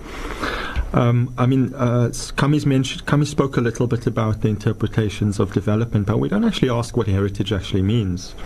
Um, 0.94 1.34
I 1.36 1.46
mean, 1.46 1.74
uh, 1.74 2.10
Kammie's 2.36 2.64
mentioned, 2.64 3.04
Kammie 3.04 3.26
spoke 3.26 3.56
a 3.56 3.60
little 3.60 3.88
bit 3.88 4.06
about 4.06 4.42
the 4.42 4.48
interpretations 4.48 5.40
of 5.40 5.52
development, 5.52 6.06
but 6.06 6.20
we 6.20 6.28
don't 6.28 6.44
actually 6.44 6.70
ask 6.70 6.96
what 6.96 7.08
heritage 7.08 7.52
actually 7.52 7.82
means, 7.82 8.36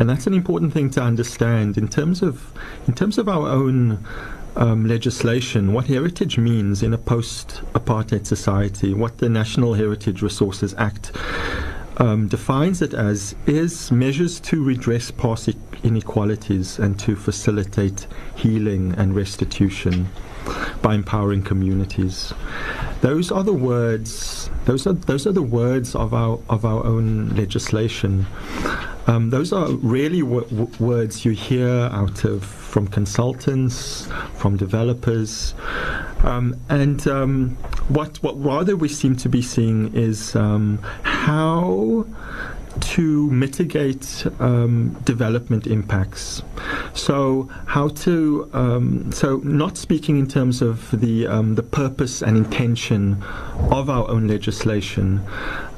and 0.00 0.10
that's 0.10 0.26
an 0.26 0.34
important 0.34 0.72
thing 0.72 0.90
to 0.90 1.00
understand 1.00 1.78
in 1.78 1.86
terms 1.86 2.20
of 2.20 2.52
in 2.88 2.94
terms 2.94 3.16
of 3.16 3.28
our 3.28 3.48
own 3.48 4.04
um, 4.56 4.88
legislation. 4.88 5.72
What 5.72 5.86
heritage 5.86 6.36
means 6.36 6.82
in 6.82 6.92
a 6.92 6.98
post-apartheid 6.98 8.26
society, 8.26 8.92
what 8.92 9.18
the 9.18 9.28
National 9.28 9.74
Heritage 9.74 10.20
Resources 10.20 10.74
Act 10.78 11.12
um, 11.98 12.26
defines 12.26 12.82
it 12.82 12.92
as 12.92 13.36
is 13.46 13.92
measures 13.92 14.40
to 14.40 14.64
redress 14.64 15.12
past 15.12 15.48
inequalities 15.84 16.80
and 16.80 16.98
to 16.98 17.14
facilitate 17.14 18.08
healing 18.34 18.96
and 18.98 19.14
restitution 19.14 20.08
by 20.82 20.94
empowering 20.94 21.42
communities. 21.42 22.32
Those 23.00 23.30
are 23.30 23.44
the 23.44 23.52
words. 23.52 24.50
Those 24.64 24.86
are 24.86 24.92
those 24.92 25.26
are 25.26 25.32
the 25.32 25.42
words 25.42 25.94
of 25.94 26.12
our 26.12 26.38
of 26.48 26.64
our 26.64 26.84
own 26.84 27.30
legislation. 27.30 28.26
Um, 29.06 29.30
those 29.30 29.54
are 29.54 29.70
really 29.70 30.20
w- 30.20 30.46
w- 30.48 30.70
words 30.78 31.24
you 31.24 31.30
hear 31.32 31.88
out 31.92 32.24
of 32.24 32.44
from 32.44 32.86
consultants, 32.88 34.06
from 34.34 34.58
developers, 34.58 35.54
um, 36.24 36.54
and 36.68 37.06
um, 37.08 37.56
what 37.88 38.22
what 38.22 38.38
rather 38.42 38.76
we 38.76 38.88
seem 38.88 39.16
to 39.16 39.28
be 39.28 39.40
seeing 39.40 39.94
is 39.94 40.36
um, 40.36 40.78
how 41.02 42.04
to 42.80 43.30
mitigate 43.30 44.26
um, 44.40 44.90
development 45.04 45.66
impacts. 45.66 46.42
So 46.94 47.48
how 47.66 47.88
to 47.88 48.50
um, 48.52 49.12
so 49.12 49.36
not 49.44 49.76
speaking 49.76 50.18
in 50.18 50.26
terms 50.26 50.62
of 50.62 50.90
the 51.00 51.26
um, 51.26 51.54
the 51.54 51.62
purpose 51.62 52.22
and 52.22 52.36
intention 52.36 53.22
of 53.70 53.88
our 53.88 54.08
own 54.08 54.28
legislation 54.28 55.22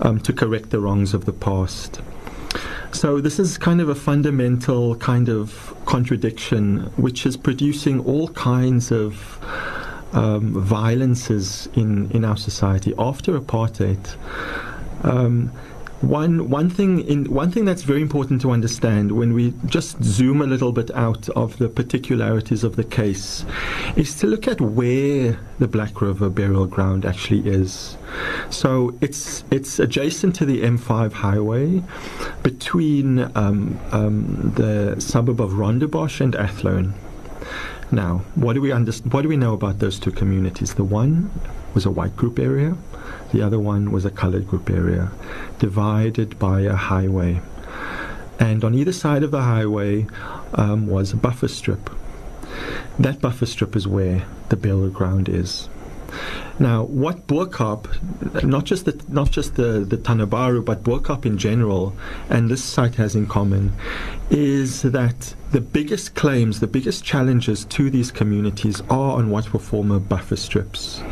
um, 0.01 0.21
to 0.21 0.33
correct 0.33 0.71
the 0.71 0.81
wrongs 0.81 1.15
of 1.15 1.25
the 1.25 1.33
past. 1.33 2.01
So 2.93 3.21
this 3.21 3.39
is 3.39 3.57
kind 3.57 3.81
of 3.81 3.89
a 3.89 3.95
fundamental 3.95 4.97
kind 4.97 5.29
of 5.29 5.75
contradiction, 5.87 6.91
which 6.97 7.25
is 7.25 7.37
producing 7.37 8.01
all 8.01 8.29
kinds 8.29 8.91
of 8.91 9.39
um, 10.13 10.53
violences 10.61 11.69
in, 11.75 12.11
in 12.11 12.25
our 12.25 12.37
society 12.37 12.93
after 12.99 13.39
apartheid. 13.39 14.17
One 16.01 16.49
one 16.49 16.71
thing 16.71 17.01
in 17.01 17.27
one 17.27 17.51
thing 17.51 17.67
that's 17.67 17.83
very 17.83 18.01
important 18.01 18.41
to 18.41 18.53
understand 18.53 19.13
when 19.13 19.35
we 19.35 19.53
just 19.67 20.03
zoom 20.03 20.41
a 20.41 20.47
little 20.47 20.73
bit 20.73 20.91
out 20.93 21.29
of 21.31 21.59
the 21.59 21.69
particularities 21.69 22.65
of 22.65 22.77
the 22.77 22.85
case 22.85 23.45
is 23.97 24.19
to 24.21 24.27
look 24.27 24.49
at 24.49 24.63
where 24.63 25.39
the 25.59 25.69
Black 25.69 26.01
River 26.01 26.31
burial 26.31 26.67
ground 26.67 27.05
actually 27.05 27.47
is. 27.47 27.99
So 28.49 28.95
it's 29.03 29.45
it's 29.51 29.79
adjacent 29.79 30.35
to 30.37 30.47
the 30.47 30.63
M5 30.63 31.13
highway 31.13 31.83
between 32.43 33.31
um, 33.37 33.79
um, 33.93 34.53
the 34.57 34.99
suburb 34.99 35.39
of 35.39 35.51
Rondebosch 35.51 36.23
and 36.23 36.35
Athlone. 36.35 36.95
Now, 37.93 38.23
what 38.37 38.55
do 38.55 38.63
we 38.63 38.71
underst- 38.71 39.13
what 39.13 39.23
do 39.23 39.29
we 39.29 39.37
know 39.37 39.53
about 39.53 39.81
those 39.81 39.99
two 39.99 40.13
communities? 40.13 40.75
The 40.75 40.85
one 40.85 41.31
was 41.75 41.85
a 41.85 41.91
white 41.91 42.17
group 42.17 42.39
area, 42.39 42.77
the 43.33 43.43
other 43.43 43.59
one 43.59 43.91
was 43.91 44.05
a 44.05 44.11
colored 44.11 44.49
group 44.49 44.71
area, 44.71 45.11
divided 45.59 46.39
by 46.39 46.63
a 46.63 46.75
highway. 46.75 47.41
And 48.39 48.65
on 48.65 48.75
either 48.75 48.93
side 48.93 49.23
of 49.23 49.31
the 49.31 49.43
highway 49.43 50.07
um, 50.55 50.87
was 50.87 51.13
a 51.13 51.17
buffer 51.17 51.49
strip. 51.49 51.91
That 52.99 53.21
buffer 53.21 53.47
strip 53.47 53.77
is 53.77 53.87
where 53.87 54.25
the 54.49 54.57
burial 54.57 54.91
ground 54.91 55.29
is. 55.29 55.69
Now, 56.61 56.85
what 56.85 57.27
Bo-Kaap, 57.27 58.45
not 58.45 58.65
just 58.65 58.85
the 58.85 59.03
not 59.09 59.31
just 59.31 59.57
the 59.57 59.81
the 59.81 59.97
Tana 59.97 60.27
Baru, 60.27 60.63
but 60.63 60.85
Bo-Kaap 60.85 61.25
in 61.25 61.39
general, 61.39 61.97
and 62.29 62.51
this 62.51 62.63
site 62.63 62.97
has 62.97 63.17
in 63.17 63.27
common, 63.27 63.73
is 64.31 64.83
that 64.83 65.35
the 65.53 65.61
biggest 65.61 66.15
claims, 66.15 66.61
the 66.61 66.69
biggest 66.69 67.03
challenges 67.03 67.65
to 67.65 67.91
these 67.91 68.13
communities 68.13 68.81
are 68.83 69.17
on 69.17 69.31
what 69.31 69.53
were 69.53 69.59
former 69.59 69.99
buffer 69.99 70.37
strips. 70.37 71.03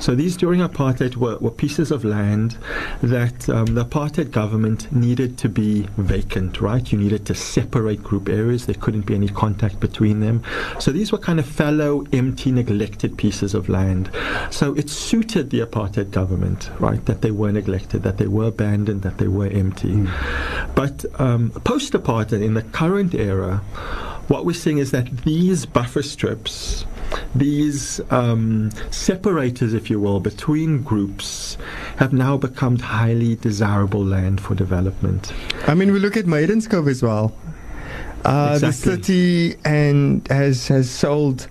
So 0.00 0.16
these 0.16 0.36
during 0.36 0.60
apartheid 0.60 1.14
were, 1.14 1.38
were 1.38 1.52
pieces 1.52 1.92
of 1.92 2.04
land 2.04 2.58
that 3.02 3.48
um, 3.48 3.66
the 3.66 3.84
apartheid 3.84 4.32
government 4.32 4.90
needed 4.90 5.38
to 5.38 5.48
be 5.48 5.86
vacant, 5.96 6.60
right? 6.60 6.90
You 6.90 6.98
needed 6.98 7.24
to 7.26 7.36
separate 7.36 8.02
group 8.02 8.28
areas. 8.28 8.66
There 8.66 8.74
couldn't 8.74 9.06
be 9.06 9.14
any 9.14 9.28
contact 9.28 9.78
between 9.78 10.18
them. 10.18 10.42
So 10.80 10.90
these 10.90 11.12
were 11.12 11.18
kind 11.18 11.38
of 11.38 11.46
fallow, 11.46 12.04
empty, 12.12 12.50
neglected 12.50 13.16
pieces 13.16 13.54
of 13.54 13.68
land. 13.68 14.10
So 14.50 14.74
it 14.74 14.90
suited 14.94 15.50
the 15.50 15.60
apartheid 15.60 16.10
government, 16.10 16.70
right, 16.78 17.04
that 17.06 17.22
they 17.22 17.30
were 17.30 17.52
neglected, 17.52 18.02
that 18.02 18.18
they 18.18 18.26
were 18.26 18.46
abandoned, 18.46 19.02
that 19.02 19.18
they 19.18 19.28
were 19.28 19.46
empty. 19.46 20.06
But 20.74 21.04
um, 21.20 21.50
post 21.64 21.92
apartheid, 21.92 22.42
in 22.42 22.54
the 22.54 22.62
current 22.62 23.14
era, 23.14 23.58
what 24.28 24.44
we're 24.46 24.54
seeing 24.54 24.78
is 24.78 24.90
that 24.92 25.22
these 25.24 25.66
buffer 25.66 26.02
strips, 26.02 26.86
these 27.34 28.00
um, 28.10 28.70
separators, 28.90 29.74
if 29.74 29.90
you 29.90 30.00
will, 30.00 30.20
between 30.20 30.82
groups, 30.82 31.58
have 31.96 32.12
now 32.12 32.36
become 32.36 32.78
highly 32.78 33.36
desirable 33.36 34.04
land 34.04 34.40
for 34.40 34.54
development. 34.54 35.32
I 35.66 35.74
mean, 35.74 35.92
we 35.92 35.98
look 35.98 36.16
at 36.16 36.26
Maidens 36.26 36.66
Cove 36.66 36.88
as 36.88 37.02
well. 37.02 37.36
Uh, 38.24 38.58
The 38.58 38.72
city 38.72 39.56
and 39.66 40.26
has 40.28 40.68
has 40.68 40.88
sold 40.88 41.46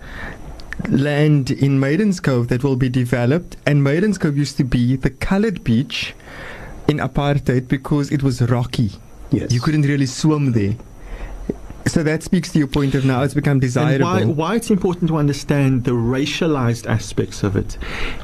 land 0.89 1.51
in 1.51 1.79
Maidens 1.79 2.19
Cove 2.19 2.47
that 2.49 2.63
will 2.63 2.75
be 2.75 2.89
developed, 2.89 3.57
and 3.65 3.83
Maidens 3.83 4.17
Cove 4.17 4.37
used 4.37 4.57
to 4.57 4.63
be 4.63 4.95
the 4.95 5.09
coloured 5.09 5.63
beach 5.63 6.13
in 6.87 6.97
apartheid 6.97 7.67
because 7.67 8.11
it 8.11 8.23
was 8.23 8.41
rocky. 8.43 8.91
Yes. 9.31 9.51
You 9.51 9.61
couldn't 9.61 9.83
really 9.83 10.05
swim 10.05 10.51
there. 10.51 10.75
So 11.85 12.01
that 12.03 12.23
speaks 12.23 12.51
to 12.53 12.59
your 12.59 12.67
point 12.67 12.95
of 12.95 13.05
now 13.05 13.23
it's 13.23 13.33
become 13.33 13.53
And 13.53 13.61
desirable. 13.61 14.05
why, 14.05 14.23
why 14.23 14.55
it's 14.55 14.69
important 14.69 15.09
to 15.09 15.17
understand 15.17 15.83
the 15.83 15.91
racialized 15.91 16.87
aspects 16.87 17.43
of 17.43 17.55
it 17.55 17.77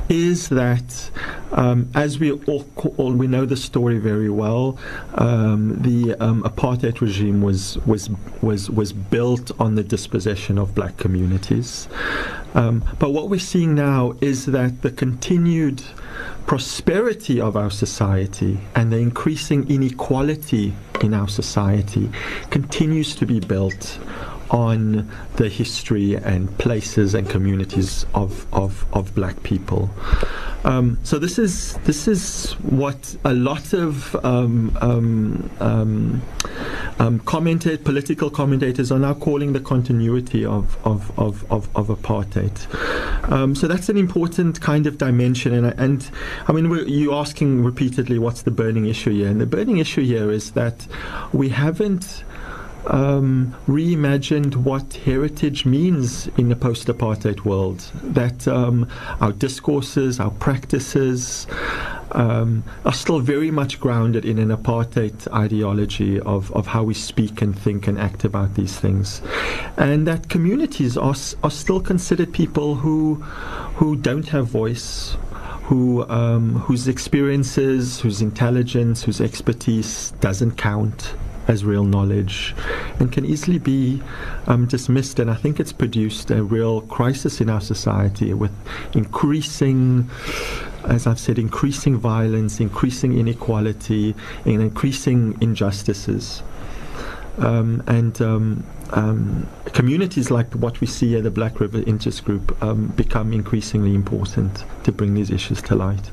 is 0.07 0.49
that, 0.49 1.11
um, 1.51 1.89
as 1.93 2.19
we 2.19 2.31
all, 2.31 2.65
all 2.97 3.11
we 3.13 3.27
know 3.27 3.45
the 3.45 3.57
story 3.57 3.99
very 3.99 4.29
well, 4.29 4.77
um, 5.15 5.81
the 5.81 6.15
um, 6.23 6.43
apartheid 6.43 7.01
regime 7.01 7.41
was 7.41 7.77
was 7.85 8.09
was 8.41 8.69
was 8.69 8.93
built 8.93 9.51
on 9.59 9.75
the 9.75 9.83
dispossession 9.83 10.57
of 10.57 10.73
black 10.73 10.97
communities. 10.97 11.87
Um, 12.55 12.83
but 12.97 13.11
what 13.11 13.29
we're 13.29 13.39
seeing 13.39 13.75
now 13.75 14.13
is 14.21 14.45
that 14.47 14.81
the 14.81 14.91
continued 14.91 15.83
prosperity 16.45 17.39
of 17.39 17.55
our 17.55 17.69
society 17.69 18.59
and 18.75 18.91
the 18.91 18.97
increasing 18.97 19.69
inequality 19.69 20.73
in 21.01 21.13
our 21.13 21.27
society 21.27 22.09
continues 22.49 23.15
to 23.15 23.25
be 23.25 23.39
built 23.39 23.99
on 24.49 25.09
the 25.35 25.47
history 25.47 26.15
and 26.15 26.55
places 26.57 27.13
and 27.13 27.29
communities 27.29 28.05
of, 28.15 28.51
of, 28.53 28.85
of 28.93 29.13
black 29.13 29.41
people. 29.43 29.89
Um, 30.65 30.97
so 31.03 31.17
this 31.19 31.39
is 31.39 31.75
this 31.85 32.07
is 32.07 32.51
what 32.61 33.15
a 33.23 33.33
lot 33.33 33.73
of 33.73 34.13
um, 34.25 34.77
um, 34.81 35.49
um, 35.61 36.21
um, 36.99 37.19
commented 37.21 37.85
political 37.85 38.29
commentators 38.29 38.91
are 38.91 38.99
now 38.99 39.13
calling 39.13 39.53
the 39.53 39.61
continuity 39.61 40.45
of 40.45 40.77
of, 40.85 41.17
of, 41.17 41.49
of, 41.49 41.69
of 41.77 41.87
apartheid. 41.87 42.51
Um, 43.31 43.55
so 43.55 43.67
that's 43.67 43.87
an 43.89 43.97
important 43.97 44.59
kind 44.59 44.85
of 44.85 44.97
dimension, 44.97 45.53
and 45.53 45.67
I- 45.67 45.75
and 45.77 46.11
I 46.47 46.51
mean 46.51 46.69
we're, 46.69 46.85
you 46.87 47.13
asking 47.13 47.63
repeatedly 47.63 48.19
what's 48.19 48.41
the 48.41 48.51
burning 48.51 48.85
issue 48.85 49.11
here, 49.11 49.29
and 49.29 49.39
the 49.39 49.45
burning 49.45 49.77
issue 49.77 50.03
here 50.03 50.29
is 50.29 50.51
that 50.51 50.87
we 51.31 51.49
haven't 51.49 52.23
um, 52.87 53.55
reimagined 53.67 54.55
what 54.55 54.93
heritage 54.93 55.65
means 55.65 56.27
in 56.37 56.51
a 56.51 56.55
post-apartheid 56.55 57.45
world. 57.45 57.79
That 58.03 58.47
um, 58.47 58.87
our 59.21 59.31
discourses, 59.31 60.19
our 60.19 60.31
practices, 60.31 61.47
um, 62.11 62.63
are 62.85 62.93
still 62.93 63.19
very 63.19 63.51
much 63.51 63.79
grounded 63.79 64.25
in 64.25 64.39
an 64.39 64.49
apartheid 64.49 65.31
ideology 65.31 66.19
of, 66.19 66.51
of 66.53 66.67
how 66.67 66.83
we 66.83 66.93
speak 66.93 67.41
and 67.41 67.57
think 67.57 67.87
and 67.87 67.99
act 67.99 68.23
about 68.23 68.55
these 68.55 68.79
things, 68.79 69.21
and 69.77 70.07
that 70.07 70.29
communities 70.29 70.97
are 70.97 71.15
are 71.43 71.51
still 71.51 71.79
considered 71.79 72.33
people 72.33 72.75
who 72.75 73.15
who 73.75 73.95
don't 73.95 74.27
have 74.29 74.47
voice. 74.47 75.17
Who, 75.69 76.03
um, 76.09 76.55
whose 76.55 76.87
experiences, 76.87 77.99
whose 77.99 78.23
intelligence, 78.23 79.03
whose 79.03 79.21
expertise 79.21 80.13
doesn't 80.19 80.57
count, 80.57 81.13
as 81.49 81.65
real 81.65 81.83
knowledge 81.83 82.55
and 82.99 83.11
can 83.11 83.25
easily 83.25 83.57
be 83.57 84.01
um, 84.45 84.67
dismissed. 84.67 85.19
And 85.19 85.29
I 85.31 85.33
think 85.33 85.59
it's 85.59 85.73
produced 85.73 86.29
a 86.29 86.43
real 86.43 86.81
crisis 86.81 87.41
in 87.41 87.49
our 87.49 87.59
society 87.59 88.33
with 88.35 88.51
increasing, 88.93 90.09
as 90.85 91.07
I've 91.07 91.19
said, 91.19 91.39
increasing 91.39 91.97
violence, 91.97 92.59
increasing 92.59 93.17
inequality, 93.17 94.15
and 94.45 94.61
increasing 94.61 95.37
injustices. 95.41 96.43
Um, 97.39 97.81
and 97.87 98.21
um, 98.21 98.63
um, 98.91 99.47
communities 99.73 100.29
like 100.29 100.53
what 100.53 100.79
we 100.81 100.87
see 100.87 101.15
at 101.15 101.23
the 101.23 101.31
Black 101.31 101.59
River 101.59 101.81
Interest 101.87 102.23
Group 102.25 102.61
um, 102.61 102.87
become 102.87 103.33
increasingly 103.33 103.95
important 103.95 104.65
to 104.83 104.91
bring 104.91 105.15
these 105.15 105.31
issues 105.31 105.61
to 105.63 105.75
light. 105.75 106.11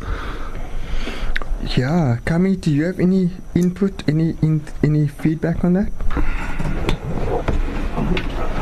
Yeah, 1.63 2.19
Kammie, 2.25 2.61
do 2.61 2.71
you 2.71 2.85
have 2.85 3.01
any 3.01 3.31
input, 3.55 4.09
any 4.09 4.37
in, 4.43 4.63
any 4.83 5.09
feedback 5.09 5.65
on 5.65 5.73
that? 5.75 5.91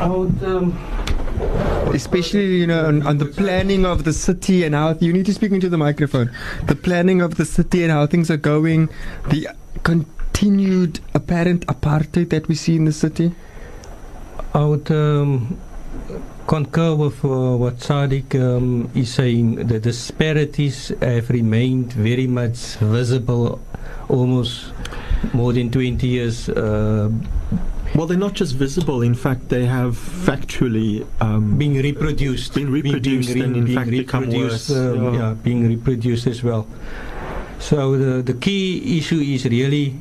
I 0.01 0.09
would, 0.09 0.43
um, 0.45 0.79
Especially, 1.93 2.57
you 2.57 2.67
know, 2.67 2.87
on, 2.87 3.07
on 3.07 3.19
the 3.19 3.27
planning 3.27 3.85
of 3.85 4.05
the 4.05 4.13
city 4.13 4.65
and 4.65 4.75
how 4.75 4.95
you 5.01 5.13
need 5.13 5.27
to 5.27 5.35
speak 5.35 5.53
into 5.53 5.69
the 5.69 5.79
microphone. 5.79 6.31
The 6.67 6.75
planning 6.77 7.21
of 7.21 7.37
the 7.37 7.45
city 7.45 7.83
and 7.83 7.93
how 7.93 8.07
things 8.07 8.31
are 8.31 8.37
going, 8.37 8.89
the 9.29 9.49
continued 9.83 11.01
apparent 11.15 11.67
apartheid 11.67 12.31
that 12.31 12.49
we 12.49 12.55
see 12.55 12.77
in 12.77 12.85
the 12.85 12.93
city. 12.93 13.35
I 14.55 14.65
would 14.65 14.91
um, 14.91 15.59
concur 16.47 16.95
with 16.95 17.25
uh, 17.25 17.57
what 17.57 17.79
Saadiq 17.79 18.35
um, 18.35 18.91
is 18.95 19.13
saying. 19.13 19.67
The 19.67 19.81
disparities 19.81 20.93
have 21.01 21.31
remained 21.31 21.93
very 21.93 22.27
much 22.27 22.77
visible 22.77 23.61
almost 24.09 24.73
more 25.33 25.53
than 25.53 25.71
20 25.71 26.07
years. 26.07 26.49
Uh, 26.49 27.11
Well, 27.95 28.09
they're 28.09 28.19
not 28.19 28.35
just 28.35 28.57
visible. 28.57 29.03
In 29.03 29.15
fact, 29.15 29.51
they 29.51 29.67
have 29.67 29.95
factually 29.95 31.07
um, 31.21 31.57
being 31.57 31.75
reproduced. 31.79 32.53
Been 32.55 32.73
reproduced 32.73 33.33
being, 33.33 33.45
and 33.45 33.57
in 33.57 33.65
being 33.67 33.79
fact 33.79 33.91
become 33.91 34.25
reproduced, 34.25 34.71
worse, 34.71 34.77
uh, 34.77 34.95
yeah. 34.99 35.13
yeah, 35.13 35.35
being 35.35 35.69
reproduced 35.69 36.27
as 36.27 36.43
well. 36.43 36.67
So 37.61 37.97
the, 37.97 38.23
the 38.23 38.35
key 38.35 38.99
issue 38.99 39.21
is 39.23 39.45
really 39.47 39.95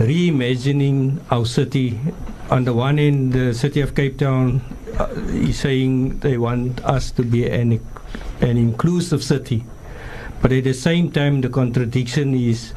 reimagining 0.00 1.20
our 1.30 1.44
city. 1.44 2.00
On 2.50 2.64
the 2.64 2.72
one 2.72 2.96
hand, 2.96 3.34
the 3.34 3.52
city 3.52 3.82
of 3.82 3.94
Cape 3.94 4.16
Town 4.16 4.62
uh, 4.64 4.79
is 5.28 5.58
saying 5.58 6.20
they 6.20 6.38
want 6.38 6.84
us 6.84 7.10
to 7.12 7.22
be 7.22 7.48
an, 7.48 7.80
an 8.40 8.56
inclusive 8.56 9.22
city. 9.22 9.64
But 10.42 10.52
at 10.52 10.64
the 10.64 10.74
same 10.74 11.10
time, 11.10 11.40
the 11.42 11.48
contradiction 11.48 12.34
is 12.34 12.72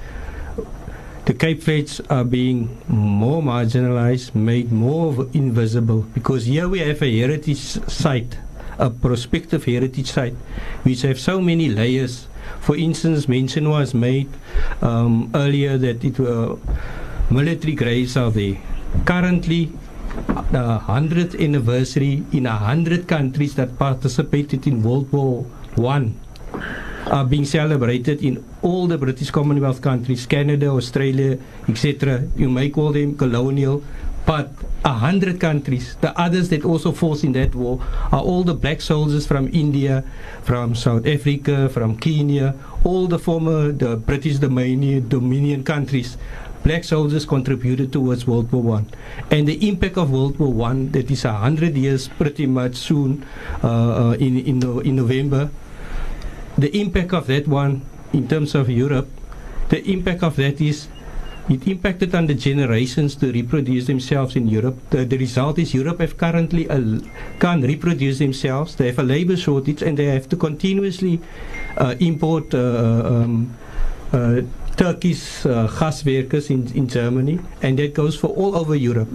the 1.25 1.33
Cape 1.33 1.63
Flats 1.63 2.01
are 2.09 2.25
being 2.25 2.81
more 2.89 3.41
marginalized, 3.41 4.35
made 4.35 4.73
more 4.73 5.25
invisible, 5.33 6.01
because 6.13 6.45
here 6.45 6.67
we 6.67 6.79
have 6.79 7.01
a 7.01 7.19
heritage 7.19 7.57
site, 7.57 8.37
a 8.77 8.89
prospective 8.89 9.63
heritage 9.63 10.11
site, 10.11 10.35
which 10.83 11.03
have 11.03 11.17
so 11.17 11.39
many 11.39 11.69
layers. 11.69 12.27
For 12.59 12.75
instance, 12.75 13.29
mention 13.29 13.69
was 13.69 13.93
made 13.93 14.29
um, 14.81 15.31
earlier 15.33 15.77
that 15.77 16.03
it 16.03 16.19
were 16.19 16.57
military 17.29 17.75
graves 17.75 18.17
are 18.17 18.29
there. 18.29 18.57
Currently, 19.05 19.71
the 20.51 20.79
100th 20.85 21.39
anniversary 21.41 22.23
in 22.31 22.45
a 22.45 22.57
hundred 22.57 23.07
countries 23.07 23.55
that 23.55 23.77
participated 23.79 24.67
in 24.67 24.83
World 24.83 25.11
War 25.11 25.45
One 25.75 26.19
are 27.07 27.25
being 27.25 27.45
celebrated 27.45 28.23
in 28.23 28.43
all 28.61 28.87
the 28.87 28.97
British 28.97 29.31
Commonwealth 29.31 29.81
countries, 29.81 30.25
Canada, 30.25 30.67
Australia, 30.67 31.37
etc. 31.67 32.23
You 32.35 32.49
may 32.49 32.69
call 32.69 32.91
them 32.93 33.17
colonial, 33.17 33.83
but 34.25 34.51
a 34.85 34.93
hundred 34.93 35.39
countries, 35.39 35.95
the 35.99 36.17
others 36.19 36.49
that 36.49 36.63
also 36.63 36.91
fought 36.91 37.23
in 37.23 37.33
that 37.33 37.55
war, 37.55 37.83
are 38.11 38.21
all 38.21 38.43
the 38.43 38.53
black 38.53 38.81
soldiers 38.81 39.27
from 39.27 39.49
India, 39.51 40.03
from 40.43 40.75
South 40.75 41.05
Africa, 41.05 41.67
from 41.69 41.97
Kenya, 41.97 42.55
all 42.83 43.07
the 43.07 43.19
former 43.19 43.71
the 43.71 43.97
British 43.97 44.37
Dominion, 44.37 45.09
Dominion 45.09 45.63
countries. 45.63 46.17
Black 46.63 46.83
soldiers 46.83 47.25
contributed 47.25 47.91
towards 47.91 48.25
World 48.25 48.51
War 48.51 48.63
One, 48.63 48.87
and 49.29 49.47
the 49.47 49.67
impact 49.67 49.97
of 49.97 50.11
World 50.11 50.39
War 50.39 50.51
One 50.51 50.91
that 50.91 51.11
is 51.11 51.23
hundred 51.23 51.75
years 51.75 52.07
pretty 52.07 52.45
much 52.45 52.75
soon 52.75 53.25
uh, 53.63 53.67
uh, 53.67 54.11
in 54.13 54.39
in, 54.39 54.59
no, 54.59 54.79
in 54.79 54.95
November 54.95 55.49
the 56.57 56.75
impact 56.79 57.13
of 57.13 57.27
that 57.27 57.47
one 57.47 57.81
in 58.11 58.27
terms 58.27 58.55
of 58.55 58.69
Europe, 58.69 59.09
the 59.69 59.83
impact 59.89 60.23
of 60.23 60.35
that 60.35 60.61
is 60.61 60.87
it 61.49 61.67
impacted 61.67 62.15
on 62.15 62.27
the 62.27 62.33
generations 62.33 63.15
to 63.15 63.29
reproduce 63.29 63.87
themselves 63.87 64.37
in 64.37 64.47
Europe. 64.47 64.77
The, 64.91 65.03
the 65.03 65.17
result 65.17 65.59
is 65.59 65.73
Europe 65.73 65.99
have 65.99 66.15
currently 66.15 66.67
a, 66.69 67.01
can't 67.39 67.65
reproduce 67.65 68.19
themselves. 68.19 68.77
They 68.77 68.87
have 68.87 68.99
a 68.99 69.03
labor 69.03 69.35
shortage 69.35 69.81
and 69.81 69.97
they 69.97 70.05
have 70.05 70.29
to 70.29 70.37
continuously 70.37 71.19
uh, 71.77 71.95
import 71.99 72.53
uh, 72.53 73.03
um, 73.05 73.53
uh, 74.13 74.41
Turkish 74.75 75.45
uh, 75.45 75.67
gaswerkers 75.67 76.49
in, 76.49 76.71
in 76.75 76.87
Germany, 76.87 77.39
and 77.61 77.77
that 77.77 77.93
goes 77.93 78.15
for 78.15 78.27
all 78.27 78.55
over 78.55 78.75
Europe. 78.75 79.09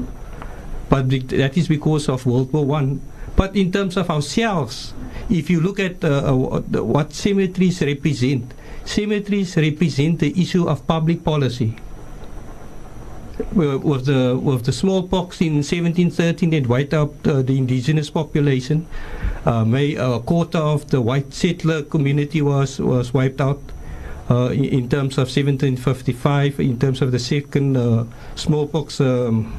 But 0.89 1.11
that 1.11 1.57
is 1.57 1.69
because 1.69 2.09
of 2.09 2.25
World 2.27 2.53
War 2.53 2.65
One. 2.65 3.01
But 3.37 3.55
in 3.55 3.71
terms 3.71 3.97
of 3.97 4.11
ourselves, 4.11 4.95
if 5.31 5.51
you 5.51 5.61
look 5.61 5.79
at 5.79 6.03
uh, 6.05 6.09
uh, 6.27 6.59
what- 6.83 7.13
cemeteries 7.13 7.81
represent, 7.83 8.53
cemeteries 8.85 9.57
represent 9.57 10.19
the 10.19 10.33
issue 10.41 10.67
of 10.69 10.87
public 10.87 11.23
policy. 11.23 11.77
With 13.55 14.07
the 14.07 14.37
with 14.37 14.65
the 14.65 14.73
smallpox 14.73 15.41
in 15.41 15.63
1713 15.63 16.51
that 16.51 16.67
wiped 16.67 16.93
out 16.93 17.15
uh, 17.25 17.43
the 17.43 17.57
indigenous 17.57 18.11
population, 18.11 18.89
uh, 19.47 19.65
may, 19.65 19.95
a 19.95 20.19
quarter 20.19 20.59
of 20.59 20.91
the 20.91 21.01
white 21.01 21.33
settler 21.33 21.83
community 21.83 22.43
was 22.43 22.81
was 22.81 23.15
wiped 23.15 23.41
out. 23.41 23.63
Uh, 24.31 24.51
in, 24.51 24.89
terms 24.91 25.17
of 25.17 25.25
1755, 25.25 26.61
in 26.61 26.79
terms 26.79 27.01
of 27.01 27.13
the 27.13 27.19
second 27.19 27.79
uh, 27.79 28.05
smallpox 28.35 29.01
um, 29.01 29.51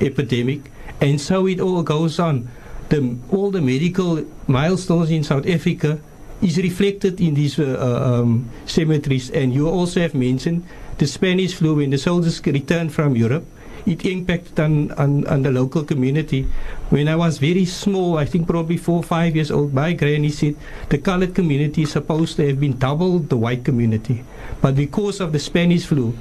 epidemic, 0.00 0.62
and 1.00 1.20
so 1.20 1.46
it 1.46 1.60
all 1.60 1.82
goes 1.84 2.18
on. 2.18 2.48
The, 2.88 3.16
all 3.30 3.52
the 3.52 3.60
medical 3.60 4.24
milestones 4.48 5.10
in 5.10 5.22
South 5.22 5.46
Africa 5.46 6.00
is 6.42 6.58
reflected 6.58 7.20
in 7.20 7.34
these 7.34 7.58
uh, 7.58 8.20
um, 8.20 8.48
cemeteries. 8.66 9.30
And 9.30 9.54
you 9.54 9.68
also 9.68 10.00
have 10.00 10.14
mentioned 10.14 10.64
the 10.98 11.06
Spanish 11.06 11.54
flu 11.54 11.76
when 11.76 11.90
the 11.90 11.98
soldiers 11.98 12.44
returned 12.44 12.92
from 12.92 13.16
Europe. 13.16 13.44
It 13.86 14.04
impacted 14.04 14.58
on, 14.58 14.90
on, 14.92 15.26
on 15.28 15.42
the 15.42 15.50
local 15.50 15.84
community. 15.84 16.42
When 16.90 17.08
I 17.08 17.16
was 17.16 17.38
very 17.38 17.64
small, 17.64 18.18
I 18.18 18.24
think 18.24 18.48
probably 18.48 18.76
four 18.76 18.98
or 18.98 19.02
five 19.02 19.36
years 19.36 19.50
old, 19.50 19.72
my 19.72 19.92
granny 19.92 20.30
said 20.30 20.56
the 20.88 20.98
colored 20.98 21.34
community 21.34 21.82
is 21.82 21.92
supposed 21.92 22.36
to 22.36 22.46
have 22.48 22.60
been 22.60 22.78
double 22.78 23.20
the 23.20 23.36
white 23.36 23.64
community. 23.64 24.24
But 24.60 24.74
because 24.74 25.20
of 25.20 25.32
the 25.32 25.38
Spanish 25.38 25.86
flu, 25.86 26.18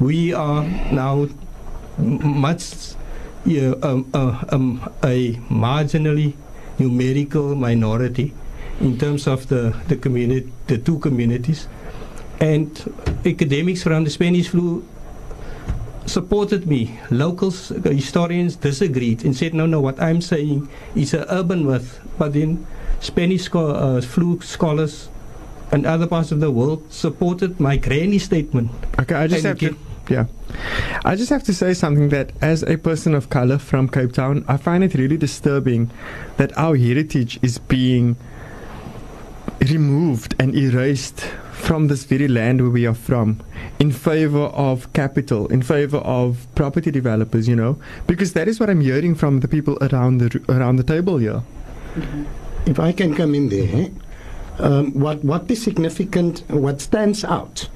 we 0.00 0.32
are 0.32 0.64
now 0.90 1.28
much 1.98 2.94
yeah, 3.44 3.74
um, 3.82 4.10
uh, 4.14 4.42
um, 4.48 4.90
a 5.04 5.34
marginally 5.50 6.34
numerical 6.78 7.54
minority 7.54 8.32
in 8.80 8.98
terms 8.98 9.26
of 9.26 9.48
the, 9.48 9.74
the 9.88 10.44
the 10.66 10.78
two 10.78 10.98
communities. 10.98 11.68
And 12.40 12.70
academics 13.24 13.86
around 13.86 14.04
the 14.04 14.10
Spanish 14.10 14.48
flu 14.48 14.84
supported 16.06 16.66
me. 16.66 16.98
Locals, 17.10 17.70
uh, 17.70 17.80
historians 17.90 18.56
disagreed 18.56 19.24
and 19.24 19.36
said, 19.36 19.54
no, 19.54 19.66
no, 19.66 19.80
what 19.80 20.00
I'm 20.00 20.20
saying 20.20 20.68
is 20.94 21.14
an 21.14 21.24
urban 21.28 21.66
myth. 21.66 22.00
But 22.18 22.34
then 22.34 22.66
Spanish 23.00 23.48
uh, 23.54 24.00
flu 24.00 24.40
scholars 24.40 25.08
and 25.72 25.86
other 25.86 26.06
parts 26.06 26.32
of 26.32 26.40
the 26.40 26.50
world 26.50 26.92
supported 26.92 27.58
my 27.58 27.76
granny 27.76 28.18
statement. 28.18 28.70
Okay, 29.00 29.14
I 29.14 29.26
just 29.26 29.44
And 29.44 29.60
have 29.60 29.70
to. 29.70 29.78
Yeah. 30.08 30.26
I 31.04 31.16
just 31.16 31.30
have 31.30 31.42
to 31.44 31.54
say 31.54 31.72
something 31.72 32.10
that 32.10 32.32
as 32.42 32.62
a 32.62 32.76
person 32.76 33.14
of 33.14 33.30
color 33.30 33.58
from 33.58 33.88
Cape 33.88 34.12
Town, 34.12 34.44
I 34.46 34.58
find 34.58 34.84
it 34.84 34.94
really 34.94 35.16
disturbing 35.16 35.90
that 36.36 36.56
our 36.58 36.76
heritage 36.76 37.38
is 37.42 37.58
being 37.58 38.16
removed 39.60 40.34
and 40.38 40.54
erased 40.54 41.26
from 41.64 41.88
this 41.88 42.04
very 42.04 42.28
land 42.28 42.60
where 42.60 42.70
we 42.70 42.86
are 42.86 42.94
from 42.94 43.40
in 43.78 43.90
favor 43.90 44.46
of 44.68 44.92
capital, 44.92 45.46
in 45.46 45.62
favor 45.62 45.96
of 45.98 46.46
property 46.54 46.90
developers, 46.90 47.48
you 47.48 47.56
know, 47.56 47.78
because 48.06 48.34
that 48.34 48.48
is 48.48 48.60
what 48.60 48.68
I'm 48.68 48.82
hearing 48.82 49.14
from 49.14 49.40
the 49.40 49.48
people 49.48 49.78
around 49.80 50.18
the 50.18 50.44
around 50.50 50.76
the 50.76 50.82
table 50.82 51.16
here. 51.16 51.42
If 52.66 52.78
I 52.78 52.92
can 52.92 53.14
come 53.14 53.34
in 53.34 53.48
there, 53.48 53.88
um, 54.58 54.92
what 54.92 55.24
what 55.24 55.50
is 55.50 55.62
significant, 55.62 56.44
what 56.48 56.82
stands 56.82 57.24
out, 57.24 57.68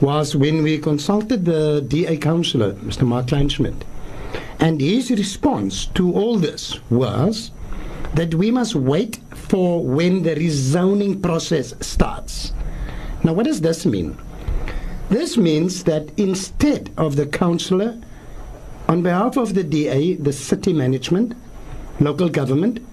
was 0.00 0.34
when 0.34 0.62
we 0.62 0.78
consulted 0.78 1.44
the 1.44 1.82
DA 1.86 2.16
councillor, 2.16 2.72
Mr. 2.74 3.06
Mark 3.06 3.26
Kleinschmidt, 3.26 3.82
and 4.58 4.80
his 4.80 5.10
response 5.10 5.86
to 5.86 6.12
all 6.14 6.38
this 6.38 6.80
was 6.90 7.50
that 8.14 8.34
we 8.34 8.50
must 8.50 8.74
wait 8.74 9.18
for 9.34 9.84
when 9.84 10.22
the 10.22 10.34
rezoning 10.34 11.20
process 11.20 11.74
starts. 11.80 12.54
Now, 13.24 13.32
what 13.32 13.46
does 13.46 13.62
this 13.62 13.86
mean? 13.86 14.18
This 15.08 15.38
means 15.38 15.84
that 15.84 16.10
instead 16.18 16.90
of 16.98 17.16
the 17.16 17.26
councillor, 17.26 17.98
on 18.86 19.02
behalf 19.02 19.38
of 19.38 19.54
the 19.54 19.64
DA, 19.64 20.14
the 20.14 20.32
city 20.32 20.74
management, 20.74 21.34
local 22.00 22.28
government, 22.28 22.84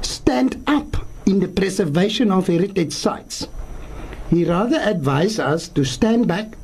stand 0.00 0.62
up 0.66 0.96
in 1.26 1.40
the 1.40 1.48
preservation 1.48 2.32
of 2.32 2.46
heritage 2.46 2.94
sites. 2.94 3.46
He 4.30 4.46
rather 4.46 4.78
advised 4.78 5.38
us 5.38 5.68
to 5.68 5.84
stand 5.84 6.26
back, 6.28 6.56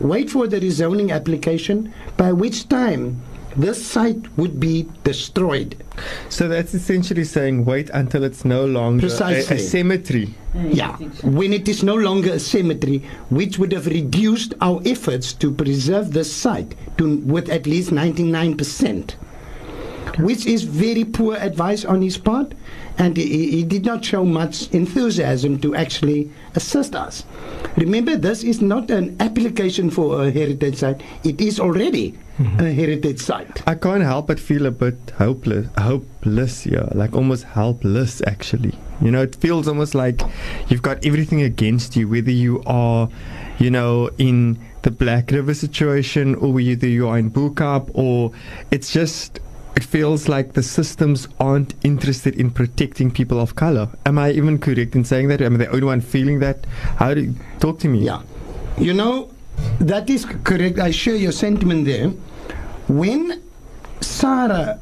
wait 0.00 0.30
for 0.30 0.46
the 0.46 0.60
rezoning 0.60 1.12
application, 1.12 1.92
by 2.16 2.32
which 2.32 2.68
time 2.68 3.20
this 3.56 3.84
site 3.84 4.36
would 4.38 4.60
be 4.60 4.88
destroyed. 5.04 5.82
So 6.28 6.48
that's 6.48 6.74
essentially 6.74 7.24
saying 7.24 7.64
wait 7.64 7.90
until 7.90 8.24
it's 8.24 8.44
no 8.44 8.64
longer 8.64 9.06
a, 9.06 9.08
Precisely. 9.08 9.56
a 9.56 9.58
cemetery. 9.58 10.34
Mm. 10.54 10.74
Yeah, 10.74 10.96
when 11.28 11.52
it 11.52 11.68
is 11.68 11.82
no 11.82 11.94
longer 11.94 12.32
a 12.32 12.38
cemetery, 12.38 12.98
which 13.28 13.58
would 13.58 13.72
have 13.72 13.86
reduced 13.86 14.54
our 14.60 14.80
efforts 14.84 15.32
to 15.34 15.52
preserve 15.52 16.12
this 16.12 16.32
site 16.32 16.74
to 16.98 17.18
with 17.18 17.48
at 17.48 17.66
least 17.66 17.90
99%, 17.90 19.12
which 20.18 20.46
is 20.46 20.62
very 20.62 21.04
poor 21.04 21.36
advice 21.36 21.84
on 21.84 22.02
his 22.02 22.18
part, 22.18 22.52
and 22.98 23.16
he, 23.16 23.50
he 23.50 23.64
did 23.64 23.84
not 23.84 24.04
show 24.04 24.24
much 24.24 24.70
enthusiasm 24.70 25.58
to 25.60 25.74
actually 25.74 26.30
assist 26.54 26.94
us. 26.94 27.24
Remember, 27.76 28.16
this 28.16 28.42
is 28.42 28.60
not 28.60 28.90
an 28.90 29.16
application 29.20 29.90
for 29.90 30.22
a 30.24 30.30
heritage 30.30 30.76
site; 30.76 31.02
it 31.24 31.40
is 31.40 31.58
already 31.60 32.16
a 32.40 32.72
heritage 32.72 33.20
site. 33.20 33.62
I 33.68 33.74
can't 33.74 34.02
help 34.02 34.28
but 34.28 34.40
feel 34.40 34.66
a 34.66 34.70
bit 34.70 34.96
hopeless, 35.18 35.68
hopeless 35.76 36.66
yeah, 36.66 36.88
like 36.94 37.14
almost 37.14 37.44
helpless 37.44 38.22
actually. 38.26 38.74
You 39.00 39.10
know, 39.10 39.22
it 39.22 39.36
feels 39.36 39.68
almost 39.68 39.94
like 39.94 40.22
you've 40.68 40.82
got 40.82 41.04
everything 41.04 41.42
against 41.42 41.96
you, 41.96 42.08
whether 42.08 42.30
you 42.30 42.62
are, 42.66 43.08
you 43.58 43.70
know, 43.70 44.10
in 44.18 44.58
the 44.82 44.90
Black 44.90 45.30
River 45.30 45.54
situation 45.54 46.34
or 46.36 46.52
whether 46.52 46.86
you 46.86 47.08
are 47.08 47.18
in 47.18 47.28
Bo-Kaap 47.28 47.90
or 47.94 48.32
it's 48.70 48.92
just, 48.92 49.38
it 49.76 49.84
feels 49.84 50.28
like 50.28 50.54
the 50.54 50.62
systems 50.62 51.28
aren't 51.38 51.74
interested 51.84 52.34
in 52.36 52.50
protecting 52.50 53.10
people 53.10 53.38
of 53.38 53.54
color. 53.54 53.88
Am 54.06 54.18
I 54.18 54.32
even 54.32 54.58
correct 54.58 54.94
in 54.94 55.04
saying 55.04 55.28
that? 55.28 55.42
Am 55.42 55.54
I 55.54 55.58
the 55.58 55.68
only 55.68 55.84
one 55.84 56.00
feeling 56.00 56.40
that? 56.40 56.64
How 56.96 57.12
do 57.14 57.22
you 57.22 57.34
talk 57.58 57.78
to 57.80 57.88
me? 57.88 58.00
Yeah. 58.00 58.22
You 58.78 58.94
know, 58.94 59.30
that 59.78 60.08
is 60.08 60.24
correct. 60.24 60.78
I 60.78 60.90
share 60.90 61.16
your 61.16 61.32
sentiment 61.32 61.84
there. 61.84 62.12
When 62.90 63.40
SAHRA 64.00 64.80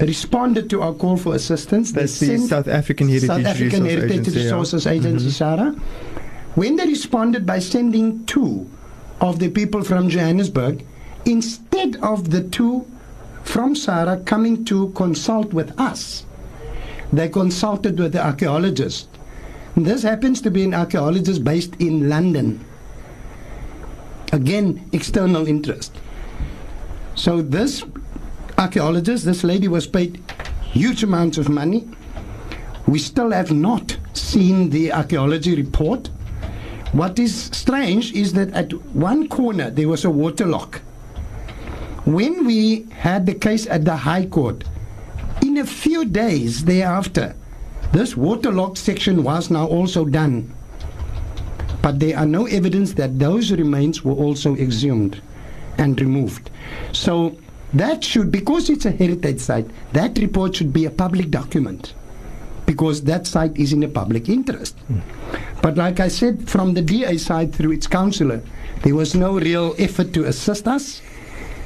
responded 0.00 0.70
to 0.70 0.80
our 0.80 0.94
call 0.94 1.18
for 1.18 1.34
assistance, 1.34 1.92
That's 1.92 2.18
the 2.18 2.38
South 2.38 2.68
African 2.68 3.08
Heritage 3.08 3.28
South 3.28 3.44
African 3.44 3.84
Resource 3.84 3.92
Heritage 3.92 4.12
Agency, 4.12 4.38
yeah. 4.38 4.44
Resources 4.44 4.86
Agency, 4.86 5.26
mm-hmm. 5.26 5.60
SAHRA, 5.60 5.78
when 6.54 6.76
they 6.76 6.86
responded 6.86 7.44
by 7.44 7.58
sending 7.58 8.24
two 8.24 8.66
of 9.20 9.40
the 9.40 9.50
people 9.50 9.84
from 9.84 10.08
Johannesburg, 10.08 10.86
instead 11.26 11.96
of 11.96 12.30
the 12.30 12.44
two 12.44 12.86
from 13.44 13.74
SAHRA 13.74 14.24
coming 14.24 14.64
to 14.64 14.88
consult 14.92 15.52
with 15.52 15.78
us, 15.78 16.24
they 17.12 17.28
consulted 17.28 17.98
with 17.98 18.12
the 18.14 18.24
archaeologist. 18.24 19.08
This 19.76 20.02
happens 20.02 20.40
to 20.40 20.50
be 20.50 20.64
an 20.64 20.72
archaeologist 20.72 21.44
based 21.44 21.74
in 21.78 22.08
London. 22.08 22.64
Again, 24.32 24.88
external 24.92 25.46
interest. 25.46 25.94
So 27.22 27.40
this 27.40 27.84
archaeologist, 28.58 29.24
this 29.24 29.44
lady 29.44 29.68
was 29.68 29.86
paid 29.86 30.20
huge 30.60 31.04
amounts 31.04 31.38
of 31.38 31.48
money. 31.48 31.88
We 32.88 32.98
still 32.98 33.30
have 33.30 33.52
not 33.52 33.96
seen 34.12 34.70
the 34.70 34.92
archaeology 34.92 35.54
report. 35.54 36.08
What 36.90 37.20
is 37.20 37.44
strange 37.52 38.12
is 38.12 38.32
that 38.32 38.50
at 38.54 38.72
one 38.92 39.28
corner 39.28 39.70
there 39.70 39.86
was 39.86 40.04
a 40.04 40.10
water 40.10 40.46
lock. 40.46 40.80
When 42.06 42.44
we 42.44 42.88
had 42.90 43.24
the 43.24 43.34
case 43.34 43.68
at 43.68 43.84
the 43.84 43.94
High 43.94 44.26
Court, 44.26 44.64
in 45.42 45.58
a 45.58 45.64
few 45.64 46.04
days 46.04 46.64
thereafter, 46.64 47.36
this 47.92 48.16
waterlock 48.16 48.76
section 48.76 49.22
was 49.22 49.48
now 49.48 49.68
also 49.68 50.04
done. 50.04 50.52
But 51.82 52.00
there 52.00 52.18
are 52.18 52.26
no 52.26 52.46
evidence 52.46 52.94
that 52.94 53.20
those 53.20 53.52
remains 53.52 54.04
were 54.04 54.10
also 54.14 54.56
exhumed 54.56 55.22
and 55.78 56.00
removed. 56.00 56.50
So 56.92 57.36
that 57.74 58.04
should, 58.04 58.30
because 58.30 58.68
it's 58.68 58.84
a 58.84 58.90
heritage 58.90 59.40
site, 59.40 59.68
that 59.92 60.18
report 60.18 60.56
should 60.56 60.72
be 60.72 60.84
a 60.84 60.90
public 60.90 61.30
document 61.30 61.94
because 62.66 63.02
that 63.02 63.26
site 63.26 63.56
is 63.56 63.72
in 63.72 63.80
the 63.80 63.88
public 63.88 64.28
interest. 64.28 64.76
But 65.62 65.76
like 65.76 66.00
I 66.00 66.08
said, 66.08 66.48
from 66.48 66.74
the 66.74 66.82
DA 66.82 67.16
side 67.16 67.54
through 67.54 67.72
its 67.72 67.86
councillor, 67.86 68.42
there 68.82 68.94
was 68.94 69.14
no 69.14 69.38
real 69.38 69.74
effort 69.78 70.12
to 70.14 70.24
assist 70.24 70.66
us 70.68 71.02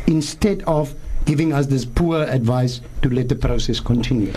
instead 0.07 0.63
of 0.63 0.95
giving 1.25 1.53
us 1.53 1.67
this 1.67 1.85
poor 1.85 2.23
advice 2.23 2.81
to 3.03 3.11
let 3.11 3.29
the 3.29 3.35
process 3.35 3.81
continue. 3.81 4.33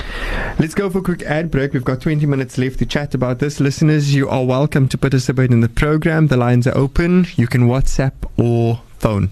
Let's 0.57 0.73
go 0.73 0.89
for 0.89 0.99
a 0.99 1.01
quick 1.03 1.21
ad 1.21 1.51
break. 1.51 1.73
We've 1.73 1.83
got 1.83 2.01
20 2.01 2.25
minutes 2.25 2.57
left 2.57 2.79
to 2.79 2.85
chat 2.85 3.13
about 3.13 3.39
this. 3.39 3.59
Listeners, 3.59 4.15
you 4.15 4.27
are 4.27 4.43
welcome 4.43 4.87
to 4.89 4.97
participate 4.97 5.51
in 5.51 5.61
the 5.61 5.69
program. 5.69 6.27
The 6.27 6.37
lines 6.37 6.65
are 6.65 6.75
open. 6.75 7.27
You 7.35 7.47
can 7.47 7.67
WhatsApp 7.67 8.13
or 8.37 8.81
phone. 8.99 9.29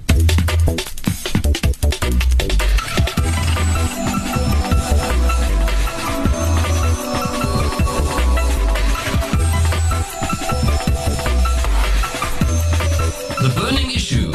The 13.39 13.53
burning 13.55 13.91
issue. 13.91 14.32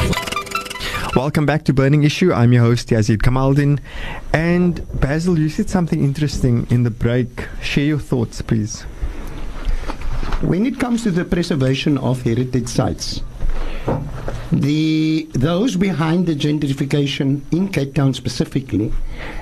Welcome 1.15 1.45
back 1.45 1.63
to 1.65 1.73
Burning 1.73 2.03
Issue. 2.03 2.31
I'm 2.31 2.53
your 2.53 2.63
host, 2.63 2.89
Yazeed 2.89 3.17
Kamaldien. 3.17 3.79
And 4.33 4.81
Basil, 4.99 5.39
you 5.39 5.49
said 5.49 5.69
something 5.69 6.03
interesting 6.03 6.67
in 6.69 6.83
the 6.83 6.91
break. 6.91 7.47
Share 7.61 7.85
your 7.85 7.99
thoughts, 7.99 8.41
please. 8.43 8.81
When 10.41 10.65
it 10.65 10.79
comes 10.79 11.03
to 11.03 11.11
the 11.11 11.25
preservation 11.25 11.97
of 11.97 12.21
heritage 12.21 12.67
sites, 12.67 13.21
the 14.53 15.27
those 15.33 15.75
behind 15.75 16.27
the 16.27 16.35
gentrification 16.35 17.41
in 17.51 17.69
Cape 17.69 17.95
Town 17.95 18.13
specifically 18.13 18.93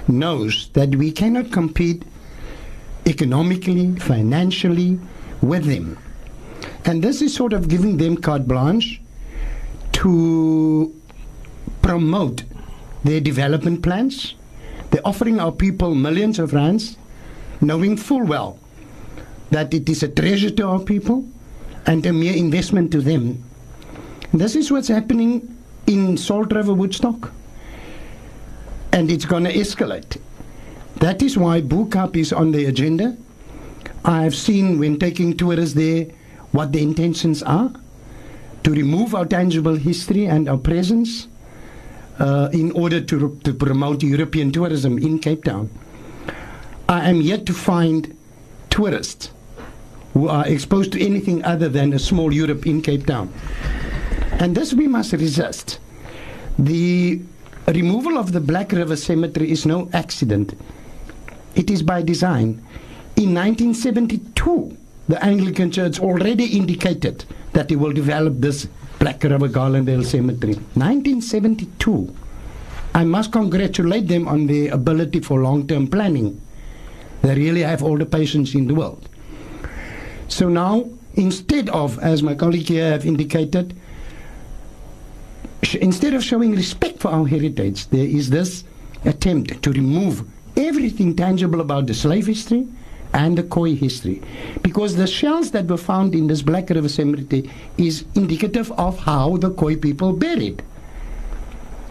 knows 0.07 0.69
that 0.73 0.95
we 0.95 1.11
cannot 1.11 1.51
compete 1.51 2.03
economically, 3.05 3.95
financially 3.99 4.99
with 5.41 5.65
them. 5.65 5.97
And 6.85 7.03
this 7.03 7.21
is 7.21 7.35
sort 7.35 7.51
of 7.51 7.67
giving 7.67 7.97
them 7.97 8.15
carte 8.17 8.47
blanche 8.47 9.01
to 9.93 10.95
promote 11.81 12.43
their 13.03 13.19
development 13.19 13.83
plans. 13.83 14.35
They're 14.91 15.05
offering 15.05 15.39
our 15.39 15.51
people 15.51 15.93
millions 15.93 16.39
of 16.39 16.53
rands, 16.53 16.97
knowing 17.59 17.97
full 17.97 18.25
well 18.25 18.59
that 19.49 19.73
it 19.73 19.89
is 19.89 20.03
a 20.03 20.07
treasure 20.07 20.51
to 20.51 20.67
our 20.67 20.79
people 20.79 21.27
and 21.85 22.05
a 22.05 22.13
mere 22.13 22.35
investment 22.35 22.91
to 22.91 23.01
them. 23.01 23.43
This 24.33 24.55
is 24.55 24.71
what's 24.71 24.87
happening 24.87 25.57
in 25.87 26.15
Salt 26.15 26.53
River 26.53 26.73
Woodstock. 26.73 27.33
And 28.93 29.11
it's 29.11 29.25
going 29.25 29.43
to 29.43 29.53
escalate. 29.53 30.21
That 30.97 31.21
is 31.21 31.37
why 31.37 31.59
Bo-Kaap 31.59 32.15
is 32.15 32.31
on 32.31 32.51
the 32.53 32.65
agenda. 32.65 33.17
I 34.05 34.23
have 34.23 34.33
seen 34.33 34.79
when 34.79 34.97
taking 34.99 35.35
tourists 35.35 35.75
there 35.75 36.05
what 36.53 36.71
the 36.71 36.81
intentions 36.81 37.43
are 37.43 37.73
to 38.63 38.71
remove 38.71 39.15
our 39.15 39.25
tangible 39.25 39.75
history 39.75 40.27
and 40.27 40.47
our 40.47 40.57
presence 40.57 41.27
uh, 42.19 42.49
in 42.53 42.71
order 42.71 43.01
to, 43.01 43.37
to 43.43 43.53
promote 43.53 44.01
European 44.01 44.51
tourism 44.51 44.97
in 44.97 45.19
Cape 45.19 45.43
Town. 45.43 45.69
I 46.87 47.09
am 47.09 47.19
yet 47.19 47.45
to 47.47 47.53
find 47.53 48.15
tourists 48.69 49.31
who 50.13 50.29
are 50.29 50.47
exposed 50.47 50.93
to 50.93 51.03
anything 51.03 51.43
other 51.43 51.67
than 51.67 51.91
a 51.93 51.99
small 51.99 52.33
Europe 52.33 52.65
in 52.65 52.81
Cape 52.81 53.05
Town. 53.07 53.33
And 54.41 54.57
this 54.57 54.73
we 54.73 54.87
must 54.87 55.13
resist. 55.13 55.79
The 56.57 57.21
removal 57.67 58.17
of 58.17 58.31
the 58.31 58.39
Black 58.39 58.71
River 58.71 58.95
Cemetery 58.95 59.51
is 59.51 59.67
no 59.67 59.87
accident, 59.93 60.55
it 61.53 61.69
is 61.69 61.83
by 61.83 62.01
design. 62.01 62.65
In 63.17 63.35
1972, 63.35 64.75
the 65.07 65.23
Anglican 65.23 65.69
Church 65.69 65.99
already 65.99 66.57
indicated 66.57 67.23
that 67.53 67.67
they 67.67 67.75
will 67.75 67.93
develop 67.93 68.33
this 68.39 68.67
Black 68.97 69.23
River 69.23 69.47
Garlandale 69.47 70.03
Cemetery. 70.03 70.55
1972. 70.73 72.15
I 72.95 73.03
must 73.03 73.31
congratulate 73.31 74.07
them 74.07 74.27
on 74.27 74.47
their 74.47 74.73
ability 74.73 75.19
for 75.19 75.39
long 75.39 75.67
term 75.67 75.87
planning. 75.87 76.41
They 77.21 77.35
really 77.35 77.61
have 77.61 77.83
all 77.83 77.97
the 77.97 78.07
patience 78.07 78.55
in 78.55 78.65
the 78.65 78.73
world. 78.73 79.07
So 80.29 80.49
now, 80.49 80.89
instead 81.13 81.69
of, 81.69 81.99
as 81.99 82.23
my 82.23 82.33
colleague 82.33 82.69
here 82.69 82.89
have 82.89 83.05
indicated, 83.05 83.75
instead 85.79 86.13
of 86.13 86.23
showing 86.23 86.51
respect 86.51 86.99
for 86.99 87.09
our 87.09 87.27
heritage, 87.27 87.87
there 87.87 88.05
is 88.05 88.29
this 88.29 88.63
attempt 89.05 89.61
to 89.63 89.71
remove 89.71 90.27
everything 90.57 91.15
tangible 91.15 91.61
about 91.61 91.87
the 91.87 91.93
slave 91.93 92.27
history 92.27 92.67
and 93.13 93.37
the 93.37 93.43
Khoi 93.43 93.75
history. 93.75 94.21
Because 94.61 94.95
the 94.95 95.07
shells 95.07 95.51
that 95.51 95.67
were 95.67 95.77
found 95.77 96.15
in 96.15 96.27
this 96.27 96.41
Black 96.41 96.69
River 96.69 96.89
Cemetery 96.89 97.49
is 97.77 98.05
indicative 98.15 98.71
of 98.73 98.99
how 98.99 99.37
the 99.37 99.51
Khoi 99.51 99.75
people 99.75 100.13
buried. 100.13 100.63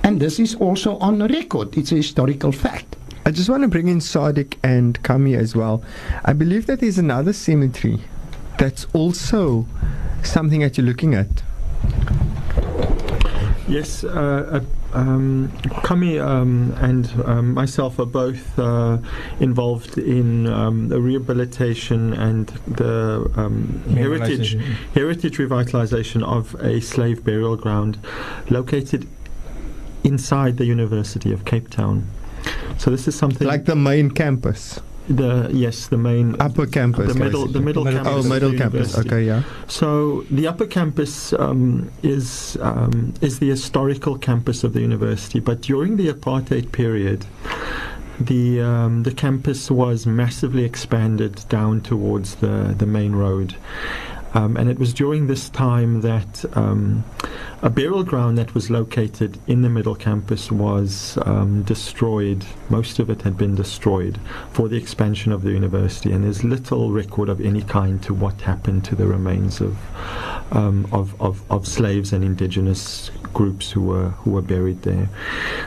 And 0.02 0.20
this 0.20 0.40
is 0.40 0.54
also 0.54 0.96
on 0.96 1.22
record. 1.26 1.76
It's 1.76 1.92
a 1.92 1.96
historical 1.96 2.52
fact. 2.52 2.96
I 3.26 3.30
just 3.30 3.50
want 3.50 3.62
to 3.62 3.68
bring 3.68 3.88
in 3.88 3.98
Saadiq 3.98 4.54
and 4.62 5.00
Kammie 5.02 5.36
as 5.36 5.54
well. 5.54 5.84
I 6.24 6.32
believe 6.32 6.66
that 6.66 6.80
there's 6.80 6.98
another 6.98 7.32
cemetery 7.32 8.00
that's 8.58 8.86
also 8.94 9.66
something 10.22 10.60
that 10.60 10.78
you're 10.78 10.86
looking 10.86 11.14
at. 11.14 11.42
Yes, 13.70 14.02
uh, 14.02 14.62
uh, 14.92 14.98
um, 14.98 15.52
Kammie 15.84 16.20
um, 16.20 16.74
and 16.80 17.08
um, 17.24 17.54
myself 17.54 18.00
are 18.00 18.06
both 18.06 18.58
uh, 18.58 18.98
involved 19.38 19.96
in 19.96 20.48
um, 20.48 20.88
the 20.88 21.00
rehabilitation 21.00 22.12
and 22.14 22.48
the 22.66 23.30
um, 23.36 23.80
heritage 23.94 24.56
Revitalisation. 24.56 24.92
heritage 24.94 25.38
revitalization 25.38 26.24
of 26.24 26.54
a 26.56 26.80
slave 26.80 27.24
burial 27.24 27.56
ground 27.56 27.98
located 28.48 29.06
inside 30.02 30.56
the 30.56 30.64
University 30.66 31.32
of 31.32 31.44
Cape 31.44 31.70
Town. 31.70 32.08
So 32.78 32.90
this 32.90 33.06
is 33.06 33.14
something 33.14 33.46
Like 33.46 33.66
the 33.66 33.76
main 33.76 34.10
campus, 34.10 34.80
the 35.09 35.48
yes 35.53 35.88
the 35.88 35.96
main 35.96 36.36
upper 36.40 36.66
campus. 36.66 37.12
the 37.12 37.18
middle 37.18 37.46
the 37.46 37.61
middle 37.61 37.84
Middle 37.84 38.03
campus 38.05 38.26
Oh, 38.26 38.28
middle 38.28 38.51
campus. 38.53 38.92
university. 38.96 39.09
Okay, 39.09 39.24
yeah. 39.24 39.42
So 39.66 40.22
the 40.30 40.46
upper 40.46 40.66
campus 40.66 41.32
um, 41.32 41.90
is 42.03 42.57
um, 42.61 43.14
is 43.20 43.38
the 43.38 43.48
historical 43.48 44.18
campus 44.18 44.62
of 44.64 44.72
the 44.72 44.80
university, 44.80 45.40
but 45.40 45.62
during 45.62 45.96
the 45.96 46.09
apartheid 46.12 46.70
period, 46.72 47.24
the 48.20 48.61
um, 48.61 49.03
the 49.03 49.12
campus 49.12 49.70
was 49.70 50.07
massively 50.07 50.64
expanded 50.64 51.44
down 51.48 51.80
towards 51.80 52.36
the 52.36 52.74
the 52.78 52.86
main 52.86 53.12
road. 53.14 53.55
Um, 54.35 54.57
and 54.57 54.70
it 54.70 54.78
was 54.78 54.95
during 54.95 55.26
this 55.26 55.49
time 55.49 56.03
that 56.03 56.45
um, 56.57 57.05
a 57.62 57.70
burial 57.70 58.05
ground 58.05 58.39
that 58.39 58.55
was 58.55 58.70
located 58.70 59.39
in 59.47 59.62
the 59.62 59.68
middle 59.68 59.95
campus 59.95 60.51
was 60.53 61.18
um, 61.26 61.62
destroyed. 61.62 62.45
Most 62.68 62.99
of 62.99 63.11
it 63.11 63.22
had 63.22 63.37
been 63.37 63.55
destroyed 63.55 64.20
for 64.53 64.68
the 64.68 64.76
expansion 64.76 65.33
of 65.33 65.43
the 65.43 65.51
university, 65.51 66.12
and 66.12 66.24
there's 66.24 66.45
little 66.45 66.91
record 66.91 67.28
of 67.28 67.41
any 67.41 67.62
kind 67.62 68.03
to 68.05 68.14
what 68.14 68.41
happened 68.43 68.85
to 68.85 68.95
the 68.95 69.07
remains 69.07 69.61
of 69.61 69.76
um, 70.53 70.87
of, 70.93 71.20
of, 71.20 71.43
of 71.51 71.66
slaves 71.66 72.12
and 72.12 72.24
indigenous 72.24 73.11
groups 73.33 73.70
who 73.70 73.83
were 73.83 74.11
who 74.22 74.33
were 74.33 74.43
buried 74.43 74.83
there. 74.83 75.09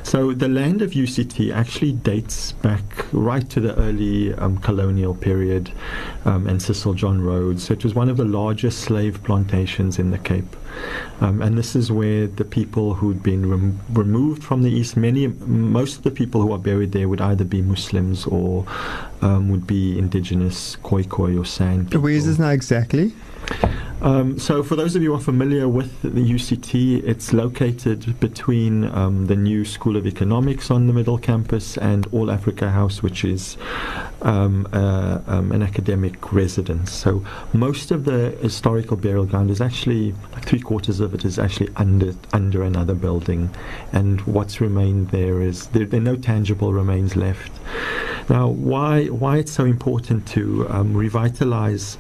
So 0.04 0.34
the 0.34 0.48
land 0.48 0.82
of 0.82 0.92
UCT 0.92 1.54
actually 1.54 1.94
dates 1.94 2.52
back 2.52 2.84
right 3.12 3.50
to 3.50 3.60
the 3.60 3.76
early 3.76 4.34
um, 4.36 4.58
colonial 4.58 5.16
period 5.16 5.72
um, 6.26 6.48
and 6.48 6.62
Cecil 6.62 6.94
John 6.94 7.22
Rhodes. 7.22 7.64
So 7.64 7.74
it 7.74 7.84
was 7.84 7.94
one 7.94 8.10
of 8.10 8.18
the 8.18 8.26
largest 8.26 8.80
slave 8.80 9.24
plantations 9.24 10.00
in 10.00 10.12
the 10.12 10.18
Cape. 10.18 10.56
Um, 11.22 11.42
and 11.42 11.58
this 11.58 11.76
is 11.76 11.92
where 11.92 12.28
the 12.28 12.44
people 12.44 12.96
who'd 12.96 13.22
been 13.22 13.50
rem- 13.50 13.80
removed 13.92 14.44
from 14.44 14.64
the 14.64 14.72
east, 14.72 14.98
many, 14.98 15.28
most 15.28 15.98
of 15.98 16.04
the 16.04 16.12
people 16.12 16.42
who 16.42 16.52
are 16.52 16.58
buried 16.58 16.92
there 16.92 17.08
would 17.08 17.22
either 17.22 17.46
be 17.46 17.62
Muslims 17.62 18.26
or 18.26 18.66
um, 19.22 19.50
would 19.50 19.68
be 19.68 19.98
indigenous 19.98 20.76
Khoi 20.78 21.04
Khoi 21.04 21.38
or 21.38 21.46
San 21.46 21.86
people. 21.86 22.02
Where 22.02 22.14
is 22.14 22.26
this 22.26 22.40
now 22.40 22.50
exactly? 22.50 23.14
Um, 24.04 24.38
so, 24.38 24.64
for 24.64 24.76
those 24.76 24.98
of 24.98 25.02
you 25.02 25.12
who 25.12 25.16
are 25.16 25.22
familiar 25.22 25.70
with 25.70 26.02
the 26.02 26.10
UCT, 26.10 27.08
it's 27.08 27.32
located 27.32 28.20
between 28.20 28.84
um, 28.94 29.28
the 29.28 29.36
new 29.38 29.64
School 29.64 29.96
of 29.96 30.06
Economics 30.06 30.70
on 30.70 30.88
the 30.88 30.94
middle 30.94 31.18
campus 31.18 31.78
and 31.78 32.06
All 32.08 32.30
Africa 32.30 32.70
House, 32.70 33.02
which 33.02 33.24
is 33.24 33.56
um, 34.22 34.68
uh, 34.74 35.20
um, 35.28 35.54
an 35.54 35.64
academic 35.64 36.34
residence. 36.34 36.92
So, 36.92 37.24
most 37.54 37.92
of 37.92 38.04
the 38.04 38.32
historical 38.42 38.98
burial 38.98 39.26
ground 39.26 39.50
is 39.50 39.62
actually, 39.62 40.14
like 40.34 40.44
three 40.44 40.60
quarters 40.60 41.00
of 41.00 41.14
it 41.14 41.24
is 41.24 41.40
actually 41.40 41.70
under 41.78 42.14
under 42.34 42.62
another 42.62 42.96
building, 42.96 43.50
and 43.94 44.20
what's 44.24 44.60
remained 44.60 45.12
there 45.12 45.40
is 45.40 45.68
there, 45.68 45.86
there 45.86 46.02
are 46.02 46.04
no 46.04 46.18
tangible 46.18 46.74
remains 46.74 47.16
left. 47.16 47.54
Now, 48.30 48.50
why 48.50 49.06
why 49.06 49.38
it's 49.38 49.54
so 49.54 49.64
important 49.64 50.28
to 50.30 50.68
um, 50.70 50.94
revitalize 50.94 51.98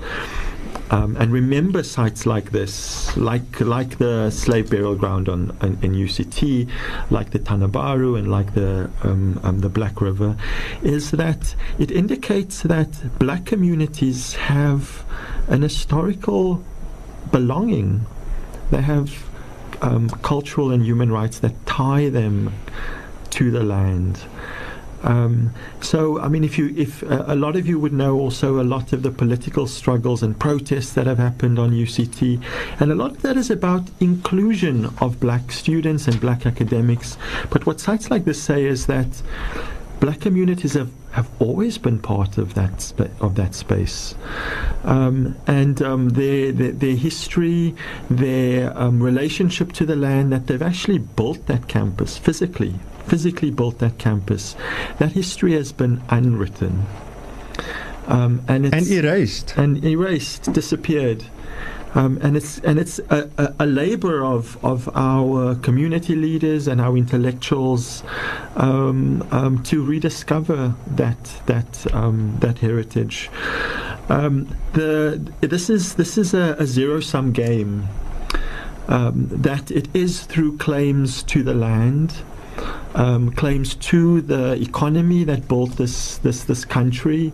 um, 0.93 1.17
and 1.17 1.33
remember 1.33 1.81
sites 1.81 2.27
like 2.27 2.51
this, 2.51 3.17
like 3.17 3.59
like 3.59 3.97
the 3.97 4.29
slave 4.29 4.69
burial 4.69 4.93
ground 4.95 5.27
on 5.27 5.57
in, 5.63 5.79
in 5.81 5.93
UCT, 5.95 6.69
like 7.09 7.31
the 7.31 7.39
Tana 7.39 7.67
Baru 7.67 8.15
and 8.15 8.29
like 8.29 8.53
the 8.53 8.91
um, 9.01 9.39
um, 9.41 9.61
the 9.61 9.69
Black 9.69 10.01
River, 10.01 10.37
is 10.83 11.09
that 11.09 11.55
it 11.79 11.89
indicates 11.89 12.61
that 12.61 13.17
black 13.17 13.43
communities 13.43 14.35
have 14.35 15.03
an 15.47 15.63
historical 15.63 16.63
belonging. 17.31 18.05
They 18.69 18.81
have 18.81 19.27
um, 19.81 20.11
cultural 20.21 20.69
and 20.69 20.83
human 20.83 21.11
rights 21.11 21.39
that 21.39 21.55
tie 21.65 22.09
them 22.09 22.53
to 23.31 23.49
the 23.49 23.63
land. 23.63 24.25
Um, 25.03 25.51
so, 25.81 26.19
I 26.19 26.29
mean, 26.29 26.43
if 26.43 26.57
you, 26.57 26.73
if 26.77 27.03
uh, 27.03 27.25
a 27.27 27.35
lot 27.35 27.55
of 27.55 27.67
you 27.67 27.77
would 27.79 27.93
know 27.93 28.19
also 28.19 28.61
a 28.61 28.63
lot 28.63 28.93
of 28.93 29.03
the 29.03 29.11
political 29.11 29.67
struggles 29.67 30.23
and 30.23 30.37
protests 30.39 30.93
that 30.93 31.07
have 31.07 31.17
happened 31.17 31.59
on 31.59 31.71
UCT, 31.71 32.41
and 32.79 32.91
a 32.91 32.95
lot 32.95 33.11
of 33.11 33.21
that 33.21 33.37
is 33.37 33.49
about 33.49 33.89
inclusion 33.99 34.85
of 35.01 35.19
black 35.19 35.51
students 35.51 36.07
and 36.07 36.19
black 36.19 36.45
academics. 36.45 37.17
But 37.49 37.65
what 37.65 37.79
sites 37.79 38.09
like 38.09 38.25
this 38.25 38.41
say 38.41 38.65
is 38.65 38.85
that 38.87 39.21
black 39.99 40.21
communities 40.21 40.73
have, 40.73 40.91
have 41.11 41.29
always 41.39 41.77
been 41.77 41.99
part 41.99 42.37
of 42.37 42.53
that 42.55 42.81
spa- 42.81 43.07
of 43.21 43.35
that 43.35 43.55
space, 43.55 44.15
um, 44.83 45.35
and 45.47 45.81
um, 45.81 46.09
their, 46.09 46.51
their 46.51 46.71
their 46.71 46.95
history, 46.95 47.75
their 48.09 48.77
um, 48.77 49.01
relationship 49.01 49.71
to 49.73 49.85
the 49.85 49.95
land 49.95 50.31
that 50.31 50.47
they've 50.47 50.61
actually 50.61 50.97
built 50.97 51.45
that 51.47 51.67
campus 51.67 52.17
physically, 52.17 52.73
physically 53.07 53.51
built 53.51 53.79
that 53.79 53.97
campus. 53.97 54.55
That 54.99 55.11
history 55.11 55.53
has 55.53 55.71
been 55.71 56.01
unwritten, 56.09 56.85
um, 58.07 58.41
and 58.47 58.65
it's 58.65 58.75
And 58.75 59.05
erased. 59.05 59.53
and 59.57 59.83
erased, 59.83 60.51
disappeared. 60.53 61.23
Um, 61.95 62.17
and 62.23 62.35
it's 62.35 62.57
and 62.59 62.79
it's 62.79 62.97
a, 63.11 63.29
a, 63.37 63.53
a 63.59 63.65
labor 63.67 64.23
of, 64.25 64.57
of 64.65 64.89
our 64.95 65.53
community 65.55 66.15
leaders 66.15 66.67
and 66.67 66.81
our 66.81 66.97
intellectuals 66.97 68.03
um, 68.55 69.21
um, 69.29 69.61
to 69.65 69.85
rediscover 69.85 70.73
that 70.87 71.41
that 71.45 71.85
um, 71.93 72.35
that 72.39 72.57
heritage. 72.59 73.29
Um, 74.09 74.47
the 74.73 75.21
this 75.41 75.69
is 75.69 75.93
this 75.93 76.17
is 76.17 76.33
a, 76.33 76.55
a 76.57 76.65
zero 76.65 76.99
sum 76.99 77.31
game. 77.31 77.87
Um, 78.87 79.27
that 79.29 79.71
it 79.71 79.87
is 79.93 80.23
through 80.25 80.57
claims 80.57 81.23
to 81.23 81.41
the 81.41 81.53
land 81.53 82.15
um, 82.95 83.31
claims 83.31 83.75
to 83.75 84.21
the 84.21 84.53
economy 84.61 85.23
that 85.23 85.47
built 85.47 85.77
this 85.77 86.17
this 86.19 86.43
this 86.43 86.65
country, 86.65 87.33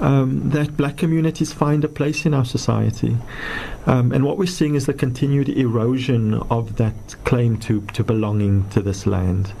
um, 0.00 0.50
that 0.50 0.76
black 0.76 0.96
communities 0.96 1.52
find 1.52 1.84
a 1.84 1.88
place 1.88 2.26
in 2.26 2.34
our 2.34 2.44
society. 2.44 3.16
Um, 3.86 4.12
and 4.12 4.24
what 4.24 4.36
we're 4.36 4.46
seeing 4.46 4.74
is 4.74 4.86
the 4.86 4.94
continued 4.94 5.48
erosion 5.48 6.34
of 6.50 6.76
that 6.76 6.94
claim 7.24 7.56
to, 7.58 7.80
to 7.92 8.02
belonging 8.02 8.68
to 8.70 8.82
this 8.82 9.06
land. 9.06 9.52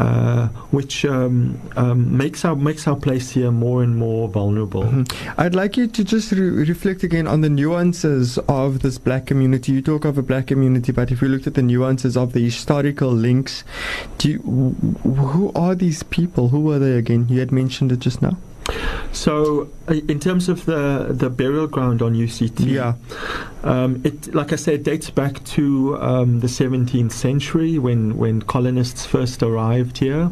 Uh, 0.00 0.48
which 0.70 1.04
um, 1.04 1.60
um, 1.76 2.16
makes 2.16 2.42
our 2.46 2.56
makes 2.56 2.88
our 2.88 2.96
place 2.96 3.28
here 3.28 3.50
more 3.50 3.82
and 3.82 3.98
more 3.98 4.28
vulnerable. 4.30 4.84
Mhm. 4.84 5.12
I'd 5.36 5.54
like 5.54 5.76
you 5.76 5.86
to 5.88 6.02
just 6.02 6.32
re- 6.32 6.48
reflect 6.72 7.02
again 7.02 7.26
on 7.26 7.42
the 7.42 7.50
nuances 7.50 8.38
of 8.48 8.80
this 8.80 8.96
black 8.96 9.26
community. 9.26 9.72
You 9.72 9.82
talk 9.82 10.06
of 10.06 10.16
a 10.16 10.22
black 10.22 10.46
community, 10.46 10.90
but 10.90 11.10
if 11.12 11.20
you 11.20 11.28
looked 11.28 11.46
at 11.46 11.52
the 11.52 11.62
nuances 11.62 12.16
of 12.16 12.32
the 12.32 12.42
historical 12.42 13.12
links, 13.12 13.62
do 14.16 14.30
you, 14.30 14.38
who 15.04 15.52
are 15.54 15.74
these 15.74 16.02
people? 16.02 16.48
Who 16.48 16.60
were 16.60 16.78
they 16.78 16.92
again? 16.96 17.26
You 17.28 17.40
had 17.40 17.52
mentioned 17.52 17.92
it 17.92 17.98
just 17.98 18.22
now. 18.22 18.38
So, 19.12 19.68
in 19.90 20.20
terms 20.20 20.48
of 20.48 20.64
the 20.66 21.08
the 21.10 21.30
burial 21.30 21.66
ground 21.66 22.02
on 22.02 22.14
UCT, 22.14 22.66
Yeah. 22.66 22.94
Um, 23.62 24.00
it, 24.04 24.34
like 24.34 24.52
I 24.52 24.56
said, 24.56 24.84
dates 24.84 25.10
back 25.10 25.44
to 25.44 25.98
um, 26.00 26.40
the 26.40 26.46
17th 26.46 27.12
century 27.12 27.78
when, 27.78 28.16
when 28.16 28.40
colonists 28.42 29.04
first 29.04 29.42
arrived 29.42 29.98
here. 29.98 30.30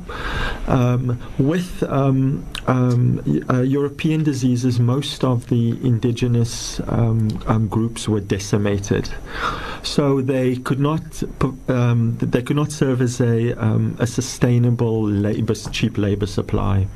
Um, 0.66 1.20
with 1.38 1.82
um, 1.82 2.46
um, 2.66 3.44
uh, 3.50 3.60
European 3.60 4.22
diseases, 4.22 4.80
most 4.80 5.24
of 5.24 5.48
the 5.48 5.70
indigenous 5.86 6.80
um, 6.88 7.28
um, 7.46 7.68
groups 7.68 8.08
were 8.08 8.20
decimated, 8.20 9.10
so 9.82 10.20
they 10.20 10.56
could 10.56 10.80
not 10.80 11.22
um, 11.68 12.16
they 12.18 12.42
could 12.42 12.56
not 12.56 12.72
serve 12.72 13.00
as 13.00 13.20
a, 13.20 13.52
um, 13.54 13.96
a 13.98 14.06
sustainable 14.06 15.02
labor, 15.02 15.54
cheap 15.54 15.98
labor 15.98 16.26
supply. 16.26 16.86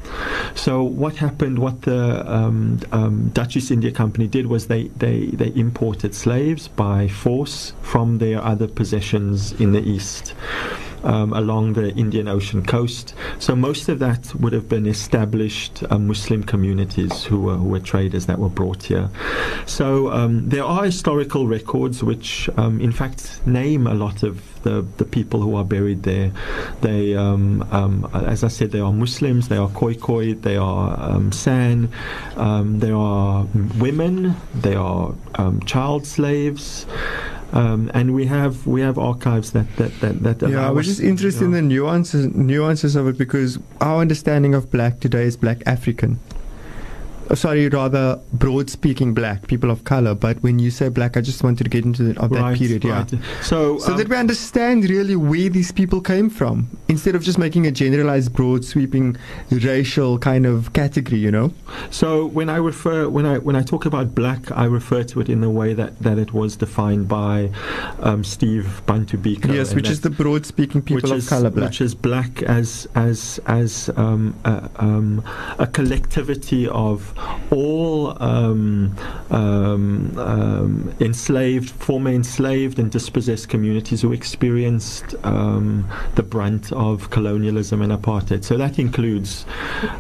So 0.55 0.83
what 0.83 1.17
happened? 1.17 1.59
What 1.59 1.83
the 1.83 2.27
um, 2.53 2.81
um, 2.93 3.29
Dutch 3.31 3.57
East 3.57 3.71
India 3.71 3.91
Company 3.91 4.27
did 4.27 4.47
was 4.47 4.67
they, 4.67 4.85
they, 4.89 5.27
they 5.27 5.53
imported 5.55 6.15
slaves 6.15 6.69
by 6.69 7.09
force 7.09 7.73
from 7.83 8.19
their 8.19 8.43
other 8.43 8.69
possessions 8.69 9.53
in 9.53 9.73
the 9.73 9.81
east. 9.81 10.35
Um, 11.05 11.33
along 11.33 11.73
the 11.73 11.93
Indian 11.97 12.29
Ocean 12.29 12.63
coast, 12.65 13.15
so 13.41 13.57
most 13.57 13.89
of 13.89 13.99
that 13.99 14.33
would 14.37 14.53
have 14.53 14.69
been 14.69 14.87
established 14.87 15.83
uh, 15.91 15.99
Muslim 15.99 16.45
communities 16.45 17.25
who 17.25 17.41
were, 17.41 17.57
who 17.57 17.69
were 17.69 17.81
traders 17.81 18.27
that 18.27 18.39
were 18.39 18.49
brought 18.49 18.85
here. 18.85 19.11
So 19.67 20.13
um, 20.13 20.49
there 20.49 20.63
are 20.65 20.85
historical 20.85 21.49
records 21.49 22.05
which, 22.05 22.49
um, 22.57 22.81
in 22.81 22.93
fact, 22.93 23.45
name 23.47 23.89
a 23.89 23.95
lot 23.95 24.23
of 24.23 24.63
the, 24.63 24.87
the 24.97 25.05
people 25.05 25.41
who 25.41 25.57
are 25.57 25.65
buried 25.65 26.05
there. 26.05 26.31
They, 26.81 27.17
um, 27.17 27.67
um, 27.73 28.09
as 28.15 28.45
I 28.45 28.49
said, 28.49 28.71
they 28.71 28.81
are 28.81 28.93
Muslims, 28.93 29.49
they 29.49 29.57
are 29.57 29.69
Khoi 29.71 29.95
Khoi, 29.95 30.35
they 30.35 30.57
are 30.57 30.99
um, 31.01 31.33
San, 31.33 31.89
um, 32.37 32.79
there 32.79 32.97
are 32.97 33.45
women, 33.79 34.37
they 34.55 34.77
are 34.77 35.15
um, 35.35 35.61
child 35.61 36.07
slaves. 36.07 36.87
Um, 37.53 37.91
and 37.93 38.15
we 38.15 38.25
have 38.27 38.67
we 38.67 38.81
have 38.81 38.99
archives 38.99 39.51
that 39.53 39.67
that 39.77 39.93
that, 40.01 40.23
that 40.23 40.51
Yeah, 40.51 40.67
I 40.67 40.71
was 40.71 40.87
us- 40.89 40.93
just 40.97 41.01
interested 41.03 41.45
in 41.45 41.51
yeah. 41.53 41.57
the 41.61 41.63
nuances 41.63 42.35
nuances 42.35 42.97
of 42.97 43.07
it 43.09 43.19
because 43.19 43.59
our 43.81 44.01
understanding 44.01 44.55
of 44.55 44.71
black 44.71 45.01
today 45.01 45.25
is 45.25 45.37
black 45.37 45.63
African. 45.67 46.19
Uh, 47.33 47.35
Sorry, 47.35 47.69
rather 47.69 48.21
broad 48.35 48.69
speaking 48.71 49.15
black, 49.15 49.47
people 49.49 49.71
of 49.71 49.85
color. 49.85 50.15
But 50.15 50.43
when 50.43 50.59
you 50.59 50.71
say 50.71 50.89
black, 50.91 51.17
I 51.17 51.21
just 51.23 51.43
wanted 51.43 51.65
to 51.65 51.71
get 51.71 51.85
into 51.85 52.03
the, 52.05 52.21
of 52.21 52.31
that 52.31 52.41
right, 52.41 52.59
period, 52.59 52.85
yeah. 52.85 53.07
So, 53.43 53.79
So 53.79 53.93
um, 53.93 53.99
that 53.99 54.09
we 54.09 54.17
understand 54.17 54.89
really 54.89 55.17
where 55.17 55.49
these 55.49 55.73
people 55.73 56.01
came 56.01 56.29
from, 56.31 56.69
instead 56.89 57.15
of 57.15 57.23
just 57.23 57.39
making 57.39 57.67
a 57.67 57.73
generalized, 57.73 58.33
broad, 58.33 58.65
sweeping, 58.65 59.17
racial 59.51 60.19
kind 60.19 60.47
of 60.47 60.73
category, 60.73 61.19
you 61.19 61.31
know. 61.31 61.53
So 61.91 62.27
when 62.27 62.49
I 62.49 62.57
refer 62.57 63.09
when 63.09 63.27
I 63.27 63.39
when 63.39 63.57
I 63.57 63.63
talk 63.63 63.87
about 63.87 64.15
black, 64.15 64.53
I 64.53 64.67
refer 64.67 65.03
to 65.05 65.21
it 65.21 65.29
in 65.29 65.41
the 65.41 65.51
way 65.51 65.73
that, 65.75 65.99
that 66.01 66.19
it 66.19 66.33
was 66.33 66.57
defined 66.57 67.09
by 67.09 67.51
um, 68.01 68.25
Steve 68.25 68.83
Bantu 68.87 69.17
Biko. 69.17 69.53
yes, 69.53 69.75
which 69.75 69.89
is 69.89 70.03
the 70.03 70.11
broad 70.11 70.45
speaking 70.45 70.83
people 70.83 71.11
of 71.11 71.19
is, 71.19 71.29
color 71.29 71.51
black. 71.51 71.71
which 71.71 71.81
is 71.81 71.95
black 71.95 72.43
as 72.43 72.87
as 72.95 73.41
as 73.47 73.91
um, 73.97 74.35
a, 74.45 74.71
um, 74.77 75.25
a 75.59 75.67
collectivity 75.67 76.69
of 76.69 77.15
all 77.51 78.23
um, 78.23 78.95
um, 79.31 80.19
um, 80.19 80.95
enslaved, 81.01 81.71
former 81.71 82.11
enslaved 82.11 82.79
and 82.79 82.91
dispossessed 82.91 83.49
communities 83.49 84.03
who 84.03 84.13
experienced 84.13 85.15
um, 85.25 85.89
the 86.15 86.23
brunt 86.23 86.73
of 86.73 87.11
colonialism 87.11 87.83
and 87.83 87.93
apartheid. 87.93 88.45
So 88.45 88.57
that 88.57 88.79
includes 88.79 89.45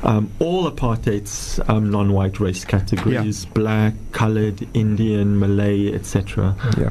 um, 0.02 0.30
all 0.38 0.70
apartheid's 0.70 1.60
um, 1.68 1.90
non-white 1.90 2.40
race 2.40 2.64
categories: 2.64 3.44
black, 3.46 3.94
coloured, 4.12 4.66
Indian, 4.74 5.38
Malay, 5.38 5.92
etc. 5.92 6.56
yeah. 6.78 6.90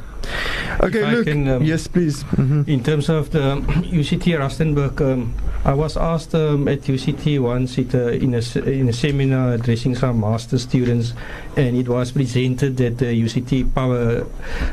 Okay, 0.81 1.15
look. 1.15 1.25
can, 1.25 1.47
um, 1.47 1.63
yes, 1.63 1.87
please. 1.87 2.23
hmm 2.23 2.63
In 2.67 2.83
terms 2.83 3.09
of 3.09 3.31
the 3.31 3.39
UCT 3.99 4.37
Rustenburg, 4.37 5.01
um, 5.01 5.33
I 5.63 5.73
was 5.73 5.97
asked 5.97 6.33
um, 6.33 6.67
at 6.67 6.81
UCT 6.81 7.39
once 7.39 7.77
it, 7.77 7.93
uh, 7.93 8.07
in, 8.07 8.33
a, 8.33 8.59
in 8.67 8.89
a 8.89 8.93
seminar 8.93 9.53
addressing 9.53 9.95
some 9.95 10.19
master 10.19 10.57
students, 10.57 11.13
and 11.55 11.75
it 11.75 11.87
was 11.87 12.11
presented 12.11 12.77
that 12.77 12.97
the 12.97 13.05
UCT 13.05 13.73
Power 13.75 14.25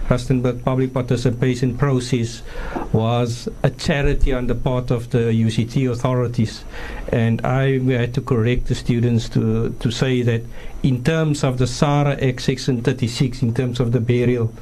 Rustenburg 0.09 0.65
public 0.65 0.95
participation 0.95 1.77
process 1.77 2.43
was 2.93 3.49
a 3.63 3.71
charity 3.71 4.33
on 4.33 4.47
the 4.47 4.55
part 4.55 4.91
of 4.91 5.11
the 5.11 5.19
UCT 5.19 5.91
authorities. 5.91 6.65
And 7.13 7.45
I 7.45 7.79
had 7.79 8.15
to 8.15 8.21
correct 8.23 8.67
the 8.67 8.75
students 8.75 9.29
to, 9.31 9.71
to 9.81 9.91
say 9.91 10.23
that 10.23 10.43
in 10.83 11.03
terms 11.03 11.43
of 11.45 11.59
the 11.59 11.67
SAHRA 11.67 12.23
Act 12.23 12.41
Section 12.43 12.83
36, 12.83 13.43
in 13.43 13.53
terms 13.53 13.81
of 13.81 13.93
the 13.93 14.01
burial, 14.01 14.53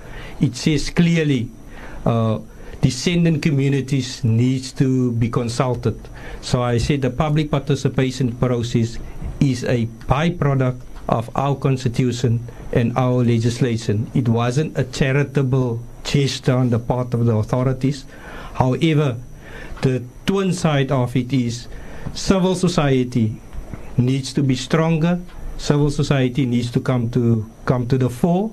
it 0.41 0.57
says 0.57 0.91
clearly 0.91 1.51
uh, 2.05 2.39
descendant 2.81 3.43
communities 3.43 4.23
needs 4.25 4.73
to 4.73 5.13
be 5.13 5.29
consulted. 5.29 5.99
So 6.41 6.63
I 6.63 6.79
said 6.79 7.03
the 7.03 7.11
public 7.11 7.51
participation 7.51 8.37
process 8.37 8.99
is 9.41 9.65
a 9.65 9.87
byproduct 10.07 10.81
of 11.09 11.31
our 11.37 11.55
constitution 11.57 12.47
and 12.73 12.97
our 12.97 13.25
legislation. 13.25 14.11
It 14.15 14.29
wasn't 14.29 14.77
a 14.79 14.85
charitable 14.85 15.81
gesture 16.05 16.55
on 16.55 16.71
the 16.71 16.79
part 16.79 17.15
of 17.15 17.27
the 17.27 17.35
authorities. 17.35 18.05
However, 18.55 19.17
the 19.83 20.03
twin 20.25 20.53
side 20.53 20.91
of 20.91 21.15
it 21.17 21.33
is 21.33 21.69
civil 22.15 22.55
society 22.55 23.37
needs 23.97 24.33
to 24.35 24.43
be 24.43 24.55
stronger. 24.55 25.21
Civil 25.59 25.91
society 25.91 26.47
needs 26.47 26.71
to 26.73 26.81
come 26.81 27.11
to 27.11 27.49
come 27.65 27.87
to 27.89 27.97
the 27.97 28.11
fore, 28.11 28.51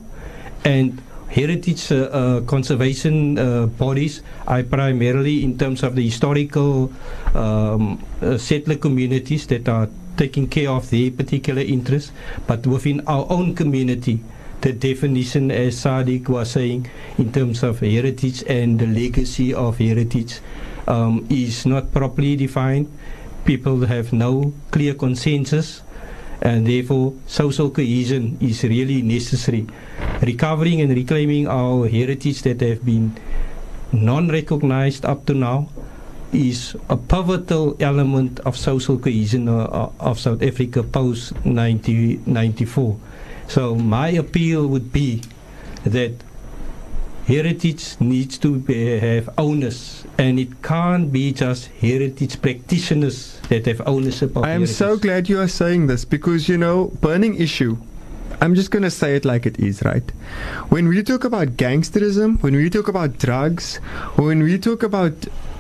and 0.64 1.02
heritage 1.34 1.92
uh, 1.92 1.96
uh, 2.14 2.42
conservation 2.42 3.40
uh, 3.40 3.66
bodies 3.66 4.22
are 4.46 4.62
primarily 4.62 5.44
in 5.44 5.58
terms 5.58 5.82
of 5.82 5.96
the 5.96 6.06
historical 6.06 6.94
um, 7.34 7.98
settler 8.38 8.76
communities 8.76 9.48
that 9.48 9.68
are 9.68 9.90
taking 10.16 10.48
care 10.48 10.70
of 10.70 10.90
their 10.92 11.10
particular 11.10 11.62
interests, 11.62 12.12
but 12.46 12.68
within 12.68 13.02
our 13.08 13.26
own 13.30 13.56
community. 13.56 14.20
The 14.62 14.72
definition, 14.72 15.52
as 15.52 15.76
Saadiq 15.76 16.30
was 16.30 16.52
saying, 16.52 16.88
in 17.18 17.34
terms 17.34 17.64
of 17.64 17.80
heritage 17.80 18.44
and 18.48 18.80
the 18.80 18.88
legacy 18.88 19.54
of 19.54 19.80
heritage, 19.80 20.40
um, 20.88 21.26
is 21.30 21.66
not 21.66 21.92
properly 21.92 22.36
defined. 22.36 22.88
People 23.44 23.86
have 23.88 24.14
no 24.14 24.54
clear 24.72 24.94
consensus, 24.94 25.82
and 26.42 26.68
therefore 26.68 27.14
social 27.28 27.70
cohesion 27.70 28.38
is 28.42 28.64
really 28.64 29.02
necessary. 29.02 29.68
Recovering 30.22 30.82
and 30.82 30.92
reclaiming 30.92 31.48
our 31.48 31.88
heritage 31.88 32.42
that 32.44 32.62
have 32.62 32.84
been 32.86 33.16
non-recognized 33.92 35.06
up 35.06 35.26
to 35.28 35.34
now 35.34 35.70
is 36.34 36.76
a 36.90 36.98
pivotal 36.98 37.78
element 37.80 38.40
of 38.42 38.58
social 38.58 38.98
cohesion 38.98 39.48
uh, 39.48 39.90
of 40.00 40.20
South 40.20 40.42
Africa 40.42 40.82
post 40.82 41.34
1994. 41.46 42.98
So 43.48 43.76
my 43.76 44.10
appeal 44.10 44.68
would 44.68 44.92
be 44.92 45.22
that 45.84 46.14
heritage 47.28 48.00
needs 48.00 48.38
to 48.40 48.58
be, 48.58 49.00
have 49.00 49.30
owners, 49.38 50.03
and 50.18 50.40
it 50.40 50.62
can't 50.62 51.12
be 51.12 51.32
just 51.32 51.68
heritage 51.68 52.42
practitioners 52.42 53.40
that 53.50 53.66
have 53.66 53.82
ownership 53.88 54.36
of 54.36 54.44
I 54.44 54.52
am 54.52 54.68
so 54.68 54.98
glad 54.98 55.30
you 55.30 55.40
are 55.40 55.48
saying 55.48 55.88
this 55.88 56.06
because 56.06 56.48
you 56.48 56.58
know, 56.58 56.92
burning 57.02 57.36
issue. 57.36 57.78
I'm 58.42 58.56
just 58.56 58.72
going 58.72 58.84
to 58.84 58.92
say 58.92 59.16
it 59.16 59.26
like 59.26 59.46
it 59.46 59.60
is, 59.60 59.84
right? 59.84 60.10
When 60.70 60.88
we 60.88 61.02
talk 61.04 61.24
about 61.24 61.50
gangsterism, 61.50 62.42
when 62.44 62.56
we 62.56 62.70
talk 62.70 62.88
about 62.88 63.18
drugs, 63.18 63.78
when 64.18 64.44
we 64.44 64.58
talk 64.58 64.84
about 64.84 65.14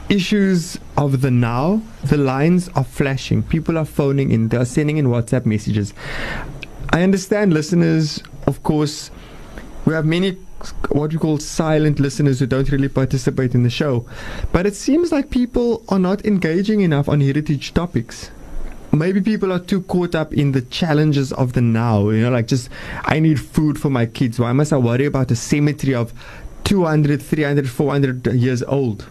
issues 0.10 0.78
of 0.97 1.22
the 1.22 1.32
now, 1.32 1.82
the 2.04 2.18
lines 2.18 2.70
are 2.76 2.84
flashing. 2.84 3.41
People 3.43 3.78
are 3.78 3.86
phoning 3.86 4.32
in, 4.32 4.49
they 4.49 4.58
are 4.58 4.66
sending 4.66 4.97
in 4.97 5.08
WhatsApp 5.08 5.45
messages. 5.45 5.93
I 6.91 7.04
understand 7.04 7.54
listeners, 7.54 8.22
of 8.47 8.62
course, 8.64 9.12
we 9.86 9.93
have 9.93 10.06
many 10.06 10.38
what 10.89 11.11
we 11.11 11.20
call 11.20 11.38
silent 11.38 11.99
listeners 11.99 12.39
who 12.39 12.45
don't 12.45 12.72
really 12.72 12.89
participate 12.89 13.55
in 13.55 13.64
the 13.64 13.70
show. 13.70 14.05
But 14.51 14.66
it 14.66 14.76
seems 14.76 15.11
like 15.11 15.30
people 15.30 15.84
are 15.89 15.99
not 15.99 16.26
engaging 16.26 16.82
enough 16.82 17.09
on 17.09 17.22
heritage 17.22 17.74
topics. 17.74 18.32
Maybe 18.91 19.22
people 19.22 19.51
are 19.51 19.59
too 19.59 19.82
caught 19.82 20.14
up 20.14 20.34
in 20.34 20.51
the 20.51 20.61
challenges 20.61 21.34
of 21.34 21.53
the 21.53 21.61
now. 21.61 22.09
You 22.09 22.22
know, 22.22 22.32
like 22.32 22.47
just, 22.47 22.70
I 23.05 23.20
need 23.20 23.39
food 23.39 23.80
for 23.80 23.89
my 23.89 24.05
kids. 24.05 24.39
Why 24.39 24.51
must 24.53 24.72
I 24.72 24.78
worry 24.78 25.05
about 25.05 25.32
a 25.32 25.36
cemetery 25.36 25.95
of 25.95 26.14
200, 26.64 27.22
300, 27.22 27.70
400 27.70 28.28
years 28.34 28.61
old? 28.64 29.07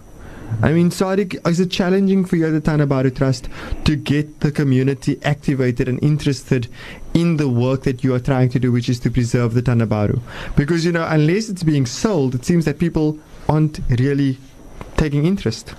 I 0.60 0.72
mean, 0.72 0.90
Saadiq, 0.90 1.46
is 1.48 1.60
it 1.60 1.70
challenging 1.70 2.24
for 2.24 2.36
you 2.36 2.46
at 2.46 2.52
the 2.52 2.60
Tana 2.60 2.86
Baru 2.86 3.10
Trust 3.10 3.48
to 3.84 3.96
get 3.96 4.40
the 4.40 4.52
community 4.52 5.18
activated 5.24 5.88
and 5.88 6.02
interested 6.02 6.68
in 7.14 7.36
the 7.36 7.48
work 7.48 7.82
that 7.84 8.04
you 8.04 8.14
are 8.14 8.20
trying 8.20 8.48
to 8.50 8.58
do, 8.58 8.70
which 8.70 8.88
is 8.88 9.00
to 9.00 9.10
preserve 9.10 9.54
the 9.54 9.62
Tana 9.62 9.86
Baru? 9.86 10.20
Because, 10.56 10.84
you 10.84 10.92
know, 10.92 11.06
unless 11.08 11.48
it's 11.48 11.62
being 11.62 11.86
sold, 11.86 12.34
it 12.34 12.44
seems 12.44 12.64
that 12.66 12.78
people 12.78 13.18
aren't 13.48 13.80
really 13.88 14.38
taking 14.96 15.26
interest. 15.26 15.74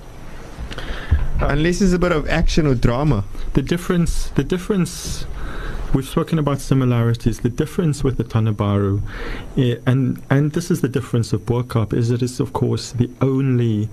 Unless 1.40 1.82
it's 1.82 1.94
a 1.94 2.00
bit 2.00 2.12
of 2.12 2.28
action 2.30 2.68
or 2.68 2.76
drama. 2.76 3.26
The 3.54 3.62
difference, 3.62 4.30
the 4.30 4.44
difference. 4.44 5.26
We've 5.94 6.08
spoken 6.08 6.40
about 6.40 6.60
similarities. 6.60 7.42
The 7.42 7.50
difference 7.50 8.04
with 8.04 8.18
the 8.18 8.24
Tana 8.24 8.52
Baru, 8.52 9.02
eh, 9.58 9.76
and 9.86 10.22
and 10.30 10.54
this 10.54 10.72
is 10.72 10.82
the 10.82 10.90
difference 10.90 11.34
of 11.34 11.46
Bo-Kaap, 11.46 11.94
is 11.94 12.10
that 12.10 12.16
it 12.16 12.24
is 12.24 12.40
of 12.40 12.52
course 12.52 12.94
the 12.94 13.12
only 13.22 13.90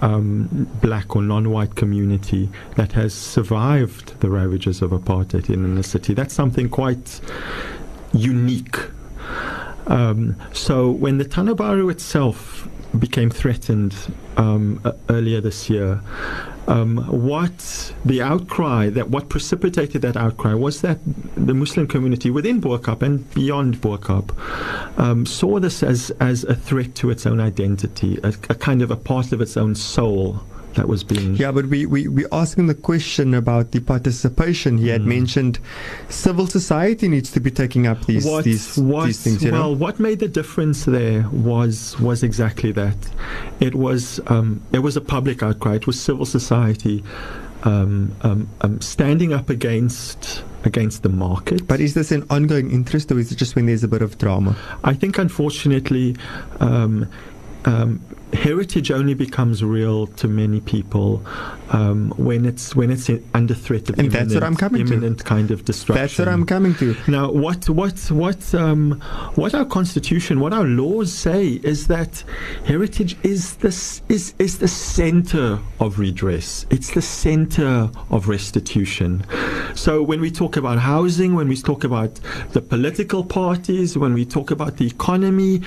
um, 0.00 0.68
black 0.80 1.16
or 1.16 1.22
non-white 1.22 1.74
community 1.74 2.48
that 2.76 2.92
has 2.92 3.14
survived 3.14 4.20
the 4.20 4.30
ravages 4.30 4.82
of 4.82 4.90
apartheid 4.90 5.48
in 5.50 5.74
the 5.74 5.82
city. 5.82 6.14
That's 6.14 6.34
something 6.34 6.68
quite 6.68 7.20
unique. 8.12 8.76
Um, 9.86 10.36
so 10.52 10.90
when 10.90 11.18
the 11.18 11.24
Tana 11.24 11.54
Baru 11.54 11.88
itself 11.88 12.68
became 12.98 13.30
threatened 13.30 13.94
um, 14.36 14.80
uh, 14.84 14.92
earlier 15.08 15.40
this 15.40 15.70
year, 15.70 16.00
um, 16.68 16.98
what 17.06 17.92
the 18.04 18.20
outcry 18.22 18.88
that 18.90 19.08
what 19.10 19.28
precipitated 19.28 20.02
that 20.02 20.16
outcry 20.16 20.54
was 20.54 20.80
that 20.80 20.98
the 21.36 21.54
Muslim 21.54 21.86
community 21.86 22.30
within 22.30 22.60
Bo-Kaap 22.60 23.02
and 23.02 23.32
beyond 23.34 23.80
Bo-Kaap 23.80 24.98
um, 24.98 25.26
saw 25.26 25.60
this 25.60 25.82
as 25.82 26.10
as 26.20 26.44
a 26.44 26.54
threat 26.54 26.94
to 26.96 27.10
its 27.10 27.26
own 27.26 27.40
identity, 27.40 28.18
a, 28.22 28.28
a 28.28 28.54
kind 28.54 28.82
of 28.82 28.90
a 28.90 28.96
part 28.96 29.32
of 29.32 29.40
its 29.40 29.56
own 29.56 29.74
soul 29.74 30.42
that 30.76 30.88
was 30.88 31.02
being. 31.04 31.34
Yeah, 31.34 31.52
but 31.52 31.66
we, 31.66 31.84
we, 31.86 32.08
we 32.08 32.24
asking 32.32 32.66
the 32.68 32.74
question 32.74 33.34
about 33.34 33.72
the 33.72 33.80
participation. 33.80 34.78
He 34.78 34.88
had 34.88 35.02
Mm. 35.02 35.06
mentioned 35.06 35.58
civil 36.08 36.46
society 36.46 37.08
needs 37.08 37.30
to 37.32 37.40
be 37.40 37.50
taking 37.50 37.86
up 37.86 38.06
these, 38.06 38.24
what, 38.24 38.44
these, 38.44 38.78
what, 38.78 39.06
these 39.06 39.22
things, 39.22 39.44
well, 39.44 39.52
know? 39.52 39.72
what 39.72 39.98
made 39.98 40.20
the 40.20 40.28
difference 40.28 40.84
there 40.84 41.28
was 41.30 41.98
was 42.00 42.22
exactly 42.22 42.72
that. 42.72 42.96
It 43.60 43.74
was 43.74 44.20
um, 44.28 44.62
it 44.72 44.80
was 44.80 44.96
a 44.96 45.00
public 45.00 45.42
outcry. 45.42 45.74
It 45.76 45.86
was 45.86 46.00
civil 46.00 46.26
society 46.26 47.02
um, 47.64 48.14
um, 48.22 48.48
um, 48.60 48.80
standing 48.80 49.32
up 49.32 49.50
against 49.50 50.42
against 50.64 51.02
the 51.02 51.08
market. 51.08 51.66
But 51.66 51.80
is 51.80 51.94
this 51.94 52.10
an 52.12 52.24
ongoing 52.30 52.70
interest 52.70 53.10
or 53.12 53.18
is 53.18 53.30
it 53.32 53.36
just 53.36 53.54
when 53.56 53.66
there's 53.66 53.84
a 53.84 53.88
bit 53.88 54.02
of 54.02 54.18
drama? 54.18 54.56
I 54.84 54.94
think, 54.94 55.18
unfortunately, 55.18 56.16
um, 56.60 57.08
um, 57.64 58.00
heritage 58.32 58.90
only 58.90 59.14
becomes 59.14 59.62
real 59.62 60.06
to 60.08 60.26
many 60.28 60.60
people 60.60 61.22
um, 61.70 62.10
when 62.16 62.44
it's 62.44 62.74
when 62.74 62.90
it's 62.90 63.08
under 63.34 63.54
threat 63.54 63.88
of 63.88 63.98
And 63.98 64.10
that's 64.10 64.34
what 64.34 64.42
imminent, 64.42 64.44
I'm 64.44 64.56
coming 64.56 64.86
to. 64.86 65.24
kind 65.24 65.50
of 65.50 65.64
destruction. 65.64 66.02
That's 66.02 66.18
what 66.18 66.28
I'm 66.28 66.44
coming 66.44 66.74
to. 66.76 66.96
Now, 67.08 67.30
what 67.30 67.68
what 67.68 67.98
what 68.10 68.54
um, 68.54 69.00
what 69.36 69.54
our 69.54 69.64
constitution, 69.64 70.40
what 70.40 70.52
our 70.52 70.64
laws 70.64 71.12
say, 71.12 71.60
is 71.62 71.86
that 71.86 72.22
heritage 72.64 73.16
is 73.22 73.56
the 73.56 73.68
s- 73.68 74.02
is 74.08 74.34
is 74.38 74.58
the 74.58 74.68
center 74.68 75.58
of 75.80 75.98
redress. 75.98 76.66
It's 76.70 76.90
the 76.92 77.02
center 77.02 77.90
of 78.10 78.28
restitution. 78.28 79.24
So 79.74 80.02
when 80.02 80.20
we 80.20 80.30
talk 80.30 80.56
about 80.56 80.78
housing, 80.78 81.34
when 81.34 81.48
we 81.48 81.56
talk 81.56 81.84
about 81.84 82.20
the 82.52 82.60
political 82.60 83.24
parties, 83.24 83.96
when 83.96 84.14
we 84.14 84.24
talk 84.24 84.50
about 84.50 84.76
the 84.78 84.86
economy. 84.86 85.62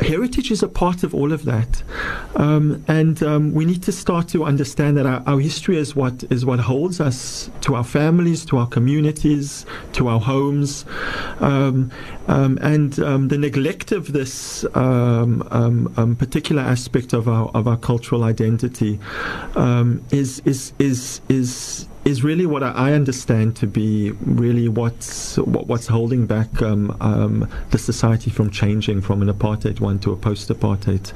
Heritage 0.00 0.50
is 0.50 0.62
a 0.62 0.68
part 0.68 1.02
of 1.02 1.14
all 1.14 1.32
of 1.32 1.44
that, 1.44 1.82
um, 2.36 2.84
and 2.88 3.22
um, 3.22 3.52
we 3.52 3.64
need 3.64 3.82
to 3.82 3.92
start 3.92 4.28
to 4.28 4.44
understand 4.44 4.96
that 4.96 5.06
our, 5.06 5.22
our 5.26 5.40
history 5.40 5.76
is 5.76 5.96
what 5.96 6.24
is 6.30 6.46
what 6.46 6.60
holds 6.60 7.00
us 7.00 7.50
to 7.62 7.74
our 7.74 7.84
families, 7.84 8.44
to 8.46 8.58
our 8.58 8.66
communities, 8.66 9.66
to 9.92 10.08
our 10.08 10.20
homes, 10.20 10.84
um, 11.40 11.90
um, 12.28 12.58
and 12.62 13.00
um, 13.00 13.28
the 13.28 13.38
neglect 13.38 13.90
of 13.92 14.12
this 14.12 14.64
um, 14.74 16.16
particular 16.18 16.62
aspect 16.62 17.12
of 17.12 17.28
our 17.28 17.48
of 17.54 17.66
our 17.66 17.76
cultural 17.76 18.24
identity 18.24 19.00
is 20.10 20.40
is 20.44 20.72
is 20.78 21.20
is 21.28 21.88
is 22.08 22.24
really 22.24 22.46
what 22.46 22.62
I, 22.62 22.94
understand 22.94 23.54
to 23.56 23.66
be 23.66 24.12
really 24.22 24.66
what's 24.68 25.36
what, 25.36 25.66
what's 25.66 25.86
holding 25.86 26.26
back 26.26 26.62
um, 26.62 26.96
um, 27.00 27.48
the 27.70 27.78
society 27.78 28.30
from 28.30 28.50
changing 28.50 29.02
from 29.02 29.20
an 29.20 29.28
apartheid 29.28 29.78
one 29.80 29.98
to 30.00 30.12
a 30.12 30.16
post-apartheid 30.16 31.08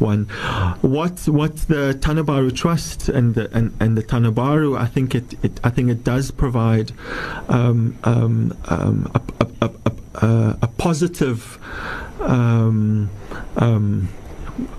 one. 0.00 0.24
What 0.80 1.28
what 1.28 1.56
the 1.68 1.94
Tana 1.94 2.24
Baru 2.24 2.50
Trust 2.50 3.08
and 3.08 3.34
the 3.36 3.48
and, 3.56 3.72
and 3.80 3.96
the 3.96 4.02
Tana 4.02 4.32
Baru, 4.32 4.76
I 4.76 4.86
think 4.86 5.14
it, 5.14 5.32
it 5.44 5.60
I 5.62 5.70
think 5.70 5.88
it 5.88 6.02
does 6.02 6.32
provide 6.32 6.90
um, 7.48 7.96
um, 8.02 8.56
um, 8.64 9.10
a, 9.14 9.20
a, 9.62 9.70
a, 10.16 10.58
a, 10.62 10.68
positive. 10.78 11.58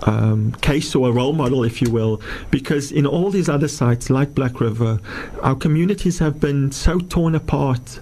Um, 0.02 0.52
case 0.60 0.94
or 0.94 1.08
a 1.08 1.12
role 1.12 1.32
model, 1.32 1.64
if 1.64 1.80
you 1.80 1.90
will, 1.90 2.20
because 2.50 2.90
in 2.92 3.06
all 3.06 3.30
these 3.30 3.48
other 3.48 3.68
sites 3.68 4.10
like 4.10 4.34
Black 4.34 4.60
River, 4.60 5.00
our 5.42 5.54
communities 5.54 6.18
have 6.18 6.40
been 6.40 6.72
so 6.72 6.98
torn 6.98 7.34
apart, 7.34 8.00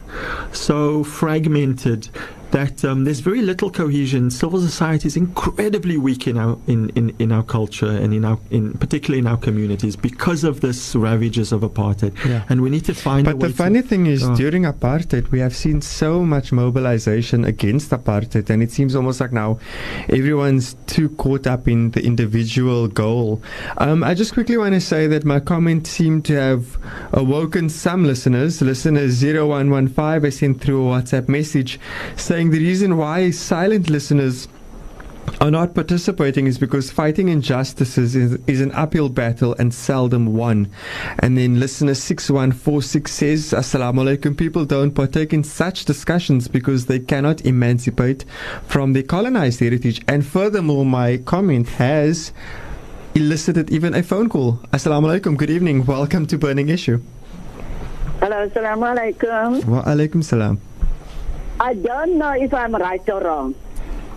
so 0.52 1.04
fragmented. 1.04 2.08
That 2.52 2.84
um, 2.84 3.04
there's 3.04 3.20
very 3.20 3.42
little 3.42 3.70
cohesion. 3.70 4.30
Civil 4.30 4.60
society 4.60 5.06
is 5.06 5.16
incredibly 5.16 5.96
weak 5.98 6.26
in 6.26 6.36
our 6.36 6.58
in, 6.66 6.90
in, 6.90 7.14
in 7.18 7.30
our 7.32 7.44
culture 7.44 7.86
and 7.90 8.12
in 8.12 8.24
our 8.24 8.38
in 8.50 8.72
particularly 8.74 9.20
in 9.20 9.26
our 9.28 9.36
communities 9.36 9.94
because 9.94 10.42
of 10.42 10.60
this 10.60 10.96
ravages 10.96 11.52
of 11.52 11.60
apartheid. 11.62 12.12
Yeah. 12.26 12.42
And 12.48 12.60
we 12.62 12.70
need 12.70 12.84
to 12.86 12.94
find. 12.94 13.26
a 13.28 13.30
But 13.34 13.40
the 13.40 13.54
funny 13.54 13.82
thing 13.82 14.06
is, 14.06 14.24
Oh. 14.24 14.34
during 14.34 14.64
apartheid, 14.64 15.30
we 15.30 15.38
have 15.40 15.54
seen 15.54 15.80
so 15.80 16.24
much 16.24 16.50
mobilization 16.52 17.44
against 17.44 17.90
apartheid, 17.90 18.50
and 18.50 18.62
it 18.62 18.72
seems 18.72 18.94
almost 18.96 19.20
like 19.20 19.32
now 19.32 19.58
everyone's 20.08 20.74
too 20.86 21.08
caught 21.10 21.46
up 21.46 21.68
in 21.68 21.90
the 21.92 22.02
individual 22.04 22.88
goal. 22.88 23.40
Um, 23.78 24.02
I 24.02 24.14
just 24.14 24.32
quickly 24.34 24.56
want 24.56 24.74
to 24.74 24.80
say 24.80 25.06
that 25.06 25.24
my 25.24 25.40
comment 25.40 25.86
seemed 25.86 26.24
to 26.26 26.34
have 26.34 26.78
awoken 27.12 27.68
some 27.68 28.04
listeners. 28.04 28.60
Listener 28.60 29.06
0115 29.08 30.24
I 30.26 30.30
sent 30.30 30.60
through 30.60 30.88
a 30.88 31.00
WhatsApp 31.00 31.28
message 31.28 31.78
saying 32.16 32.39
the 32.48 32.58
reason 32.58 32.96
why 32.96 33.30
silent 33.30 33.90
listeners 33.90 34.48
are 35.40 35.50
not 35.50 35.74
participating 35.74 36.46
is 36.46 36.58
because 36.58 36.90
fighting 36.90 37.28
injustices 37.28 38.16
is, 38.16 38.38
is 38.46 38.60
an 38.60 38.72
uphill 38.72 39.08
battle 39.08 39.54
and 39.58 39.72
seldom 39.72 40.34
won. 40.34 40.70
And 41.18 41.36
then 41.36 41.60
listener 41.60 41.94
6146 41.94 43.12
says, 43.12 43.52
Assalamu 43.52 44.16
alaikum, 44.16 44.36
people 44.36 44.64
don't 44.64 44.92
partake 44.92 45.32
in 45.32 45.44
such 45.44 45.84
discussions 45.84 46.48
because 46.48 46.86
they 46.86 46.98
cannot 46.98 47.44
emancipate 47.44 48.24
from 48.66 48.92
their 48.92 49.02
colonized 49.02 49.60
heritage. 49.60 50.02
And 50.08 50.26
furthermore, 50.26 50.86
my 50.86 51.18
comment 51.18 51.68
has 51.70 52.32
elicited 53.14 53.70
even 53.70 53.94
a 53.94 54.02
phone 54.02 54.28
call. 54.28 54.54
Assalamu 54.72 55.20
alaikum, 55.20 55.36
good 55.36 55.50
evening, 55.50 55.84
welcome 55.84 56.26
to 56.26 56.38
Burning 56.38 56.68
Issue. 56.68 57.00
Hello, 58.20 58.48
assalamu 58.48 58.94
alaikum. 58.94 59.64
Wa 59.64 59.82
alaikum 59.84 60.22
salam. 60.22 60.60
I 61.60 61.74
don't 61.74 62.16
know 62.16 62.32
if 62.32 62.54
I'm 62.54 62.74
right 62.74 63.06
or 63.10 63.20
wrong, 63.20 63.54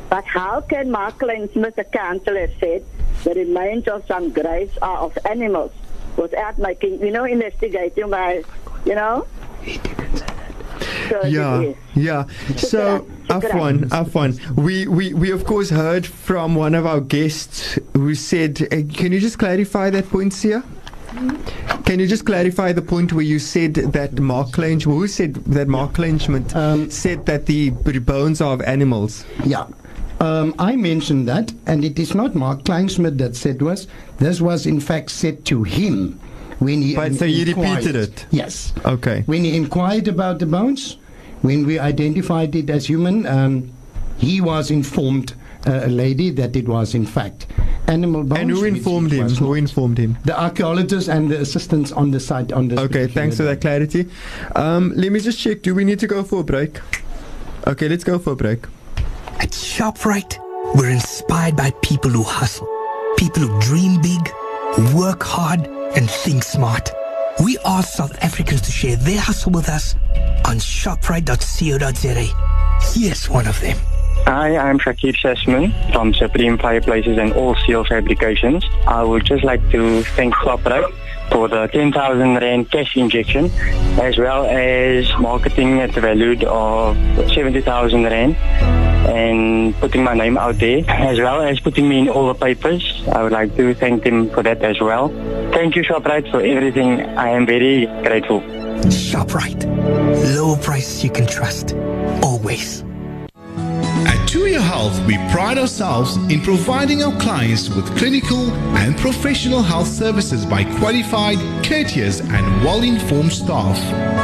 but 0.09 0.23
how 0.23 0.61
can 0.61 0.89
Mark 0.89 1.19
Kleinschmidt, 1.19 1.75
the 1.75 1.83
councillor, 1.83 2.49
said 2.57 2.85
the 3.25 3.33
remains 3.33 3.85
of 3.89 4.05
some 4.07 4.29
graves 4.31 4.77
are 4.81 4.99
of 4.99 5.17
animals 5.25 5.73
without 6.15 6.57
making, 6.57 7.01
you 7.01 7.11
know, 7.11 7.25
investigating 7.25 8.09
by, 8.09 8.43
you 8.85 8.95
know? 8.95 9.27
He 9.61 9.77
didn't 9.77 10.17
say 10.17 10.25
that. 10.25 11.09
So 11.09 11.25
Yeah, 11.25 11.73
yeah. 11.95 12.25
So, 12.55 13.01
Shukran. 13.27 13.89
Afwan, 13.89 14.39
Afwan, 14.39 14.55
we, 14.55 14.87
we, 14.87 15.13
we 15.13 15.31
of 15.31 15.43
course 15.45 15.69
heard 15.69 16.05
from 16.05 16.55
one 16.55 16.73
of 16.75 16.85
our 16.85 17.01
guests 17.01 17.77
who 17.93 18.15
said, 18.15 18.61
uh, 18.71 18.87
can 18.93 19.11
you 19.11 19.19
just 19.19 19.37
clarify 19.37 19.89
that 19.89 20.09
point, 20.09 20.31
Sia? 20.31 20.63
Can 21.85 21.99
you 21.99 22.07
just 22.07 22.25
clarify 22.25 22.71
the 22.71 22.81
point 22.81 23.13
where 23.13 23.23
you 23.25 23.39
said 23.39 23.75
that 23.75 24.19
Mark 24.19 24.51
Clench, 24.51 24.83
who 24.85 25.07
said 25.07 25.35
that 25.45 25.67
Mark 25.67 25.93
Kleinschmidt 25.93 26.55
Um, 26.55 26.89
said 26.89 27.25
that 27.25 27.45
the 27.45 27.69
bones 27.71 28.41
are 28.41 28.53
of 28.53 28.61
animals? 28.61 29.25
Yeah. 29.45 29.65
Um, 30.19 30.55
I 30.57 30.75
mentioned 30.75 31.27
that, 31.27 31.53
and 31.67 31.83
it 31.83 31.99
is 31.99 32.15
not 32.15 32.33
Mark 32.35 32.63
Kleinschmidt 32.63 33.17
that 33.17 33.35
said 33.35 33.61
was. 33.61 33.87
This 34.17 34.39
was, 34.41 34.65
in 34.65 34.79
fact, 34.79 35.11
said 35.11 35.43
to 35.45 35.63
him 35.63 36.19
when 36.59 36.81
he. 36.81 36.95
But 36.95 37.15
so 37.15 37.25
he 37.25 37.41
inquired. 37.41 37.77
repeated 37.85 37.95
it? 37.95 38.25
Yes. 38.31 38.73
Okay. 38.85 39.23
When 39.25 39.43
he 39.43 39.55
inquired 39.55 40.07
about 40.07 40.39
the 40.39 40.45
bones, 40.45 40.97
when 41.41 41.65
we 41.65 41.77
identified 41.77 42.55
it 42.55 42.69
as 42.69 42.87
human, 42.87 43.25
um, 43.27 43.71
he 44.17 44.39
was 44.39 44.71
informed 44.71 45.33
uh, 45.65 45.85
lady 45.85 46.29
that 46.31 46.55
it 46.55 46.67
was 46.67 46.93
in 46.95 47.05
fact 47.05 47.47
animal 47.87 48.23
bones. 48.23 48.41
And 48.41 48.51
who 48.51 48.63
informed 48.63 49.11
him? 49.11 49.29
Who 49.29 49.53
informed 49.53 49.97
him? 49.97 50.17
The 50.25 50.39
archaeologists 50.39 51.09
and 51.09 51.29
the 51.29 51.39
assistants 51.41 51.91
on 51.91 52.11
the 52.11 52.19
site 52.19 52.51
on 52.51 52.67
this. 52.67 52.79
Okay, 52.79 53.07
thanks 53.07 53.37
for 53.37 53.43
that 53.43 53.61
clarity. 53.61 54.09
Um, 54.55 54.93
let 54.95 55.11
me 55.11 55.19
just 55.19 55.39
check. 55.39 55.61
Do 55.61 55.75
we 55.75 55.83
need 55.83 55.99
to 55.99 56.07
go 56.07 56.23
for 56.23 56.41
a 56.41 56.43
break? 56.43 56.79
Okay, 57.67 57.87
let's 57.87 58.03
go 58.03 58.19
for 58.19 58.33
a 58.33 58.35
break. 58.35 58.65
At 59.39 59.51
ShopRite, 59.51 60.37
we're 60.75 60.89
inspired 60.89 61.55
by 61.55 61.71
people 61.81 62.11
who 62.11 62.23
hustle, 62.23 62.67
people 63.17 63.43
who 63.43 63.61
dream 63.61 64.01
big, 64.01 64.27
who 64.75 64.97
work 64.97 65.23
hard, 65.23 65.67
and 65.95 66.09
think 66.09 66.43
smart. 66.43 66.91
We 67.43 67.57
ask 67.65 67.93
South 67.93 68.15
Africans 68.23 68.61
to 68.61 68.71
share 68.71 68.95
their 68.95 69.19
hustle 69.19 69.51
with 69.51 69.69
us 69.69 69.95
on 70.45 70.57
shoprite.co.za. 70.57 72.27
Here's 72.93 73.29
one 73.29 73.47
of 73.47 73.59
them. 73.61 73.77
Hi, 74.25 74.55
I'm 74.55 74.79
Shakib 74.79 75.15
Sesman 75.17 75.73
from 75.91 76.13
Supreme 76.13 76.57
Fireplaces 76.57 77.17
and 77.17 77.33
All 77.33 77.55
Steel 77.55 77.83
Fabrications. 77.83 78.63
I 78.87 79.03
would 79.03 79.25
just 79.25 79.43
like 79.43 79.61
to 79.71 80.01
thank 80.15 80.33
Shoprite 80.35 80.93
for 81.29 81.49
the 81.49 81.67
10,000 81.67 82.35
Rand 82.35 82.71
cash 82.71 82.95
injection 82.95 83.51
as 83.99 84.17
well 84.17 84.45
as 84.45 85.11
marketing 85.19 85.81
at 85.81 85.93
the 85.93 85.99
value 85.99 86.39
of 86.47 86.95
70,000 87.33 88.03
Rand 88.03 88.37
and 89.07 89.75
putting 89.81 90.05
my 90.05 90.13
name 90.13 90.37
out 90.37 90.57
there 90.57 90.85
as 90.87 91.19
well 91.19 91.41
as 91.41 91.59
putting 91.59 91.89
me 91.89 91.99
in 91.99 92.09
all 92.09 92.27
the 92.27 92.33
papers. 92.33 93.03
I 93.11 93.23
would 93.23 93.33
like 93.33 93.57
to 93.57 93.73
thank 93.73 94.05
them 94.05 94.29
for 94.29 94.41
that 94.41 94.63
as 94.63 94.79
well. 94.79 95.09
Thank 95.51 95.75
you 95.75 95.83
Shoprite 95.83 96.31
for 96.31 96.41
everything. 96.41 97.01
I 97.17 97.27
am 97.27 97.45
very 97.45 97.87
grateful. 98.03 98.39
ShopRite. 98.87 99.65
Low 100.35 100.55
prices 100.55 101.03
you 101.03 101.09
can 101.09 101.27
trust. 101.27 101.73
Always. 102.23 102.85
To 104.33 104.47
Your 104.47 104.61
Health, 104.61 104.99
we 105.05 105.15
pride 105.29 105.59
ourselves 105.59 106.15
in 106.15 106.41
providing 106.41 107.03
our 107.03 107.15
clients 107.19 107.69
with 107.69 107.85
clinical 107.95 108.51
and 108.75 108.97
professional 108.97 109.61
health 109.61 109.87
services 109.87 110.43
by 110.43 110.63
qualified, 110.79 111.37
courteous, 111.63 112.19
and 112.19 112.63
well-informed 112.65 113.31
staff. 113.31 113.77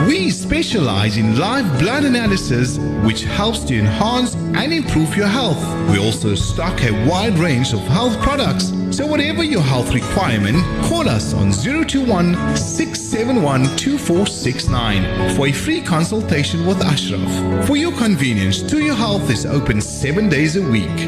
We 0.07 0.31
specialize 0.31 1.17
in 1.17 1.37
live 1.37 1.79
blood 1.79 2.05
analysis, 2.05 2.79
which 3.05 3.21
helps 3.21 3.59
to 3.65 3.77
enhance 3.77 4.33
and 4.33 4.73
improve 4.73 5.15
your 5.15 5.27
health. 5.27 5.61
We 5.91 6.03
also 6.03 6.33
stock 6.33 6.81
a 6.81 6.91
wide 7.07 7.37
range 7.37 7.71
of 7.73 7.81
health 7.81 8.19
products. 8.23 8.71
So 8.99 9.07
whatever 9.07 9.45
your 9.45 9.61
health 9.61 9.93
requirement, 9.93 10.57
call 10.83 11.07
us 11.07 11.33
on 11.33 11.53
021 11.53 12.35
671 12.57 13.77
2469 13.77 15.35
for 15.37 15.47
a 15.47 15.53
free 15.53 15.81
consultation 15.81 16.65
with 16.65 16.81
Ashraf. 16.81 17.65
For 17.65 17.77
your 17.77 17.93
convenience, 17.93 18.61
To 18.63 18.83
Your 18.83 18.95
Health 18.95 19.29
is 19.29 19.45
open 19.45 19.79
seven 19.79 20.27
days 20.27 20.57
a 20.57 20.61
week. 20.61 20.99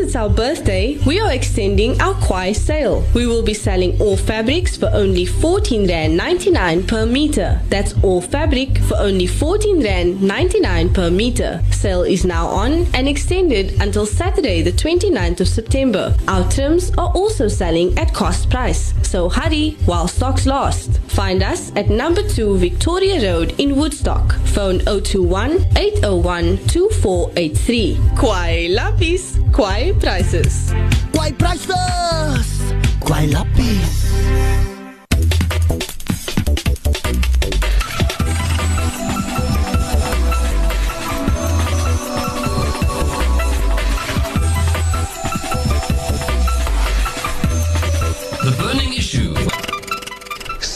Because 0.00 0.14
it's 0.14 0.16
our 0.16 0.30
birthday, 0.30 0.96
we 1.04 1.20
are 1.20 1.30
extending 1.30 2.00
our 2.00 2.14
Kwai 2.14 2.52
sale. 2.52 3.04
We 3.12 3.26
will 3.26 3.42
be 3.42 3.52
selling 3.52 4.00
all 4.00 4.16
fabrics 4.16 4.74
for 4.74 4.88
only 4.94 5.26
14 5.26 5.86
Rand 5.86 6.16
99 6.16 6.86
per 6.86 7.04
meter. 7.04 7.60
That's 7.68 7.92
all 8.02 8.22
fabric 8.22 8.78
for 8.78 8.96
only 8.96 9.26
14 9.26 9.82
Rand 9.84 10.22
99 10.22 10.94
per 10.94 11.10
meter. 11.10 11.62
Sale 11.70 12.04
is 12.04 12.24
now 12.24 12.46
on 12.46 12.86
and 12.94 13.06
extended 13.06 13.78
until 13.82 14.06
Saturday 14.06 14.62
the 14.62 14.72
29th 14.72 15.40
of 15.40 15.48
September. 15.48 16.16
Our 16.28 16.50
trims 16.50 16.90
are 16.96 17.12
also 17.14 17.48
selling 17.48 17.98
at 17.98 18.14
cost 18.14 18.48
price. 18.48 18.94
So 19.02 19.28
hurry 19.28 19.76
while 19.84 20.08
stocks 20.08 20.46
last. 20.46 20.98
Find 21.10 21.42
us 21.42 21.72
at 21.76 21.90
number 21.90 22.22
2 22.22 22.58
Victoria 22.58 23.20
Road 23.32 23.54
in 23.58 23.76
Woodstock. 23.76 24.32
Phone 24.54 24.78
021 24.84 25.66
801 25.76 26.58
2483. 26.66 27.98
Kwai 28.16 28.68
Lapis, 28.70 29.38
Kwai 29.52 29.92
Prices. 29.98 30.72
Kwai 31.12 31.32
prices! 31.32 32.72
Kwai 33.00 33.26
lapis! 33.26 34.69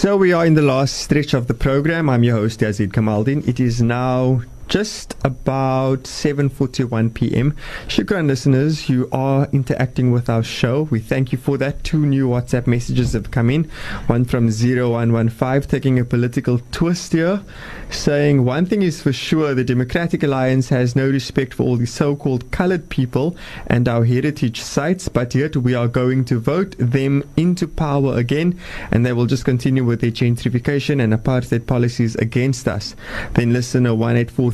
So 0.04 0.18
we 0.18 0.34
are 0.34 0.44
in 0.44 0.52
the 0.52 0.60
last 0.60 0.98
stretch 0.98 1.32
of 1.32 1.46
the 1.46 1.54
program. 1.54 2.10
I'm 2.10 2.22
your 2.22 2.36
host 2.36 2.60
Yazeed 2.60 2.92
Kamaldien. 2.92 3.48
It 3.48 3.58
is 3.58 3.80
now 3.80 4.42
just 4.68 5.14
about 5.24 6.04
7:41 6.04 7.14
p.m. 7.14 7.56
Shukran 7.86 8.26
listeners, 8.26 8.88
you 8.88 9.08
are 9.12 9.48
interacting 9.52 10.12
with 10.12 10.28
our 10.28 10.42
show. 10.42 10.82
We 10.90 11.00
thank 11.00 11.32
you 11.32 11.38
for 11.38 11.58
that. 11.58 11.84
Two 11.84 12.06
new 12.06 12.28
WhatsApp 12.28 12.66
messages 12.66 13.12
have 13.12 13.30
come 13.30 13.50
in. 13.50 13.64
One 14.06 14.24
from 14.24 14.48
0115 14.48 15.62
taking 15.70 15.98
a 15.98 16.04
political 16.04 16.60
twist 16.72 17.12
here, 17.12 17.42
saying 17.90 18.44
one 18.44 18.66
thing 18.66 18.82
is 18.82 19.02
for 19.02 19.12
sure: 19.12 19.54
the 19.54 19.64
Democratic 19.64 20.22
Alliance 20.22 20.68
has 20.70 20.96
no 20.96 21.08
respect 21.08 21.54
for 21.54 21.64
all 21.64 21.76
the 21.76 21.86
so-called 21.86 22.50
colored 22.50 22.88
people 22.88 23.36
and 23.66 23.88
our 23.88 24.04
heritage 24.04 24.60
sites, 24.60 25.08
but 25.08 25.34
yet 25.34 25.56
we 25.56 25.74
are 25.74 25.88
going 25.88 26.24
to 26.24 26.38
vote 26.38 26.74
them 26.78 27.22
into 27.36 27.68
power 27.68 28.16
again, 28.16 28.58
and 28.90 29.04
they 29.04 29.12
will 29.12 29.26
just 29.26 29.44
continue 29.44 29.84
with 29.84 30.00
their 30.00 30.10
gentrification 30.10 31.02
and 31.02 31.12
apartheid 31.12 31.66
policies 31.66 32.14
against 32.16 32.66
us. 32.68 32.96
Then 33.34 33.52
listener 33.52 33.94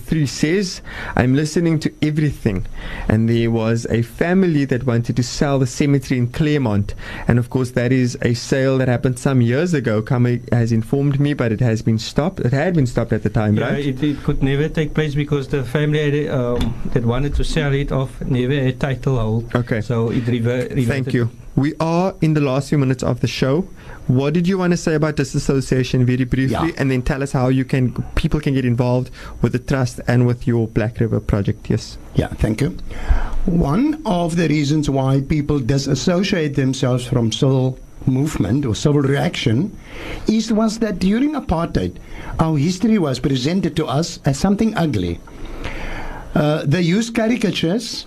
1843 0.01 0.27
says, 0.27 0.83
I'm 1.17 1.35
listening 1.35 1.79
to 1.81 1.93
everything. 2.03 2.67
And 3.09 3.29
there 3.29 3.51
was 3.51 3.87
a 3.91 4.03
family 4.03 4.65
that 4.67 4.85
wanted 4.87 5.17
to 5.17 5.23
sell 5.23 5.59
the 5.59 5.67
cemetery 5.67 6.19
in 6.19 6.29
Claremont. 6.29 6.95
And 7.29 7.39
of 7.39 7.51
course, 7.51 7.73
that 7.73 7.93
is 7.93 8.17
a 8.23 8.35
sale 8.35 8.79
that 8.79 8.89
happened 8.89 9.19
some 9.19 9.41
years 9.41 9.75
ago. 9.75 10.03
Kammie 10.03 10.41
has 10.53 10.73
informed 10.73 11.21
me, 11.21 11.35
but 11.35 11.53
it 11.53 11.61
has 11.61 11.83
been 11.83 11.99
stopped. 11.99 12.41
It 12.41 12.53
had 12.53 12.75
been 12.75 12.87
stopped 12.87 13.13
at 13.13 13.23
the 13.23 13.31
time, 13.31 13.57
Yeah, 13.57 13.71
right? 13.73 13.87
it, 13.87 14.03
it 14.03 14.23
could 14.23 14.43
never 14.43 14.69
take 14.69 14.95
place 14.95 15.15
because 15.15 15.49
the 15.49 15.65
family 15.65 16.29
um, 16.29 16.75
that 16.93 17.05
wanted 17.05 17.35
to 17.37 17.45
sell 17.45 17.73
it 17.75 17.93
off 17.93 18.21
never 18.23 18.55
had 18.55 18.81
title 18.81 19.19
hold. 19.19 19.55
Okay. 19.55 19.81
So 19.81 20.11
it 20.11 20.27
rever- 20.27 20.69
reverted. 20.75 20.87
Thank 20.89 21.13
you. 21.15 21.31
We 21.57 21.75
are 21.81 22.15
in 22.23 22.35
the 22.35 22.41
last 22.41 22.69
few 22.71 22.79
minutes 22.79 23.03
of 23.03 23.21
the 23.21 23.27
show. 23.27 23.69
What 24.11 24.35
did 24.35 24.49
you 24.49 24.59
want 24.59 24.73
to 24.73 24.77
say 24.77 24.95
about 24.95 25.17
this 25.17 25.37
association 25.37 26.05
very 26.05 26.25
briefly, 26.25 26.69
Yeah. 26.71 26.79
and 26.79 26.91
then 26.91 27.03
tell 27.03 27.23
us 27.23 27.31
how 27.31 27.47
you 27.49 27.65
can 27.65 27.93
people 28.17 28.41
can 28.41 28.55
get 28.55 28.65
involved 28.65 29.11
with 29.41 29.53
the 29.53 29.61
trust 29.61 30.01
and 30.09 30.27
with 30.27 30.49
your 30.49 30.67
Black 30.67 30.99
River 30.99 31.21
project? 31.21 31.71
Yes. 31.71 31.97
Yeah, 32.17 32.27
thank 32.45 32.61
you. 32.61 32.71
One 33.47 34.03
of 34.05 34.35
the 34.35 34.49
reasons 34.49 34.91
why 34.91 35.21
people 35.21 35.61
disassociate 35.61 36.57
themselves 36.57 37.07
from 37.07 37.31
civil 37.31 37.79
movement 38.07 38.67
or 38.67 38.75
civil 38.75 39.03
reaction 39.03 39.71
is 40.27 40.53
was 40.53 40.79
that 40.81 40.99
during 40.99 41.35
apartheid, 41.35 41.95
our 42.41 42.57
history 42.59 42.99
was 42.99 43.21
presented 43.21 43.77
to 43.77 43.87
us 43.87 44.19
as 44.25 44.37
something 44.39 44.77
ugly. 44.77 45.21
Uh, 46.35 46.65
they 46.67 46.81
used 46.83 47.15
caricatures, 47.15 48.07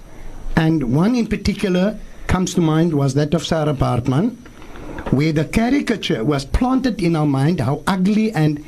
and 0.58 0.84
one 0.94 1.16
in 1.16 1.28
particular 1.28 1.98
comes 2.28 2.54
to 2.56 2.62
mind 2.62 2.94
was 2.94 3.14
that 3.14 3.34
of 3.34 3.46
Sarah 3.46 3.74
Baartman, 3.74 4.36
where 5.12 5.32
the 5.32 5.46
caricature 5.46 6.24
was 6.24 6.46
planted 6.46 7.02
in 7.02 7.16
our 7.16 7.26
mind 7.26 7.60
how 7.60 7.84
ugly 7.88 8.32
and 8.32 8.64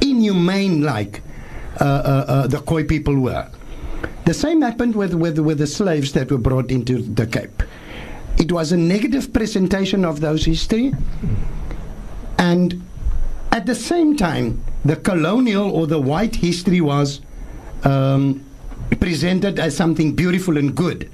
inhumane 0.00 0.82
like 0.82 1.22
uh, 1.80 1.84
uh, 1.84 2.24
uh, 2.28 2.46
the 2.46 2.58
Khoi 2.58 2.84
people 2.84 3.18
were. 3.18 3.48
The 4.24 4.34
same 4.34 4.62
happened 4.62 4.96
with, 4.96 5.14
with, 5.14 5.38
with 5.38 5.58
the 5.58 5.66
slaves 5.66 6.12
that 6.12 6.30
were 6.30 6.38
brought 6.38 6.70
into 6.70 7.02
the 7.02 7.26
Cape. 7.26 7.62
It 8.38 8.52
was 8.52 8.72
a 8.72 8.76
negative 8.76 9.32
presentation 9.32 10.04
of 10.04 10.20
those 10.20 10.44
history, 10.44 10.92
and 12.38 12.82
at 13.52 13.66
the 13.66 13.74
same 13.74 14.16
time, 14.16 14.62
the 14.84 14.96
colonial 14.96 15.70
or 15.70 15.86
the 15.86 16.00
white 16.00 16.36
history 16.36 16.80
was 16.80 17.20
um, 17.84 18.44
presented 19.00 19.58
as 19.58 19.76
something 19.76 20.14
beautiful 20.14 20.58
and 20.58 20.74
good. 20.74 21.10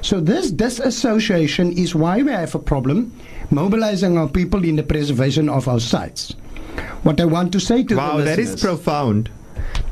So 0.00 0.20
this 0.20 0.50
disassociation 0.50 1.72
is 1.72 1.94
why 1.94 2.22
we 2.22 2.32
have 2.32 2.54
a 2.54 2.58
problem 2.58 3.12
mobilizing 3.54 4.18
our 4.18 4.28
people 4.28 4.64
in 4.64 4.76
the 4.76 4.82
preservation 4.82 5.48
of 5.48 5.68
our 5.68 5.80
sites. 5.80 6.32
What 7.02 7.20
I 7.20 7.24
want 7.24 7.52
to 7.52 7.60
say 7.60 7.84
to 7.84 7.96
Wow, 7.96 8.18
that 8.18 8.38
is 8.38 8.60
profound. 8.60 9.30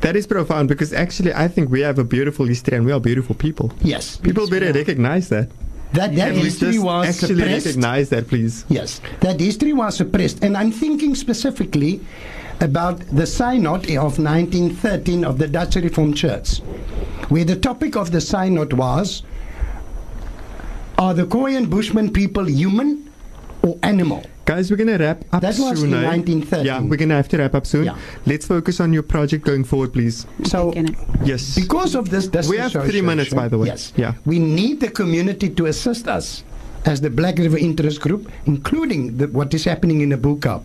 That 0.00 0.16
is 0.16 0.26
profound 0.26 0.68
because 0.68 0.92
actually, 0.92 1.32
I 1.32 1.46
think 1.48 1.70
we 1.70 1.80
have 1.80 1.98
a 1.98 2.04
beautiful 2.04 2.46
history 2.46 2.76
and 2.76 2.84
we 2.84 2.92
are 2.92 2.98
beautiful 3.00 3.34
people. 3.36 3.72
Yes, 3.82 4.16
People 4.16 4.48
better 4.48 4.72
recognize 4.72 5.28
that. 5.28 5.48
that 5.92 6.14
that 6.16 6.34
history 6.34 6.78
was 6.78 7.06
actually 7.08 7.36
suppressed. 7.40 7.66
recognize 7.66 8.08
that, 8.10 8.26
please. 8.28 8.64
Yes, 8.68 9.00
that 9.20 9.38
history 9.38 9.72
was 9.72 9.96
suppressed. 9.96 10.42
And 10.42 10.56
I'm 10.56 10.72
thinking 10.72 11.14
specifically 11.14 12.00
about 12.60 12.98
the 13.14 13.26
synod 13.26 13.86
of 13.90 14.18
1913 14.18 15.24
of 15.24 15.38
the 15.38 15.46
Dutch 15.46 15.76
Reformed 15.76 16.16
Church, 16.16 16.58
where 17.28 17.44
the 17.44 17.56
topic 17.56 17.94
of 17.96 18.10
the 18.10 18.20
synod 18.20 18.72
was 18.72 19.22
Are 20.98 21.14
the 21.14 21.26
Khoi 21.26 21.54
and 21.56 21.68
Bushman 21.70 22.12
people 22.12 22.46
human 22.48 23.11
or 23.62 23.78
animal. 23.82 24.22
Guys, 24.44 24.70
we're 24.70 24.76
going 24.76 24.88
to 24.88 24.96
wrap 24.98 25.24
up 25.32 25.40
That 25.40 25.56
was 25.58 25.80
soon. 25.80 25.94
in 25.94 26.04
eh? 26.04 26.08
1913. 26.08 26.66
Yeah, 26.66 26.80
we're 26.80 26.96
going 26.96 27.08
to 27.10 27.14
have 27.14 27.28
to 27.28 27.38
wrap 27.38 27.54
up 27.54 27.64
soon. 27.66 27.84
Yeah. 27.84 27.96
Let's 28.26 28.46
focus 28.46 28.80
on 28.80 28.92
your 28.92 29.04
project 29.04 29.44
going 29.44 29.64
forward, 29.64 29.92
please. 29.92 30.26
So, 30.44 30.72
Yes. 31.24 31.54
because 31.54 31.94
of 31.94 32.10
this, 32.10 32.28
We 32.48 32.56
have 32.58 32.72
three 32.72 33.02
minutes, 33.02 33.32
by 33.32 33.48
the 33.48 33.58
way. 33.58 33.68
Yes. 33.68 33.92
Yeah. 33.96 34.14
We 34.26 34.38
need 34.40 34.80
the 34.80 34.90
community 34.90 35.48
to 35.50 35.66
assist 35.66 36.08
us 36.08 36.42
as 36.86 37.00
the 37.00 37.10
Black 37.10 37.38
River 37.38 37.56
Interest 37.58 38.00
Group, 38.00 38.30
including 38.46 39.16
the, 39.16 39.28
what 39.28 39.54
is 39.54 39.64
happening 39.64 40.00
in 40.00 40.10
Abuka, 40.10 40.60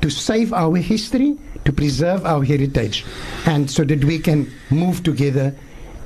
to 0.00 0.08
save 0.10 0.54
our 0.54 0.76
history, 0.76 1.36
to 1.66 1.72
preserve 1.72 2.24
our 2.24 2.42
heritage, 2.42 3.04
and 3.44 3.70
so 3.70 3.84
that 3.84 4.02
we 4.02 4.18
can 4.18 4.50
move 4.70 5.02
together 5.02 5.54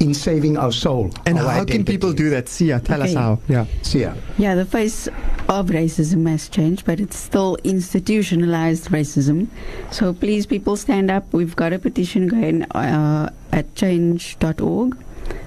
in 0.04 0.14
saving 0.14 0.56
our 0.56 0.70
soul. 0.70 1.10
And 1.26 1.38
our 1.38 1.50
how 1.50 1.64
can 1.64 1.84
people 1.84 2.12
do 2.12 2.30
that? 2.30 2.48
Sia, 2.48 2.78
tell 2.78 3.02
us 3.02 3.14
how. 3.14 3.40
Yeah. 3.48 3.66
Sia. 3.82 4.14
Yeah, 4.38 4.54
the 4.54 4.66
face 4.66 5.08
of 5.48 5.68
racism 5.68 6.28
has 6.28 6.48
changed, 6.48 6.84
but 6.84 7.00
it's 7.00 7.16
still 7.16 7.56
institutionalized 7.64 8.90
racism. 8.90 9.48
So 9.90 10.12
please, 10.12 10.46
people, 10.46 10.76
stand 10.76 11.10
up. 11.10 11.32
We've 11.32 11.56
got 11.56 11.72
a 11.72 11.78
petition 11.78 12.28
going 12.28 12.62
uh, 12.72 13.32
at 13.52 13.74
change.org, 13.74 14.96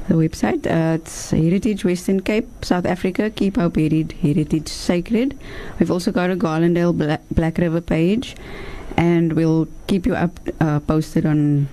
the 0.08 0.16
website. 0.16 0.66
Uh, 0.66 0.96
it's 0.96 1.32
Heritage 1.32 1.86
Western 1.86 2.22
Cape, 2.22 2.48
South 2.66 2.86
Africa. 2.86 3.30
Keep 3.30 3.58
our 3.58 3.70
buried 3.70 4.14
heritage 4.24 4.68
sacred. 4.68 5.38
We've 5.80 5.92
also 5.92 6.12
got 6.12 6.32
a 6.32 6.36
Garlandale 6.36 6.98
Black, 6.98 7.22
Black 7.30 7.58
River 7.60 7.82
page, 7.82 8.36
and 8.98 9.34
we'll 9.34 9.68
keep 9.86 10.06
you 10.08 10.16
up 10.16 10.40
uh, 10.60 10.80
posted 10.80 11.26
on 11.26 11.70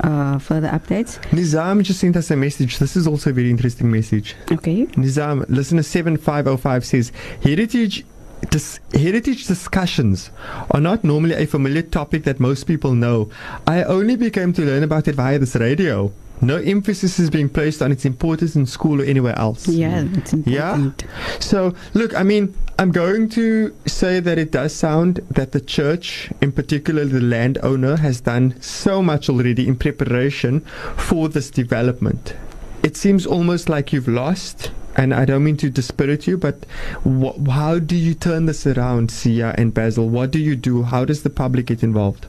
uh, 0.00 0.38
further 0.38 0.68
updates. 0.68 1.18
Nizam 1.30 1.82
just 1.82 2.00
sent 2.00 2.16
us 2.16 2.30
a 2.30 2.36
message. 2.36 2.78
This 2.78 2.96
is 2.96 3.06
also 3.06 3.30
a 3.30 3.32
very 3.32 3.50
interesting 3.50 3.90
message. 3.90 4.34
Okay. 4.50 4.86
Nizam, 4.96 5.44
listener 5.48 5.82
7505 5.82 6.84
says 6.84 7.12
Heritage. 7.42 8.04
Dis- 8.50 8.80
heritage 8.92 9.46
discussions 9.46 10.30
are 10.70 10.80
not 10.80 11.02
normally 11.02 11.34
a 11.34 11.46
familiar 11.46 11.82
topic 11.82 12.24
that 12.24 12.38
most 12.38 12.64
people 12.64 12.94
know. 12.94 13.30
I 13.66 13.82
only 13.84 14.14
became 14.14 14.52
to 14.52 14.62
learn 14.62 14.82
about 14.82 15.08
it 15.08 15.14
via 15.14 15.38
this 15.38 15.56
radio. 15.56 16.12
No 16.42 16.56
emphasis 16.56 17.18
is 17.18 17.30
being 17.30 17.48
placed 17.48 17.80
on 17.80 17.90
its 17.90 18.04
importance 18.04 18.56
in 18.56 18.66
school 18.66 19.00
or 19.00 19.04
anywhere 19.04 19.38
else. 19.38 19.66
Yeah, 19.68 20.02
that's 20.04 20.34
important. 20.34 21.02
Yeah. 21.06 21.38
So, 21.38 21.74
look, 21.94 22.14
I 22.14 22.22
mean, 22.22 22.54
I'm 22.78 22.92
going 22.92 23.30
to 23.30 23.74
say 23.86 24.20
that 24.20 24.36
it 24.36 24.52
does 24.52 24.74
sound 24.74 25.16
that 25.30 25.52
the 25.52 25.60
church, 25.62 26.30
in 26.42 26.52
particular 26.52 27.06
the 27.06 27.22
landowner, 27.22 27.96
has 27.96 28.20
done 28.20 28.60
so 28.60 29.02
much 29.02 29.30
already 29.30 29.66
in 29.66 29.76
preparation 29.76 30.60
for 30.96 31.28
this 31.28 31.50
development. 31.50 32.36
It 32.82 32.96
seems 32.98 33.24
almost 33.24 33.70
like 33.70 33.92
you've 33.94 34.06
lost, 34.06 34.70
and 34.94 35.14
I 35.14 35.24
don't 35.24 35.42
mean 35.42 35.56
to 35.56 35.70
dispirit 35.70 36.26
you, 36.26 36.36
but 36.36 36.66
wh- 37.02 37.48
how 37.50 37.78
do 37.78 37.96
you 37.96 38.12
turn 38.12 38.44
this 38.44 38.66
around, 38.66 39.10
Sia 39.10 39.54
and 39.56 39.72
Basil? 39.72 40.08
What 40.08 40.30
do 40.32 40.38
you 40.38 40.54
do? 40.54 40.82
How 40.82 41.06
does 41.06 41.22
the 41.22 41.30
public 41.30 41.66
get 41.66 41.82
involved? 41.82 42.26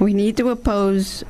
We 0.00 0.14
need 0.14 0.36
to 0.38 0.48
oppose 0.48 1.24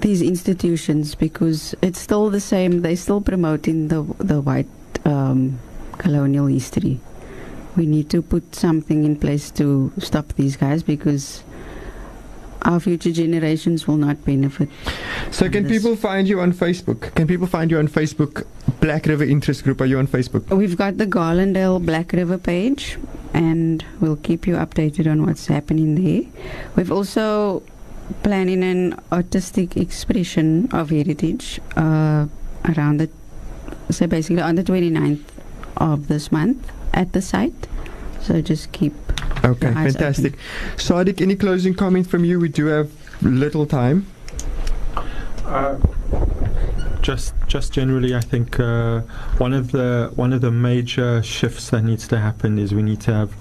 these 0.00 0.22
institutions 0.22 1.14
because 1.14 1.74
it's 1.82 1.98
still 1.98 2.30
the 2.30 2.40
same. 2.40 2.82
They're 2.82 2.96
still 2.96 3.20
promoting 3.20 3.88
the 3.88 4.02
the 4.18 4.40
white 4.40 4.68
um, 5.04 5.58
colonial 5.98 6.46
history. 6.46 7.00
We 7.76 7.86
need 7.86 8.10
to 8.10 8.22
put 8.22 8.54
something 8.54 9.04
in 9.04 9.16
place 9.16 9.50
to 9.52 9.92
stop 9.98 10.32
these 10.34 10.56
guys 10.56 10.82
because 10.82 11.44
our 12.62 12.80
future 12.80 13.12
generations 13.12 13.86
will 13.86 13.96
not 13.96 14.24
benefit. 14.24 14.68
So, 15.30 15.48
can 15.48 15.68
people 15.68 15.94
find 15.96 16.28
you 16.28 16.40
on 16.40 16.52
Facebook? 16.52 17.14
Can 17.14 17.26
people 17.26 17.46
find 17.46 17.70
you 17.70 17.78
on 17.78 17.88
Facebook? 17.88 18.46
Black 18.80 19.06
River 19.06 19.24
Interest 19.24 19.64
Group. 19.64 19.80
Are 19.80 19.86
you 19.86 19.98
on 19.98 20.06
Facebook? 20.06 20.54
We've 20.56 20.76
got 20.76 20.98
the 20.98 21.06
Garlandale 21.06 21.84
Black 21.84 22.12
River 22.12 22.38
page, 22.38 22.98
and 23.32 23.84
we'll 24.00 24.16
keep 24.16 24.46
you 24.46 24.54
updated 24.54 25.10
on 25.10 25.24
what's 25.24 25.46
happening 25.46 25.94
there. 25.94 26.22
We've 26.76 26.92
also 26.92 27.62
planning 28.22 28.62
an 28.62 29.00
artistic 29.12 29.76
expression 29.76 30.68
of 30.72 30.90
heritage 30.90 31.60
uh, 31.76 32.26
around 32.76 32.98
the 33.00 33.10
so 33.90 34.06
basically 34.06 34.42
on 34.42 34.54
the 34.54 34.62
29th 34.62 35.24
of 35.78 36.08
this 36.08 36.30
month 36.30 36.70
at 36.92 37.12
the 37.12 37.22
site. 37.22 37.68
So 38.20 38.40
just 38.42 38.72
keep 38.72 38.92
Okay, 39.44 39.68
your 39.68 39.78
eyes 39.78 39.92
fantastic. 39.94 40.34
Saadiq, 40.76 41.20
any 41.20 41.36
closing 41.36 41.74
comments 41.74 42.10
from 42.10 42.24
you? 42.24 42.40
We 42.40 42.48
do 42.48 42.66
have 42.66 42.90
little 43.22 43.66
time. 43.66 44.06
Uh, 45.44 45.78
just 47.00 47.34
just 47.46 47.72
generally, 47.72 48.14
I 48.14 48.20
think 48.20 48.60
uh, 48.60 49.00
one 49.38 49.54
of 49.54 49.72
the 49.72 50.10
one 50.16 50.32
of 50.32 50.40
the 50.40 50.50
major 50.50 51.22
shifts 51.22 51.70
that 51.70 51.82
needs 51.82 52.06
to 52.08 52.18
happen 52.18 52.58
is 52.58 52.74
we 52.74 52.82
need 52.82 53.00
to 53.02 53.14
have 53.14 53.32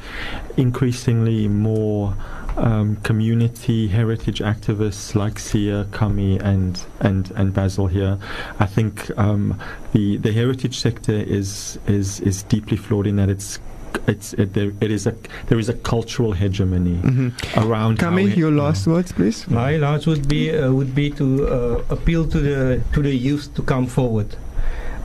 increasingly 0.56 1.48
more 1.48 2.16
um, 2.58 2.96
community 2.98 3.88
heritage 3.88 4.40
activists 4.40 5.16
like 5.16 5.40
Sia, 5.40 5.86
Kammie, 5.92 6.42
and 6.42 6.80
and 7.00 7.32
and 7.36 7.54
Basil 7.54 7.88
here. 7.88 8.18
I 8.60 8.66
think 8.66 9.12
um, 9.18 9.60
the 9.94 10.18
the 10.18 10.32
heritage 10.32 10.80
sector 10.80 11.14
is 11.14 11.80
is 11.88 12.20
is 12.22 12.44
deeply 12.44 12.78
flawed 12.78 13.08
in 13.08 13.16
that 13.18 13.30
it's 13.30 13.60
it's 14.08 14.34
it, 14.34 14.54
there, 14.54 14.72
it 14.82 14.92
is 14.92 15.08
a 15.08 15.16
there 15.48 15.60
is 15.60 15.70
a 15.70 15.74
cultural 15.74 16.34
hegemony 16.34 17.00
around 17.56 18.02
how 18.02 18.10
Kammie, 18.10 18.36
your 18.36 18.52
last 18.52 18.88
words, 18.88 19.12
please. 19.12 19.48
My 19.50 19.78
last 19.78 20.08
would 20.08 20.28
be 20.28 20.56
uh, 20.56 20.72
would 20.72 20.94
be 20.96 21.10
to 21.12 21.48
uh, 21.48 21.84
appeal 21.90 22.28
to 22.28 22.40
the 22.40 22.82
to 22.94 23.02
the 23.02 23.16
youth 23.16 23.54
to 23.56 23.62
come 23.62 23.88
forward, 23.88 24.36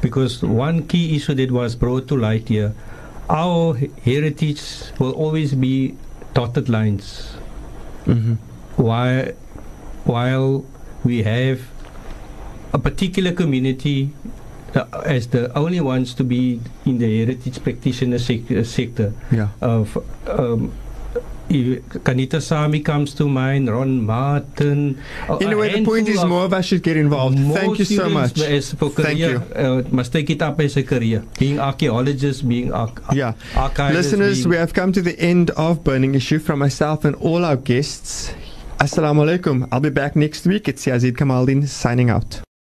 because 0.01 0.43
one 0.43 0.87
key 0.87 1.17
issue 1.17 1.35
that 1.35 1.51
was 1.51 1.77
brought 1.77 2.09
to 2.09 2.17
light 2.17 2.49
here, 2.49 2.75
our 3.29 3.77
heritage 4.05 4.63
will 4.99 5.13
always 5.13 5.55
be 5.55 5.95
dotted 6.35 6.69
lines. 6.69 7.37
Mm-hmm. 8.07 8.35
While 8.83 9.33
while 10.05 10.65
we 11.05 11.23
have 11.23 11.61
a 12.73 12.79
particular 12.79 13.33
community 13.33 14.11
uh, 14.75 14.85
as 15.05 15.29
the 15.29 15.53
only 15.57 15.81
ones 15.81 16.15
to 16.15 16.25
be 16.25 16.61
in 16.87 16.99
the 16.99 17.07
heritage 17.19 17.63
practitioner 17.63 18.19
sec- 18.19 18.65
sector. 18.65 19.13
Yeah. 19.31 19.49
Of 19.61 19.99
um, 20.27 20.73
Kanita 21.53 22.41
Sami 22.41 22.81
comes 22.81 23.15
to 23.15 23.29
mind, 23.29 23.69
Ron 23.69 24.05
Martin. 24.05 24.99
a- 25.29 25.33
a 25.35 25.39
Anyway, 25.39 25.73
the 25.73 25.85
point 25.85 26.09
is 26.09 26.25
more 26.25 26.45
of 26.45 26.53
us 26.53 26.65
should 26.67 26.83
get 26.83 26.97
involved. 26.97 27.39
Thank 27.39 27.79
you 27.79 27.85
so 27.85 28.09
much. 28.09 28.41
As 28.41 28.73
for 28.75 28.91
Thank 28.91 29.21
career, 29.21 29.43
Uh, 29.55 29.83
must 29.91 30.13
take 30.13 30.31
it 30.31 30.43
up 30.43 30.61
as 30.61 30.77
a 30.77 30.83
career. 30.83 31.23
Being 31.39 31.59
archaeologists, 31.61 32.43
being 32.43 32.73
arch- 32.73 32.99
Yeah. 33.13 33.33
archivists. 33.55 33.93
Listeners, 33.95 34.47
we 34.49 34.57
have 34.57 34.73
come 34.73 34.93
to 34.93 35.03
the 35.03 35.19
end 35.21 35.51
of 35.57 35.85
Burning 35.85 36.15
Issue 36.15 36.39
from 36.39 36.59
myself 36.59 37.05
and 37.05 37.15
all 37.17 37.45
our 37.45 37.57
guests. 37.57 38.33
Assalamu 38.81 39.23
alaikum. 39.27 39.69
I'll 39.71 39.81
be 39.81 39.91
back 39.91 40.17
next 40.17 40.47
week. 40.47 40.69
It's 40.69 40.87
Yazeed 40.87 41.17
Kamaldien 41.17 41.67
signing 41.69 42.11
out. 42.11 42.41